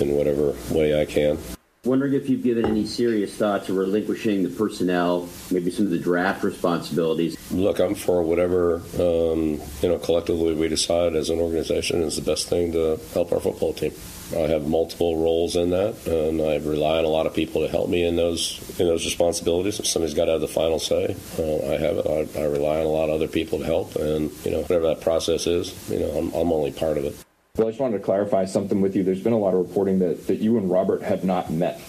in 0.00 0.14
whatever 0.14 0.54
way 0.70 1.00
I 1.00 1.04
can. 1.04 1.38
Wondering 1.84 2.14
if 2.14 2.28
you've 2.28 2.42
given 2.42 2.66
any 2.66 2.84
serious 2.84 3.34
thought 3.36 3.64
to 3.66 3.72
relinquishing 3.72 4.42
the 4.42 4.48
personnel, 4.48 5.28
maybe 5.50 5.70
some 5.70 5.84
of 5.86 5.92
the 5.92 5.98
draft 5.98 6.42
responsibilities. 6.42 7.36
Look, 7.52 7.78
I'm 7.78 7.94
for 7.94 8.20
whatever, 8.22 8.82
um, 8.98 9.60
you 9.80 9.88
know, 9.88 9.98
collectively 9.98 10.54
we 10.54 10.68
decide 10.68 11.14
as 11.14 11.30
an 11.30 11.38
organization 11.38 12.02
is 12.02 12.16
the 12.16 12.22
best 12.22 12.48
thing 12.48 12.72
to 12.72 12.98
help 13.14 13.32
our 13.32 13.38
football 13.38 13.72
team. 13.72 13.92
I 14.34 14.48
have 14.48 14.66
multiple 14.66 15.16
roles 15.16 15.56
in 15.56 15.70
that, 15.70 16.06
and 16.06 16.42
I 16.42 16.56
rely 16.56 16.98
on 16.98 17.04
a 17.04 17.08
lot 17.08 17.26
of 17.26 17.34
people 17.34 17.62
to 17.62 17.68
help 17.68 17.88
me 17.88 18.04
in 18.04 18.16
those 18.16 18.60
in 18.78 18.86
those 18.86 19.06
responsibilities. 19.06 19.78
If 19.78 19.86
somebody's 19.86 20.14
got 20.14 20.26
to 20.26 20.32
have 20.32 20.42
the 20.42 20.48
final 20.48 20.78
say, 20.78 21.16
uh, 21.38 21.72
I 21.72 21.78
have 21.78 21.96
it. 21.96 22.06
I, 22.36 22.40
I 22.40 22.44
rely 22.44 22.80
on 22.80 22.86
a 22.86 22.90
lot 22.90 23.08
of 23.08 23.14
other 23.14 23.28
people 23.28 23.60
to 23.60 23.64
help, 23.64 23.96
and 23.96 24.30
you 24.44 24.50
know, 24.50 24.60
whatever 24.60 24.88
that 24.88 25.00
process 25.00 25.46
is, 25.46 25.72
you 25.88 26.00
know, 26.00 26.10
I'm, 26.10 26.28
I'm 26.34 26.52
only 26.52 26.72
part 26.72 26.98
of 26.98 27.04
it. 27.04 27.16
Well, 27.58 27.66
I 27.66 27.70
just 27.72 27.80
wanted 27.80 27.98
to 27.98 28.04
clarify 28.04 28.44
something 28.44 28.80
with 28.80 28.94
you. 28.94 29.02
There's 29.02 29.20
been 29.20 29.32
a 29.32 29.38
lot 29.38 29.52
of 29.52 29.66
reporting 29.66 29.98
that, 29.98 30.28
that 30.28 30.36
you 30.36 30.58
and 30.58 30.70
Robert 30.70 31.02
have 31.02 31.24
not 31.24 31.50
met 31.50 31.80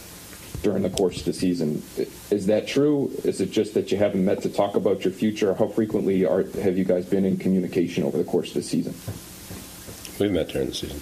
during 0.64 0.82
the 0.82 0.90
course 0.90 1.20
of 1.20 1.26
the 1.26 1.34
season. 1.34 1.84
Is 2.32 2.48
that 2.48 2.68
true? 2.68 3.12
Is 3.24 3.40
it 3.40 3.52
just 3.52 3.76
that 3.76 3.92
you 3.92 3.98
haven't 3.98 4.26
met 4.26 4.42
to 4.42 4.50
talk 4.50 4.76
about 4.76 5.06
your 5.06 5.14
future? 5.14 5.54
How 5.54 5.68
frequently 5.68 6.26
are, 6.26 6.44
have 6.62 6.76
you 6.76 6.86
guys 6.86 7.06
been 7.06 7.24
in 7.24 7.38
communication 7.38 8.04
over 8.04 8.18
the 8.18 8.24
course 8.24 8.48
of 8.50 8.56
the 8.56 8.64
season? 8.64 8.96
We've 10.20 10.32
met 10.32 10.48
during 10.48 10.70
the 10.70 10.74
season. 10.74 11.00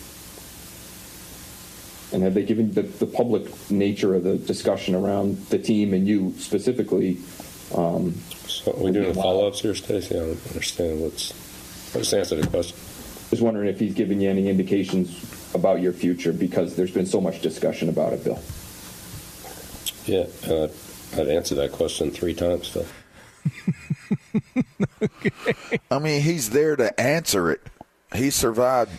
And 2.14 2.24
have 2.24 2.34
they 2.34 2.44
given 2.44 2.74
the, 2.74 2.82
the 2.82 3.06
public 3.06 3.72
nature 3.72 4.16
of 4.16 4.26
the 4.26 4.38
discussion 4.38 4.96
around 4.96 5.46
the 5.48 5.60
team 5.60 5.94
and 5.94 6.06
you 6.06 6.34
specifically? 6.40 7.20
Um, 7.74 8.16
So 8.48 8.74
are 8.74 8.84
we 8.84 8.92
doing 8.92 9.14
follow-ups 9.14 9.62
here, 9.62 9.76
Stacey? 9.76 10.16
I 10.16 10.20
don't 10.20 10.48
understand 10.50 11.00
what's. 11.00 11.32
I 11.96 12.00
just 12.00 12.14
answered 12.14 12.44
the 12.44 12.48
question. 12.48 12.78
Just 13.30 13.42
wondering 13.42 13.68
if 13.68 13.80
he's 13.80 13.94
given 13.94 14.22
you 14.22 14.30
any 14.30 14.50
indications 14.50 15.26
about 15.54 15.82
your 15.82 15.94
future 15.94 16.32
because 16.32 16.76
there's 16.76 16.92
been 16.92 17.06
so 17.06 17.20
much 17.20 17.42
discussion 17.42 17.90
about 17.90 18.14
it, 18.14 18.24
Bill. 18.24 18.40
Yeah, 20.06 20.28
uh, 20.48 20.70
I'd 21.20 21.28
answered 21.28 21.56
that 21.56 21.74
question 21.74 22.12
three 22.12 22.34
times, 22.34 22.70
Phil. 22.70 22.86
I 25.92 26.00
mean, 26.00 26.22
he's 26.22 26.52
there 26.52 26.76
to 26.76 26.98
answer 27.00 27.52
it. 27.52 27.62
He 28.16 28.30
survived 28.30 28.92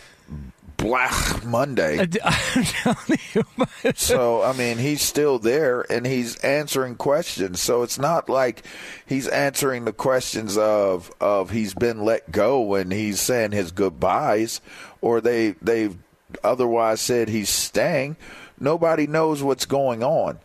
Black 0.79 1.45
Monday. 1.45 2.07
so, 3.95 4.43
I 4.43 4.53
mean, 4.53 4.77
he's 4.77 5.01
still 5.01 5.37
there 5.39 5.81
and 5.91 6.05
he's 6.05 6.37
answering 6.37 6.95
questions. 6.95 7.61
So 7.61 7.83
it's 7.83 7.99
not 7.99 8.29
like 8.29 8.63
he's 9.05 9.27
answering 9.27 9.85
the 9.85 9.93
questions 9.93 10.57
of 10.57 11.11
of 11.19 11.51
he's 11.51 11.73
been 11.73 12.03
let 12.03 12.31
go 12.31 12.75
and 12.75 12.91
he's 12.91 13.19
saying 13.19 13.51
his 13.51 13.71
goodbyes 13.71 14.61
or 15.01 15.21
they 15.21 15.51
they've 15.61 15.97
otherwise 16.43 17.01
said 17.01 17.29
he's 17.29 17.49
staying. 17.49 18.15
Nobody 18.59 19.07
knows 19.07 19.43
what's 19.43 19.65
going 19.65 20.03
on. 20.03 20.39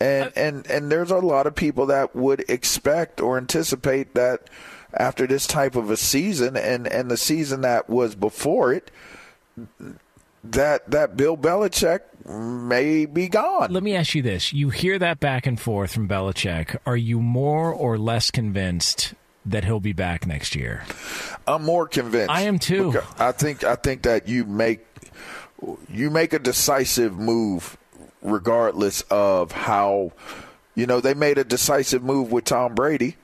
And 0.00 0.32
and 0.36 0.66
and 0.66 0.90
there's 0.92 1.10
a 1.10 1.18
lot 1.18 1.46
of 1.46 1.54
people 1.54 1.86
that 1.86 2.14
would 2.14 2.44
expect 2.48 3.20
or 3.20 3.38
anticipate 3.38 4.14
that 4.14 4.50
after 4.92 5.26
this 5.26 5.46
type 5.46 5.76
of 5.76 5.90
a 5.90 5.96
season 5.96 6.56
and 6.56 6.86
and 6.86 7.10
the 7.10 7.16
season 7.16 7.62
that 7.62 7.88
was 7.88 8.14
before 8.14 8.72
it 8.72 8.90
that 10.44 10.90
that 10.90 11.16
Bill 11.16 11.36
Belichick 11.36 12.00
may 12.26 13.06
be 13.06 13.28
gone. 13.28 13.72
Let 13.72 13.82
me 13.82 13.94
ask 13.94 14.14
you 14.14 14.22
this: 14.22 14.52
You 14.52 14.70
hear 14.70 14.98
that 14.98 15.20
back 15.20 15.46
and 15.46 15.58
forth 15.60 15.92
from 15.92 16.08
Belichick. 16.08 16.76
Are 16.86 16.96
you 16.96 17.20
more 17.20 17.72
or 17.72 17.98
less 17.98 18.30
convinced 18.30 19.14
that 19.46 19.64
he'll 19.64 19.80
be 19.80 19.92
back 19.92 20.26
next 20.26 20.54
year? 20.54 20.84
I'm 21.46 21.64
more 21.64 21.86
convinced. 21.86 22.30
I 22.30 22.42
am 22.42 22.58
too. 22.58 23.00
I 23.18 23.32
think 23.32 23.64
I 23.64 23.76
think 23.76 24.02
that 24.02 24.28
you 24.28 24.44
make 24.44 24.86
you 25.88 26.10
make 26.10 26.32
a 26.32 26.38
decisive 26.38 27.16
move 27.18 27.76
regardless 28.22 29.02
of 29.10 29.52
how 29.52 30.12
You 30.74 30.86
know, 30.86 31.00
they 31.00 31.14
made 31.14 31.38
a 31.38 31.44
decisive 31.44 32.02
move 32.02 32.32
with 32.32 32.44
Tom 32.44 32.74
Brady. 32.74 33.16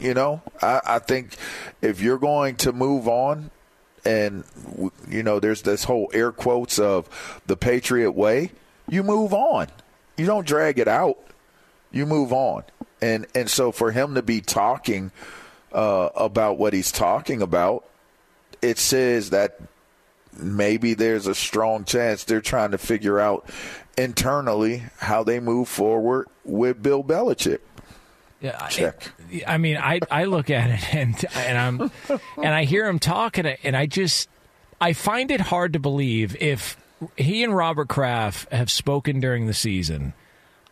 You 0.00 0.12
know, 0.14 0.42
I, 0.60 0.80
I 0.84 0.98
think 0.98 1.36
if 1.80 2.02
you're 2.02 2.18
going 2.18 2.56
to 2.56 2.72
move 2.72 3.08
on, 3.08 3.50
and 4.08 4.44
you 5.06 5.22
know, 5.22 5.38
there's 5.38 5.62
this 5.62 5.84
whole 5.84 6.10
air 6.14 6.32
quotes 6.32 6.78
of 6.78 7.42
the 7.46 7.56
Patriot 7.56 8.12
way, 8.12 8.52
you 8.88 9.02
move 9.02 9.34
on. 9.34 9.68
You 10.16 10.24
don't 10.24 10.46
drag 10.46 10.78
it 10.78 10.88
out. 10.88 11.18
You 11.92 12.06
move 12.06 12.32
on. 12.32 12.64
And 13.02 13.26
and 13.34 13.50
so 13.50 13.70
for 13.70 13.92
him 13.92 14.14
to 14.14 14.22
be 14.22 14.40
talking 14.40 15.12
uh, 15.72 16.08
about 16.16 16.58
what 16.58 16.72
he's 16.72 16.90
talking 16.90 17.42
about, 17.42 17.84
it 18.62 18.78
says 18.78 19.30
that 19.30 19.60
maybe 20.36 20.94
there's 20.94 21.26
a 21.26 21.34
strong 21.34 21.84
chance 21.84 22.24
they're 22.24 22.40
trying 22.40 22.70
to 22.70 22.78
figure 22.78 23.20
out 23.20 23.48
internally 23.98 24.84
how 24.98 25.22
they 25.22 25.38
move 25.38 25.68
forward 25.68 26.28
with 26.44 26.82
Bill 26.82 27.04
Belichick. 27.04 27.60
Yeah, 28.40 28.56
I- 28.60 28.68
I 29.46 29.58
mean, 29.58 29.76
I 29.76 30.00
I 30.10 30.24
look 30.24 30.48
at 30.50 30.70
it 30.70 30.94
and 30.94 31.24
and 31.34 31.58
I'm 31.58 31.90
and 32.36 32.54
I 32.54 32.64
hear 32.64 32.86
him 32.86 32.98
talking 32.98 33.46
and 33.46 33.76
I 33.76 33.86
just 33.86 34.28
I 34.80 34.92
find 34.92 35.30
it 35.30 35.40
hard 35.40 35.72
to 35.72 35.78
believe 35.80 36.36
if 36.40 36.76
he 37.16 37.42
and 37.44 37.54
Robert 37.56 37.88
Kraft 37.88 38.50
have 38.52 38.70
spoken 38.70 39.20
during 39.20 39.46
the 39.46 39.54
season. 39.54 40.12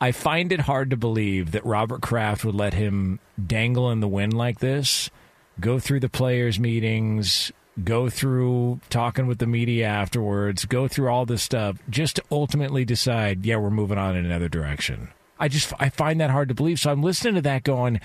I 0.00 0.12
find 0.12 0.52
it 0.52 0.60
hard 0.60 0.90
to 0.90 0.96
believe 0.96 1.52
that 1.52 1.64
Robert 1.64 2.02
Kraft 2.02 2.44
would 2.44 2.54
let 2.54 2.74
him 2.74 3.18
dangle 3.46 3.90
in 3.90 4.00
the 4.00 4.08
wind 4.08 4.34
like 4.34 4.58
this, 4.60 5.08
go 5.58 5.78
through 5.78 6.00
the 6.00 6.08
players' 6.10 6.60
meetings, 6.60 7.50
go 7.82 8.10
through 8.10 8.80
talking 8.90 9.26
with 9.26 9.38
the 9.38 9.46
media 9.46 9.86
afterwards, 9.86 10.66
go 10.66 10.86
through 10.86 11.08
all 11.08 11.24
this 11.24 11.42
stuff, 11.42 11.78
just 11.88 12.16
to 12.16 12.22
ultimately 12.30 12.84
decide, 12.84 13.46
yeah, 13.46 13.56
we're 13.56 13.70
moving 13.70 13.96
on 13.96 14.14
in 14.16 14.26
another 14.26 14.50
direction. 14.50 15.08
I 15.38 15.48
just 15.48 15.72
I 15.78 15.88
find 15.88 16.20
that 16.20 16.30
hard 16.30 16.48
to 16.48 16.54
believe. 16.54 16.78
So 16.78 16.90
I'm 16.90 17.02
listening 17.02 17.34
to 17.34 17.42
that 17.42 17.64
going, 17.64 18.00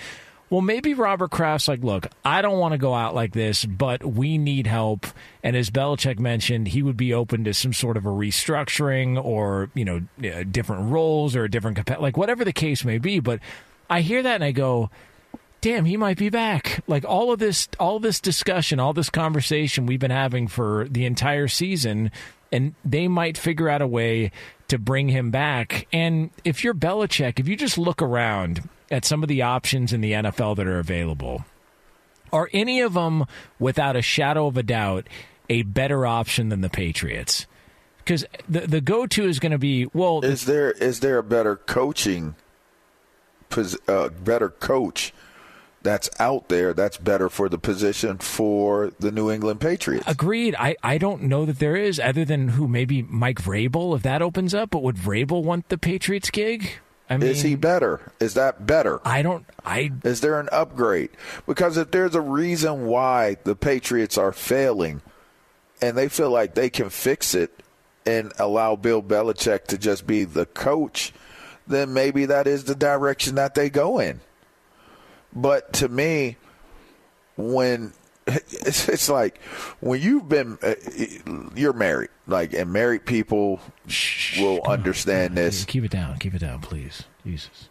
well, 0.52 0.60
maybe 0.60 0.92
Robert 0.92 1.30
Kraft's 1.30 1.66
like, 1.66 1.82
look, 1.82 2.08
I 2.26 2.42
don't 2.42 2.58
want 2.58 2.72
to 2.72 2.78
go 2.78 2.92
out 2.92 3.14
like 3.14 3.32
this, 3.32 3.64
but 3.64 4.04
we 4.04 4.36
need 4.36 4.66
help. 4.66 5.06
And 5.42 5.56
as 5.56 5.70
Belichick 5.70 6.18
mentioned, 6.18 6.68
he 6.68 6.82
would 6.82 6.98
be 6.98 7.14
open 7.14 7.44
to 7.44 7.54
some 7.54 7.72
sort 7.72 7.96
of 7.96 8.04
a 8.04 8.10
restructuring 8.10 9.22
or, 9.24 9.70
you 9.72 9.86
know, 9.86 10.02
different 10.44 10.92
roles 10.92 11.34
or 11.34 11.44
a 11.44 11.50
different, 11.50 11.88
like 11.98 12.18
whatever 12.18 12.44
the 12.44 12.52
case 12.52 12.84
may 12.84 12.98
be. 12.98 13.18
But 13.18 13.40
I 13.88 14.02
hear 14.02 14.22
that 14.22 14.34
and 14.34 14.44
I 14.44 14.52
go, 14.52 14.90
damn, 15.62 15.86
he 15.86 15.96
might 15.96 16.18
be 16.18 16.28
back. 16.28 16.84
Like 16.86 17.06
all 17.06 17.32
of 17.32 17.38
this, 17.38 17.66
all 17.80 17.98
this 17.98 18.20
discussion, 18.20 18.78
all 18.78 18.92
this 18.92 19.08
conversation 19.08 19.86
we've 19.86 20.00
been 20.00 20.10
having 20.10 20.48
for 20.48 20.86
the 20.90 21.06
entire 21.06 21.48
season, 21.48 22.10
and 22.52 22.74
they 22.84 23.08
might 23.08 23.38
figure 23.38 23.70
out 23.70 23.80
a 23.80 23.86
way 23.86 24.32
to 24.72 24.78
bring 24.78 25.10
him 25.10 25.30
back. 25.30 25.86
And 25.92 26.30
if 26.44 26.64
you're 26.64 26.72
Belichick, 26.72 27.38
if 27.38 27.46
you 27.46 27.56
just 27.56 27.76
look 27.76 28.00
around 28.00 28.68
at 28.90 29.04
some 29.04 29.22
of 29.22 29.28
the 29.28 29.42
options 29.42 29.92
in 29.92 30.00
the 30.00 30.12
NFL 30.12 30.56
that 30.56 30.66
are 30.66 30.78
available, 30.78 31.44
are 32.32 32.48
any 32.54 32.80
of 32.80 32.94
them, 32.94 33.26
without 33.58 33.96
a 33.96 34.02
shadow 34.02 34.46
of 34.46 34.56
a 34.56 34.62
doubt, 34.62 35.08
a 35.50 35.60
better 35.62 36.06
option 36.06 36.48
than 36.48 36.62
the 36.62 36.70
Patriots? 36.70 37.46
Because 37.98 38.24
the 38.48 38.60
the 38.60 38.80
go 38.80 39.06
to 39.06 39.28
is 39.28 39.38
going 39.38 39.52
to 39.52 39.58
be 39.58 39.88
well. 39.92 40.24
Is 40.24 40.46
there 40.46 40.70
is 40.70 41.00
there 41.00 41.18
a 41.18 41.22
better 41.22 41.56
coaching, 41.56 42.34
uh, 43.86 44.08
better 44.08 44.48
coach 44.48 45.12
that's 45.82 46.08
out 46.18 46.48
there 46.48 46.72
that's 46.72 46.96
better 46.96 47.28
for 47.28 47.48
the 47.48 47.58
position 47.58 48.18
for 48.18 48.92
the 48.98 49.10
New 49.10 49.30
England 49.30 49.60
Patriots? 49.60 50.04
Agreed. 50.06 50.54
I, 50.58 50.76
I 50.82 50.98
don't 50.98 51.22
know 51.22 51.44
that 51.44 51.58
there 51.58 51.76
is, 51.76 51.98
other 51.98 52.24
than 52.24 52.48
who 52.48 52.68
maybe 52.68 53.02
Mike 53.02 53.40
Vrabel 53.40 53.96
if 53.96 54.02
that 54.02 54.22
opens 54.22 54.54
up. 54.54 54.70
But 54.70 54.82
would 54.82 54.96
Vrabel 54.96 55.42
want 55.42 55.68
the 55.68 55.78
Patriots 55.78 56.30
gig? 56.30 56.70
I 57.10 57.16
mean, 57.18 57.28
is 57.28 57.42
he 57.42 57.56
better? 57.56 58.12
Is 58.20 58.34
that 58.34 58.66
better? 58.66 59.00
I 59.04 59.22
don't. 59.22 59.44
I 59.66 59.90
is 60.02 60.20
there 60.20 60.40
an 60.40 60.48
upgrade? 60.50 61.10
Because 61.46 61.76
if 61.76 61.90
there's 61.90 62.14
a 62.14 62.20
reason 62.20 62.86
why 62.86 63.36
the 63.44 63.54
Patriots 63.54 64.16
are 64.16 64.32
failing, 64.32 65.02
and 65.82 65.96
they 65.96 66.08
feel 66.08 66.30
like 66.30 66.54
they 66.54 66.70
can 66.70 66.88
fix 66.88 67.34
it 67.34 67.62
and 68.06 68.32
allow 68.38 68.76
Bill 68.76 69.02
Belichick 69.02 69.66
to 69.66 69.78
just 69.78 70.06
be 70.06 70.24
the 70.24 70.46
coach, 70.46 71.12
then 71.66 71.92
maybe 71.92 72.24
that 72.26 72.46
is 72.46 72.64
the 72.64 72.74
direction 72.74 73.34
that 73.34 73.54
they 73.54 73.68
go 73.68 73.98
in. 73.98 74.20
But 75.34 75.72
to 75.74 75.88
me, 75.88 76.36
when 77.36 77.92
it's, 78.26 78.88
it's 78.88 79.08
like 79.08 79.40
when 79.80 80.00
you've 80.00 80.28
been 80.28 80.58
uh, 80.62 80.74
you're 81.54 81.72
married, 81.72 82.10
like 82.26 82.52
and 82.52 82.72
married 82.72 83.06
people 83.06 83.60
will 84.38 84.62
understand 84.64 85.36
this. 85.36 85.64
Keep 85.64 85.84
it 85.84 85.90
down. 85.90 86.18
Keep 86.18 86.34
it 86.34 86.40
down, 86.40 86.60
please. 86.60 87.04
Jesus. 87.24 87.68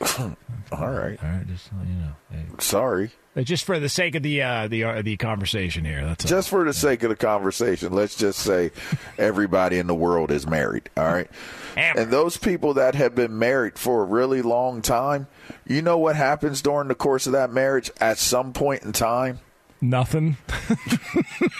All 0.18 0.36
right. 0.72 1.22
All 1.22 1.30
right. 1.30 1.46
Just 1.46 1.70
you 1.86 1.94
know. 1.94 2.12
Hey. 2.30 2.44
Sorry. 2.58 3.12
Just 3.42 3.64
for 3.64 3.80
the 3.80 3.88
sake 3.88 4.14
of 4.14 4.22
the 4.22 4.42
uh, 4.42 4.68
the 4.68 4.84
uh, 4.84 5.02
the 5.02 5.16
conversation 5.16 5.84
here. 5.84 6.04
That's 6.04 6.24
all. 6.24 6.28
Just 6.28 6.48
for 6.50 6.64
the 6.64 6.72
sake 6.72 7.02
of 7.02 7.08
the 7.08 7.16
conversation, 7.16 7.92
let's 7.92 8.14
just 8.14 8.38
say 8.38 8.70
everybody 9.18 9.78
in 9.78 9.88
the 9.88 9.94
world 9.94 10.30
is 10.30 10.46
married. 10.46 10.88
All 10.96 11.04
right. 11.04 11.28
And 11.76 12.12
those 12.12 12.36
people 12.36 12.74
that 12.74 12.94
have 12.94 13.16
been 13.16 13.36
married 13.36 13.76
for 13.76 14.02
a 14.02 14.04
really 14.04 14.40
long 14.42 14.82
time, 14.82 15.26
you 15.66 15.82
know 15.82 15.98
what 15.98 16.14
happens 16.14 16.62
during 16.62 16.86
the 16.86 16.94
course 16.94 17.26
of 17.26 17.32
that 17.32 17.50
marriage 17.52 17.90
at 18.00 18.18
some 18.18 18.52
point 18.52 18.84
in 18.84 18.92
time? 18.92 19.40
Nothing. 19.80 20.36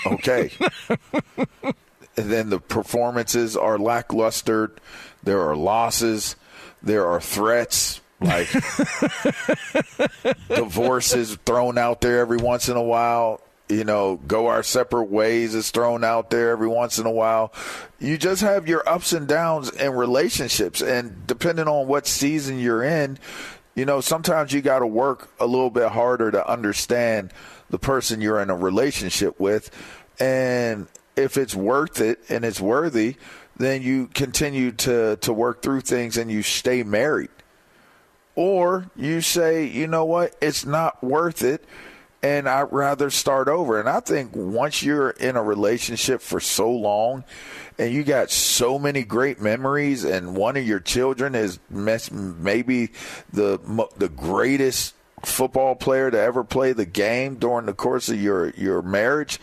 Okay. 0.07 0.51
and 2.16 2.31
then 2.31 2.51
the 2.51 2.61
performances 2.61 3.57
are 3.57 3.79
lackluster. 3.79 4.72
There 5.22 5.41
are 5.41 5.57
losses. 5.57 6.37
There 6.83 7.07
are 7.07 7.20
threats. 7.20 8.01
Like 8.25 8.51
divorces 10.49 11.37
thrown 11.45 11.77
out 11.79 12.01
there 12.01 12.20
every 12.20 12.39
once 12.39 12.68
in 12.68 12.77
a 12.77 12.83
while. 12.83 13.41
You 13.68 13.85
know, 13.85 14.16
go 14.27 14.47
our 14.49 14.62
separate 14.62 15.11
ways 15.11 15.55
is 15.55 15.70
thrown 15.70 16.05
out 16.05 16.31
there 16.31 16.51
every 16.51 16.68
once 16.68 16.99
in 16.99 17.07
a 17.07 17.11
while. 17.11 17.53
You 17.99 18.18
just 18.18 18.43
have 18.43 18.68
your 18.68 18.87
ups 18.89 19.12
and 19.12 19.27
downs 19.27 19.70
in 19.70 19.93
relationships. 19.93 20.83
And 20.83 21.27
depending 21.27 21.66
on 21.66 21.87
what 21.87 22.07
season 22.07 22.59
you're 22.59 22.83
in, 22.83 23.18
you 23.75 23.85
know, 23.85 24.01
sometimes 24.01 24.53
you 24.53 24.61
got 24.61 24.81
to 24.81 24.87
work 24.87 25.31
a 25.41 25.47
little 25.47 25.70
bit 25.70 25.91
harder 25.91 26.31
to 26.31 26.49
understand 26.49 27.33
the 27.70 27.79
person 27.79 28.20
you're 28.20 28.41
in 28.41 28.51
a 28.51 28.57
relationship 28.57 29.41
with. 29.41 29.70
And 30.20 30.87
if 31.16 31.37
it's 31.37 31.55
worth 31.55 32.01
it 32.01 32.20
and 32.29 32.45
it's 32.45 32.61
worthy, 32.61 33.16
then 33.57 33.83
you 33.83 34.09
continue 34.09 34.72
to, 34.72 35.16
to 35.16 35.33
work 35.33 35.62
through 35.62 35.81
things 35.81 36.16
and 36.16 36.31
you 36.31 36.43
stay 36.43 36.83
married. 36.83 37.31
Or 38.37 38.91
you 38.97 39.20
say, 39.20 39.66
you 39.66 39.87
know 39.87 40.05
what, 40.05 40.35
it's 40.41 40.66
not 40.66 41.03
worth 41.03 41.43
it 41.43 41.64
and 42.24 42.49
I'd 42.49 42.72
rather 42.72 43.11
start 43.11 43.49
over. 43.49 43.78
And 43.78 43.87
I 43.87 44.01
think 44.01 44.35
once 44.35 44.82
you're 44.82 45.11
in 45.11 45.37
a 45.37 45.43
relationship 45.43 46.22
for 46.22 46.41
so 46.41 46.70
long 46.70 47.22
and 47.78 47.93
you 47.93 48.03
got 48.03 48.30
so 48.30 48.78
many 48.78 49.05
great 49.05 49.43
memories 49.43 50.05
and 50.05 50.35
one 50.35 50.57
of 50.57 50.66
your 50.66 50.80
children 50.80 51.35
is 51.35 51.59
maybe 51.68 52.93
the 53.30 53.59
the 53.99 54.09
greatest 54.09 54.95
football 55.22 55.74
player 55.74 56.11
to 56.11 56.18
ever 56.18 56.45
play 56.45 56.72
the 56.72 56.87
game 56.87 57.35
during 57.35 57.66
the 57.66 57.74
course 57.74 58.09
of 58.09 58.18
your 58.18 58.49
your 58.51 58.80
marriage, 58.80 59.39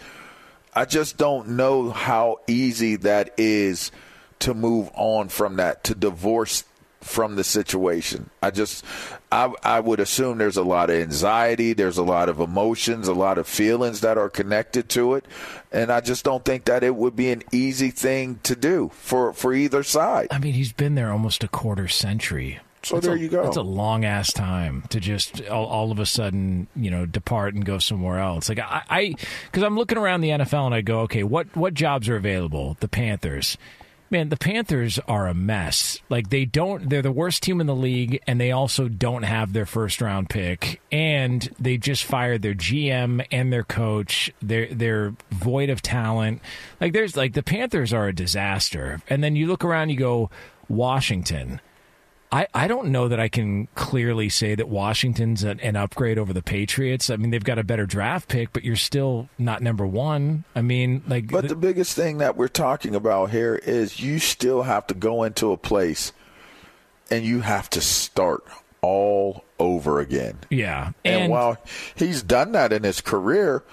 I 0.74 0.86
just 0.86 1.18
don't 1.18 1.50
know 1.50 1.92
how 1.92 2.40
easy 2.48 2.96
that 2.98 3.36
is 3.38 3.92
to 4.40 4.56
move 4.56 4.90
on 4.96 5.30
from 5.30 5.58
that, 5.58 5.84
to 5.84 5.94
divorce 5.94 6.64
from 7.02 7.36
the 7.36 7.44
situation. 7.44 8.30
I 8.42 8.52
just, 8.52 8.86
I, 9.32 9.54
I 9.64 9.80
would 9.80 10.00
assume 10.00 10.38
there's 10.38 10.58
a 10.58 10.64
lot 10.64 10.90
of 10.90 10.96
anxiety, 10.98 11.74
there's 11.74 11.98
a 11.98 12.04
lot 12.04 12.30
of 12.30 12.40
emotions, 12.40 13.08
a 13.08 13.14
lot 13.14 13.38
of 13.38 13.48
feelings 13.48 14.02
that 14.02 14.18
are 14.18 14.30
connected 14.30 14.88
to 14.90 15.16
it, 15.16 15.26
and 15.72 15.92
I 15.92 16.02
just 16.02 16.24
don't 16.24 16.46
think 16.46 16.66
that 16.66 16.84
it 16.84 16.96
would 16.96 17.16
be 17.16 17.32
an 17.32 17.44
easy 17.52 17.90
thing 17.92 18.40
to 18.44 18.56
do 18.56 18.92
for 18.94 19.34
for 19.34 19.54
either 19.54 19.84
side. 19.84 20.28
I 20.32 20.40
mean, 20.40 20.54
he's 20.54 20.74
been 20.74 20.96
there 20.96 21.12
almost 21.12 21.44
a 21.44 21.48
quarter 21.48 21.88
century. 21.88 22.60
So 22.84 22.96
That's 22.96 23.06
there 23.08 23.16
a- 23.16 23.20
you 23.20 23.30
go. 23.30 23.44
That's 23.44 23.58
a 23.58 23.62
long 23.62 24.06
ass 24.06 24.34
time 24.34 24.84
to 24.90 25.00
just 25.00 25.46
all, 25.48 25.66
all 25.66 25.92
of 25.92 26.00
a 26.00 26.06
sudden, 26.06 26.68
you 26.76 26.90
know, 26.90 27.06
depart 27.06 27.54
and 27.54 27.64
go 27.64 27.78
somewhere 27.78 28.18
else. 28.20 28.50
Like 28.50 28.58
I, 28.60 28.82
I, 28.90 29.16
because 29.46 29.62
I'm 29.64 29.76
looking 29.78 30.00
around 30.00 30.22
the 30.22 30.30
NFL 30.30 30.66
and 30.66 30.74
I 30.76 30.82
go, 30.82 31.02
okay, 31.02 31.24
what 31.24 31.56
what 31.56 31.74
jobs 31.76 32.10
are 32.10 32.16
available? 32.16 32.78
The 32.80 32.88
Panthers. 32.88 33.58
Man, 34.12 34.28
the 34.28 34.36
Panthers 34.36 35.00
are 35.08 35.28
a 35.28 35.34
mess. 35.34 36.00
Like 36.10 36.30
they 36.30 36.44
don't 36.44 36.90
they're 36.90 37.02
the 37.02 37.14
worst 37.14 37.44
team 37.44 37.62
in 37.62 37.68
the 37.68 37.76
league 37.76 38.22
and 38.28 38.42
they 38.42 38.52
also 38.52 38.90
don't 38.90 39.24
have 39.24 39.54
their 39.54 39.66
first 39.66 40.02
round 40.02 40.30
pick 40.30 40.82
and 40.92 41.50
they 41.58 41.78
just 41.78 42.04
fired 42.04 42.42
their 42.42 42.54
GM 42.54 43.26
and 43.32 43.54
their 43.54 43.64
coach. 43.64 44.30
They're 44.42 44.68
they're 44.68 45.14
void 45.32 45.70
of 45.70 45.82
talent. 45.82 46.42
Like 46.82 46.92
there's 46.92 47.16
like 47.16 47.32
the 47.34 47.42
Panthers 47.42 47.94
are 47.94 48.10
a 48.10 48.14
disaster. 48.14 49.02
And 49.10 49.24
then 49.24 49.38
you 49.38 49.48
look 49.48 49.64
around 49.64 49.90
you 49.90 49.98
go 49.98 50.30
Washington. 50.68 51.62
I, 52.32 52.48
I 52.54 52.68
don't 52.68 52.90
know 52.90 53.10
that 53.10 53.20
I 53.20 53.28
can 53.28 53.68
clearly 53.76 54.30
say 54.30 54.56
that 54.56 54.70
Washington's 54.70 55.44
an, 55.44 55.60
an 55.60 55.76
upgrade 55.76 56.18
over 56.18 56.32
the 56.32 56.42
Patriots. 56.42 57.10
I 57.10 57.18
mean, 57.18 57.30
they've 57.30 57.44
got 57.44 57.60
a 57.60 57.64
better 57.64 57.86
draft 57.86 58.30
pick, 58.30 58.54
but 58.54 58.64
you're 58.64 58.78
still 58.78 59.28
not 59.38 59.62
number 59.62 59.86
one. 59.86 60.46
I 60.56 60.62
mean, 60.62 61.04
like, 61.08 61.28
But 61.28 61.50
the 61.50 61.56
biggest 61.56 61.94
thing 61.96 62.20
that 62.20 62.38
we're 62.38 62.48
talking 62.48 62.96
about 62.96 63.32
here 63.32 63.56
is 63.56 64.00
you 64.00 64.20
still 64.20 64.64
have 64.64 64.88
to 64.88 64.94
go 64.94 65.24
into 65.24 65.52
a 65.52 65.58
place 65.58 66.14
and 67.10 67.26
you 67.26 67.42
have 67.42 67.70
to 67.72 67.82
start 67.82 68.46
all 68.82 69.44
over 69.60 70.00
again. 70.00 70.38
Yeah. 70.50 70.94
And, 71.04 71.24
And, 71.24 71.32
while 71.32 71.58
he's 71.96 72.24
done 72.24 72.54
that 72.54 72.72
in 72.72 72.84
his 72.84 73.02
career, 73.02 73.64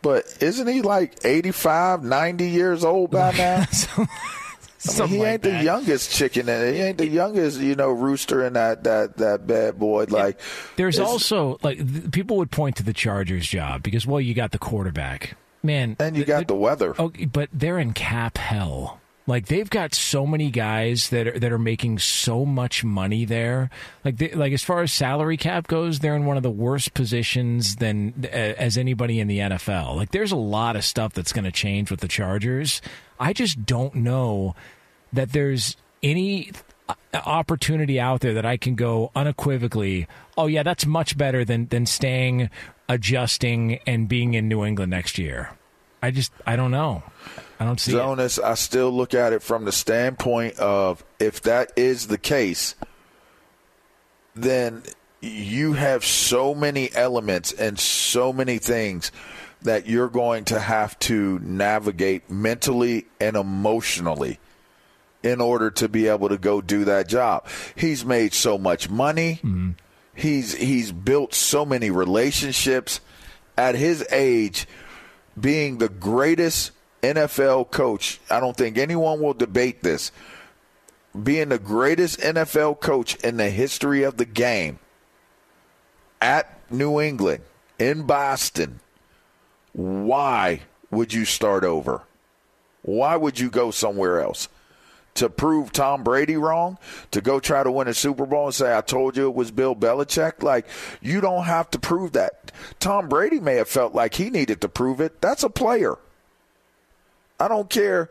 but 0.00 0.24
isn't 0.40 0.66
he 0.66 0.82
like 0.82 1.18
85, 1.24 2.02
90 2.02 2.48
years 2.48 2.82
old 2.82 3.10
by 3.10 3.32
now? 3.36 3.66
Something 4.78 5.16
he 5.16 5.18
like 5.18 5.28
ain't 5.28 5.42
the 5.42 5.62
youngest 5.62 6.12
chicken. 6.12 6.48
in 6.48 6.62
it. 6.62 6.74
He 6.74 6.80
ain't 6.80 6.98
the 6.98 7.06
youngest, 7.06 7.60
you 7.60 7.74
know, 7.74 7.90
rooster 7.90 8.44
in 8.44 8.54
that 8.54 8.84
that 8.84 9.16
that 9.16 9.46
bad 9.46 9.78
boy. 9.78 10.06
Like 10.08 10.40
There's 10.76 10.98
also 10.98 11.58
like 11.62 12.12
people 12.12 12.36
would 12.38 12.50
point 12.50 12.76
to 12.76 12.82
the 12.82 12.92
Chargers 12.92 13.46
job 13.46 13.82
because 13.82 14.06
well, 14.06 14.20
you 14.20 14.34
got 14.34 14.52
the 14.52 14.58
quarterback, 14.58 15.36
man, 15.62 15.96
and 15.98 16.16
you 16.16 16.24
got 16.24 16.46
the 16.46 16.54
weather. 16.54 16.94
Oh, 16.98 17.12
but 17.32 17.48
they're 17.52 17.78
in 17.78 17.92
cap 17.92 18.38
hell. 18.38 19.00
Like 19.28 19.46
they've 19.46 19.68
got 19.68 19.92
so 19.92 20.24
many 20.24 20.50
guys 20.50 21.08
that 21.10 21.26
are 21.26 21.38
that 21.38 21.52
are 21.52 21.58
making 21.58 21.98
so 21.98 22.44
much 22.44 22.84
money 22.84 23.24
there. 23.24 23.70
Like 24.04 24.18
they, 24.18 24.32
like 24.32 24.52
as 24.52 24.62
far 24.62 24.82
as 24.82 24.92
salary 24.92 25.36
cap 25.36 25.66
goes, 25.66 25.98
they're 25.98 26.14
in 26.14 26.26
one 26.26 26.36
of 26.36 26.44
the 26.44 26.50
worst 26.50 26.94
positions 26.94 27.76
than 27.76 28.24
as 28.32 28.78
anybody 28.78 29.18
in 29.18 29.26
the 29.26 29.38
NFL. 29.38 29.96
Like 29.96 30.12
there's 30.12 30.30
a 30.30 30.36
lot 30.36 30.76
of 30.76 30.84
stuff 30.84 31.12
that's 31.12 31.32
going 31.32 31.44
to 31.44 31.50
change 31.50 31.90
with 31.90 32.00
the 32.00 32.08
Chargers. 32.08 32.80
I 33.18 33.32
just 33.32 33.64
don't 33.64 33.94
know 33.94 34.54
that 35.12 35.32
there's 35.32 35.76
any 36.02 36.52
opportunity 37.14 37.98
out 37.98 38.20
there 38.20 38.34
that 38.34 38.46
I 38.46 38.56
can 38.56 38.74
go 38.74 39.10
unequivocally, 39.14 40.06
oh 40.36 40.46
yeah, 40.46 40.62
that's 40.62 40.86
much 40.86 41.16
better 41.16 41.44
than 41.44 41.66
than 41.68 41.86
staying, 41.86 42.50
adjusting, 42.88 43.80
and 43.86 44.08
being 44.08 44.34
in 44.34 44.48
New 44.48 44.64
England 44.64 44.90
next 44.90 45.18
year. 45.18 45.50
I 46.02 46.10
just 46.10 46.32
I 46.46 46.56
don't 46.56 46.70
know. 46.70 47.02
I 47.58 47.64
don't 47.64 47.80
see 47.80 47.92
it. 47.92 47.96
Jonas, 47.96 48.38
I 48.38 48.54
still 48.54 48.90
look 48.90 49.14
at 49.14 49.32
it 49.32 49.42
from 49.42 49.64
the 49.64 49.72
standpoint 49.72 50.58
of 50.58 51.04
if 51.18 51.42
that 51.42 51.72
is 51.76 52.06
the 52.06 52.18
case, 52.18 52.74
then 54.34 54.82
you 55.22 55.72
have 55.72 56.04
so 56.04 56.54
many 56.54 56.94
elements 56.94 57.52
and 57.52 57.78
so 57.78 58.32
many 58.32 58.58
things 58.58 59.10
that 59.66 59.86
you're 59.86 60.08
going 60.08 60.44
to 60.46 60.58
have 60.58 60.98
to 61.00 61.38
navigate 61.40 62.30
mentally 62.30 63.06
and 63.20 63.36
emotionally 63.36 64.38
in 65.22 65.40
order 65.40 65.70
to 65.70 65.88
be 65.88 66.08
able 66.08 66.28
to 66.28 66.38
go 66.38 66.60
do 66.60 66.84
that 66.84 67.08
job. 67.08 67.46
He's 67.74 68.04
made 68.04 68.32
so 68.32 68.58
much 68.58 68.88
money. 68.88 69.34
Mm-hmm. 69.42 69.70
He's 70.14 70.54
he's 70.54 70.92
built 70.92 71.34
so 71.34 71.64
many 71.64 71.90
relationships 71.90 73.00
at 73.56 73.74
his 73.74 74.06
age 74.10 74.66
being 75.38 75.78
the 75.78 75.88
greatest 75.90 76.72
NFL 77.02 77.70
coach. 77.70 78.20
I 78.30 78.40
don't 78.40 78.56
think 78.56 78.78
anyone 78.78 79.20
will 79.20 79.34
debate 79.34 79.82
this. 79.82 80.10
Being 81.22 81.50
the 81.50 81.58
greatest 81.58 82.20
NFL 82.20 82.80
coach 82.80 83.16
in 83.16 83.36
the 83.36 83.50
history 83.50 84.02
of 84.02 84.16
the 84.16 84.24
game 84.24 84.78
at 86.20 86.58
New 86.70 87.00
England 87.00 87.42
in 87.78 88.02
Boston. 88.02 88.80
Why 89.76 90.62
would 90.90 91.12
you 91.12 91.26
start 91.26 91.62
over? 91.62 92.00
Why 92.80 93.14
would 93.14 93.38
you 93.38 93.50
go 93.50 93.70
somewhere 93.70 94.22
else? 94.22 94.48
To 95.16 95.28
prove 95.28 95.70
Tom 95.70 96.02
Brady 96.02 96.36
wrong? 96.36 96.78
To 97.10 97.20
go 97.20 97.40
try 97.40 97.62
to 97.62 97.70
win 97.70 97.86
a 97.86 97.92
Super 97.92 98.24
Bowl 98.24 98.46
and 98.46 98.54
say, 98.54 98.74
I 98.74 98.80
told 98.80 99.18
you 99.18 99.28
it 99.28 99.34
was 99.34 99.50
Bill 99.50 99.76
Belichick? 99.76 100.42
Like, 100.42 100.66
you 101.02 101.20
don't 101.20 101.44
have 101.44 101.70
to 101.72 101.78
prove 101.78 102.12
that. 102.12 102.52
Tom 102.80 103.10
Brady 103.10 103.38
may 103.38 103.56
have 103.56 103.68
felt 103.68 103.94
like 103.94 104.14
he 104.14 104.30
needed 104.30 104.62
to 104.62 104.68
prove 104.68 104.98
it. 104.98 105.20
That's 105.20 105.42
a 105.42 105.50
player. 105.50 105.98
I 107.38 107.48
don't 107.48 107.68
care. 107.68 108.08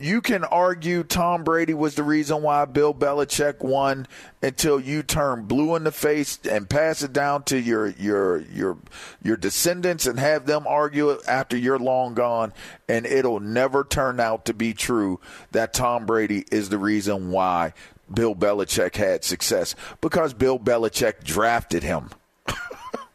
You 0.00 0.20
can 0.20 0.44
argue 0.44 1.02
Tom 1.02 1.42
Brady 1.42 1.74
was 1.74 1.96
the 1.96 2.04
reason 2.04 2.40
why 2.40 2.64
Bill 2.66 2.94
Belichick 2.94 3.64
won 3.64 4.06
until 4.40 4.78
you 4.78 5.02
turn 5.02 5.46
blue 5.46 5.74
in 5.74 5.82
the 5.82 5.90
face 5.90 6.38
and 6.48 6.70
pass 6.70 7.02
it 7.02 7.12
down 7.12 7.42
to 7.44 7.58
your 7.58 7.88
your 7.88 8.38
your 8.42 8.78
your 9.22 9.36
descendants 9.36 10.06
and 10.06 10.20
have 10.20 10.46
them 10.46 10.68
argue 10.68 11.10
it 11.10 11.20
after 11.26 11.56
you're 11.56 11.80
long 11.80 12.14
gone 12.14 12.52
and 12.88 13.06
it'll 13.06 13.40
never 13.40 13.82
turn 13.82 14.20
out 14.20 14.44
to 14.44 14.54
be 14.54 14.72
true 14.72 15.18
that 15.50 15.74
Tom 15.74 16.06
Brady 16.06 16.44
is 16.52 16.68
the 16.68 16.78
reason 16.78 17.32
why 17.32 17.72
Bill 18.12 18.36
Belichick 18.36 18.94
had 18.94 19.24
success 19.24 19.74
because 20.00 20.32
Bill 20.32 20.60
Belichick 20.60 21.24
drafted 21.24 21.82
him. 21.82 22.10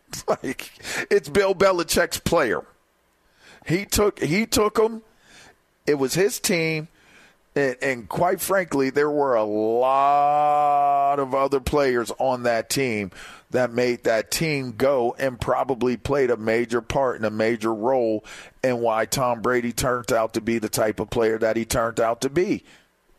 It's 0.10 0.28
like 0.44 0.72
it's 1.10 1.30
Bill 1.30 1.56
Belichick's 1.56 2.20
player. 2.20 2.66
He 3.66 3.86
took 3.86 4.20
he 4.20 4.46
took 4.46 4.78
him. 4.78 5.02
It 5.86 5.96
was 5.96 6.14
his 6.14 6.40
team, 6.40 6.88
and, 7.56 7.76
and 7.82 8.10
quite 8.10 8.42
frankly, 8.42 8.90
there 8.90 9.10
were 9.12 9.36
a 9.36 9.44
lot 9.44 11.20
of 11.20 11.36
other 11.36 11.60
players 11.60 12.12
on 12.18 12.44
that 12.44 12.70
team 12.70 13.12
that 13.52 13.72
made 13.72 14.04
that 14.04 14.32
team 14.32 14.74
go 14.78 15.16
and 15.20 15.40
probably 15.40 15.96
played 15.96 16.32
a 16.32 16.38
major 16.38 16.82
part 16.82 17.18
and 17.18 17.26
a 17.26 17.30
major 17.30 17.74
role 17.74 18.24
in 18.64 18.80
why 18.80 19.06
Tom 19.06 19.42
Brady 19.42 19.72
turned 19.72 20.12
out 20.12 20.34
to 20.34 20.42
be 20.42 20.58
the 20.58 20.70
type 20.70 21.00
of 21.00 21.10
player 21.10 21.38
that 21.38 21.56
he 21.56 21.66
turned 21.66 22.00
out 22.00 22.22
to 22.22 22.30
be, 22.30 22.64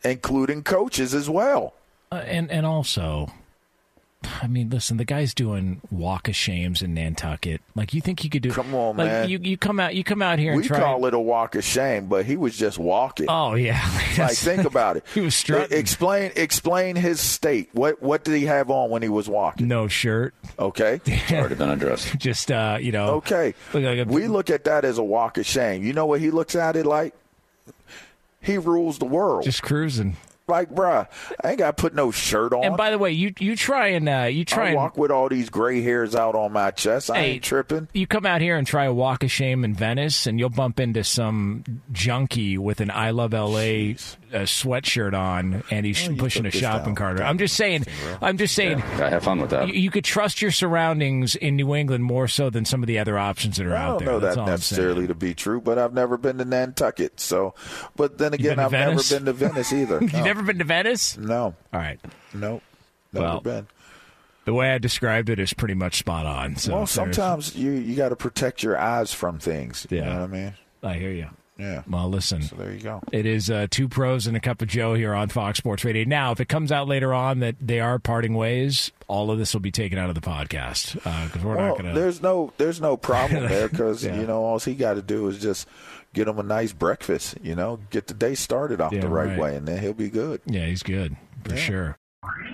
including 0.02 0.62
coaches 0.62 1.14
as 1.14 1.30
well. 1.30 1.74
Uh, 2.10 2.16
and 2.26 2.50
and 2.50 2.66
also, 2.66 3.30
I 4.42 4.46
mean, 4.46 4.70
listen, 4.70 4.96
the 4.96 5.04
guy's 5.04 5.34
doing 5.34 5.80
walk 5.90 6.28
of 6.28 6.36
shames 6.36 6.82
in 6.82 6.94
Nantucket. 6.94 7.60
Like, 7.74 7.94
you 7.94 8.00
think 8.00 8.24
you 8.24 8.30
could 8.30 8.42
do? 8.42 8.50
Come 8.50 8.74
on, 8.74 8.96
like, 8.96 9.06
man. 9.06 9.28
You 9.28 9.38
you 9.42 9.56
come 9.56 9.78
out 9.80 9.94
you 9.94 10.04
come 10.04 10.22
out 10.22 10.38
here 10.38 10.52
and 10.52 10.60
We 10.60 10.66
try. 10.66 10.78
call 10.80 11.04
it 11.06 11.14
a 11.14 11.18
walk 11.18 11.54
of 11.54 11.64
shame, 11.64 12.06
but 12.06 12.24
he 12.26 12.36
was 12.36 12.56
just 12.56 12.78
walking. 12.78 13.26
Oh 13.28 13.54
yeah, 13.54 13.80
like 14.18 14.36
think 14.36 14.64
about 14.64 14.96
it. 14.96 15.04
He 15.14 15.20
was 15.20 15.34
strutting. 15.34 15.76
Explain 15.78 16.32
explain 16.36 16.96
his 16.96 17.20
state. 17.20 17.70
What 17.72 18.02
what 18.02 18.24
did 18.24 18.34
he 18.36 18.46
have 18.46 18.70
on 18.70 18.90
when 18.90 19.02
he 19.02 19.08
was 19.08 19.28
walking? 19.28 19.68
No 19.68 19.88
shirt. 19.88 20.34
Okay. 20.58 21.00
Already 21.30 21.54
been 21.54 21.70
undressed. 21.70 22.18
Just 22.18 22.50
uh, 22.50 22.78
you 22.80 22.92
know. 22.92 23.14
Okay. 23.16 23.54
Look 23.72 23.84
like 23.84 23.98
a- 23.98 24.04
we 24.10 24.26
look 24.28 24.50
at 24.50 24.64
that 24.64 24.84
as 24.84 24.98
a 24.98 25.04
walk 25.04 25.38
of 25.38 25.46
shame. 25.46 25.84
You 25.84 25.92
know 25.92 26.06
what 26.06 26.20
he 26.20 26.30
looks 26.30 26.54
at 26.54 26.76
it 26.76 26.86
like? 26.86 27.14
He 28.40 28.58
rules 28.58 28.98
the 28.98 29.06
world. 29.06 29.44
Just 29.44 29.62
cruising. 29.62 30.16
Like, 30.46 30.70
bruh, 30.70 31.08
I 31.42 31.48
ain't 31.50 31.58
got 31.58 31.76
to 31.76 31.80
put 31.80 31.94
no 31.94 32.10
shirt 32.10 32.52
on. 32.52 32.64
And 32.64 32.76
by 32.76 32.90
the 32.90 32.98
way, 32.98 33.12
you 33.12 33.32
you 33.38 33.56
try 33.56 33.88
and 33.88 34.06
uh, 34.08 34.28
you 34.30 34.44
try 34.44 34.64
I 34.64 34.68
and 34.68 34.76
walk 34.76 34.98
with 34.98 35.10
all 35.10 35.28
these 35.30 35.48
gray 35.48 35.80
hairs 35.80 36.14
out 36.14 36.34
on 36.34 36.52
my 36.52 36.70
chest. 36.70 37.10
I 37.10 37.16
Hey, 37.16 37.30
ain't 37.32 37.44
tripping. 37.44 37.88
You 37.94 38.06
come 38.06 38.26
out 38.26 38.42
here 38.42 38.56
and 38.56 38.66
try 38.66 38.84
a 38.84 38.92
walk 38.92 39.24
of 39.24 39.30
shame 39.30 39.64
in 39.64 39.74
Venice, 39.74 40.26
and 40.26 40.38
you'll 40.38 40.50
bump 40.50 40.80
into 40.80 41.02
some 41.02 41.64
junkie 41.92 42.58
with 42.58 42.80
an 42.80 42.90
"I 42.90 43.10
love 43.10 43.32
L.A." 43.32 43.96
Uh, 44.34 44.38
sweatshirt 44.40 45.14
on, 45.16 45.62
and 45.70 45.86
he's 45.86 46.08
pushing 46.18 46.44
a 46.44 46.50
shopping 46.50 46.96
cart. 46.96 47.20
I'm 47.20 47.38
just 47.38 47.54
saying. 47.54 47.84
I'm 48.20 48.36
just 48.36 48.54
saying. 48.56 48.78
Yeah, 48.80 49.10
have 49.10 49.22
fun 49.22 49.40
with 49.40 49.50
that. 49.50 49.68
You, 49.68 49.74
you 49.74 49.90
could 49.92 50.02
trust 50.04 50.42
your 50.42 50.50
surroundings 50.50 51.36
in 51.36 51.54
New 51.54 51.72
England 51.74 52.02
more 52.02 52.26
so 52.26 52.50
than 52.50 52.64
some 52.64 52.82
of 52.82 52.88
the 52.88 52.98
other 52.98 53.16
options 53.16 53.58
that 53.58 53.66
are 53.66 53.76
out 53.76 54.00
there. 54.00 54.08
I 54.08 54.12
don't 54.12 54.20
know 54.20 54.26
That's 54.26 54.36
that 54.36 54.46
necessarily 54.46 55.06
to 55.06 55.14
be 55.14 55.34
true, 55.34 55.60
but 55.60 55.78
I've 55.78 55.94
never 55.94 56.16
been 56.16 56.38
to 56.38 56.44
Nantucket. 56.44 57.20
So, 57.20 57.54
but 57.94 58.18
then 58.18 58.34
again, 58.34 58.58
I've 58.58 58.72
Venice? 58.72 59.12
never 59.12 59.20
been 59.24 59.26
to 59.26 59.32
Venice 59.32 59.72
either. 59.72 59.98
You've 60.02 60.12
never 60.12 60.42
been 60.42 60.58
to 60.58 60.64
Venice? 60.64 61.16
No. 61.16 61.54
All 61.72 61.80
right. 61.80 62.00
Nope. 62.34 62.62
Never 63.12 63.24
Well, 63.26 63.40
been. 63.40 63.66
The 64.46 64.52
way 64.54 64.72
I 64.72 64.78
described 64.78 65.30
it 65.30 65.38
is 65.38 65.54
pretty 65.54 65.74
much 65.74 65.96
spot 65.98 66.26
on. 66.26 66.56
So 66.56 66.74
well, 66.74 66.86
sometimes 66.86 67.54
you 67.54 67.70
you 67.70 67.94
got 67.94 68.08
to 68.08 68.16
protect 68.16 68.64
your 68.64 68.76
eyes 68.76 69.12
from 69.14 69.38
things. 69.38 69.86
You 69.90 69.98
Yeah. 69.98 70.04
know 70.06 70.20
what 70.22 70.22
I 70.22 70.26
mean? 70.32 70.54
I 70.82 70.94
hear 70.94 71.12
you. 71.12 71.28
Yeah. 71.58 71.82
Well, 71.88 72.08
listen. 72.08 72.42
So 72.42 72.56
there 72.56 72.72
you 72.72 72.80
go. 72.80 73.00
It 73.12 73.26
is 73.26 73.48
uh, 73.48 73.68
two 73.70 73.88
pros 73.88 74.26
and 74.26 74.36
a 74.36 74.40
cup 74.40 74.60
of 74.60 74.66
Joe 74.68 74.94
here 74.94 75.14
on 75.14 75.28
Fox 75.28 75.58
Sports 75.58 75.84
Radio. 75.84 76.02
Now, 76.04 76.32
if 76.32 76.40
it 76.40 76.48
comes 76.48 76.72
out 76.72 76.88
later 76.88 77.14
on 77.14 77.38
that 77.40 77.54
they 77.60 77.78
are 77.78 78.00
parting 78.00 78.34
ways, 78.34 78.90
all 79.06 79.30
of 79.30 79.38
this 79.38 79.52
will 79.54 79.60
be 79.60 79.70
taken 79.70 79.96
out 79.96 80.08
of 80.08 80.16
the 80.16 80.20
podcast 80.20 80.94
because 80.94 81.44
we're 81.44 81.56
well, 81.56 81.68
not 81.68 81.78
going 81.80 81.94
to. 81.94 82.00
there's 82.00 82.20
no 82.22 82.52
there's 82.58 82.80
no 82.80 82.96
problem 82.96 83.44
there 83.48 83.68
because 83.68 84.04
Yeah. 84.04 84.18
you 84.20 84.26
know 84.26 84.42
all 84.42 84.58
he 84.58 84.74
got 84.74 84.94
to 84.94 85.02
do 85.02 85.28
is 85.28 85.38
just 85.40 85.68
get 86.12 86.26
him 86.26 86.40
a 86.40 86.42
nice 86.42 86.72
breakfast. 86.72 87.36
You 87.40 87.54
know, 87.54 87.78
get 87.90 88.08
the 88.08 88.14
day 88.14 88.34
started 88.34 88.80
off 88.80 88.92
Yeah, 88.92 89.02
the 89.02 89.08
right, 89.08 89.28
right. 89.28 89.38
way, 89.38 89.56
and 89.56 89.68
then 89.68 89.80
he'll 89.80 89.92
be 89.92 90.10
good. 90.10 90.40
Yeah, 90.46 90.66
he's 90.66 90.82
good 90.82 91.16
for 91.44 91.54
Yeah. 91.54 91.60
sure. 91.60 91.98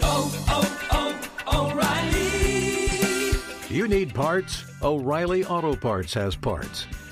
Oh, 0.03 0.77
oh, 0.93 1.29
oh, 1.47 1.71
O'Reilly. 1.71 3.75
You 3.75 3.89
need 3.89 4.15
parts? 4.15 4.65
O'Reilly 4.83 5.45
Auto 5.45 5.77
Parts 5.77 6.13
has 6.15 6.35
parts. 6.37 6.87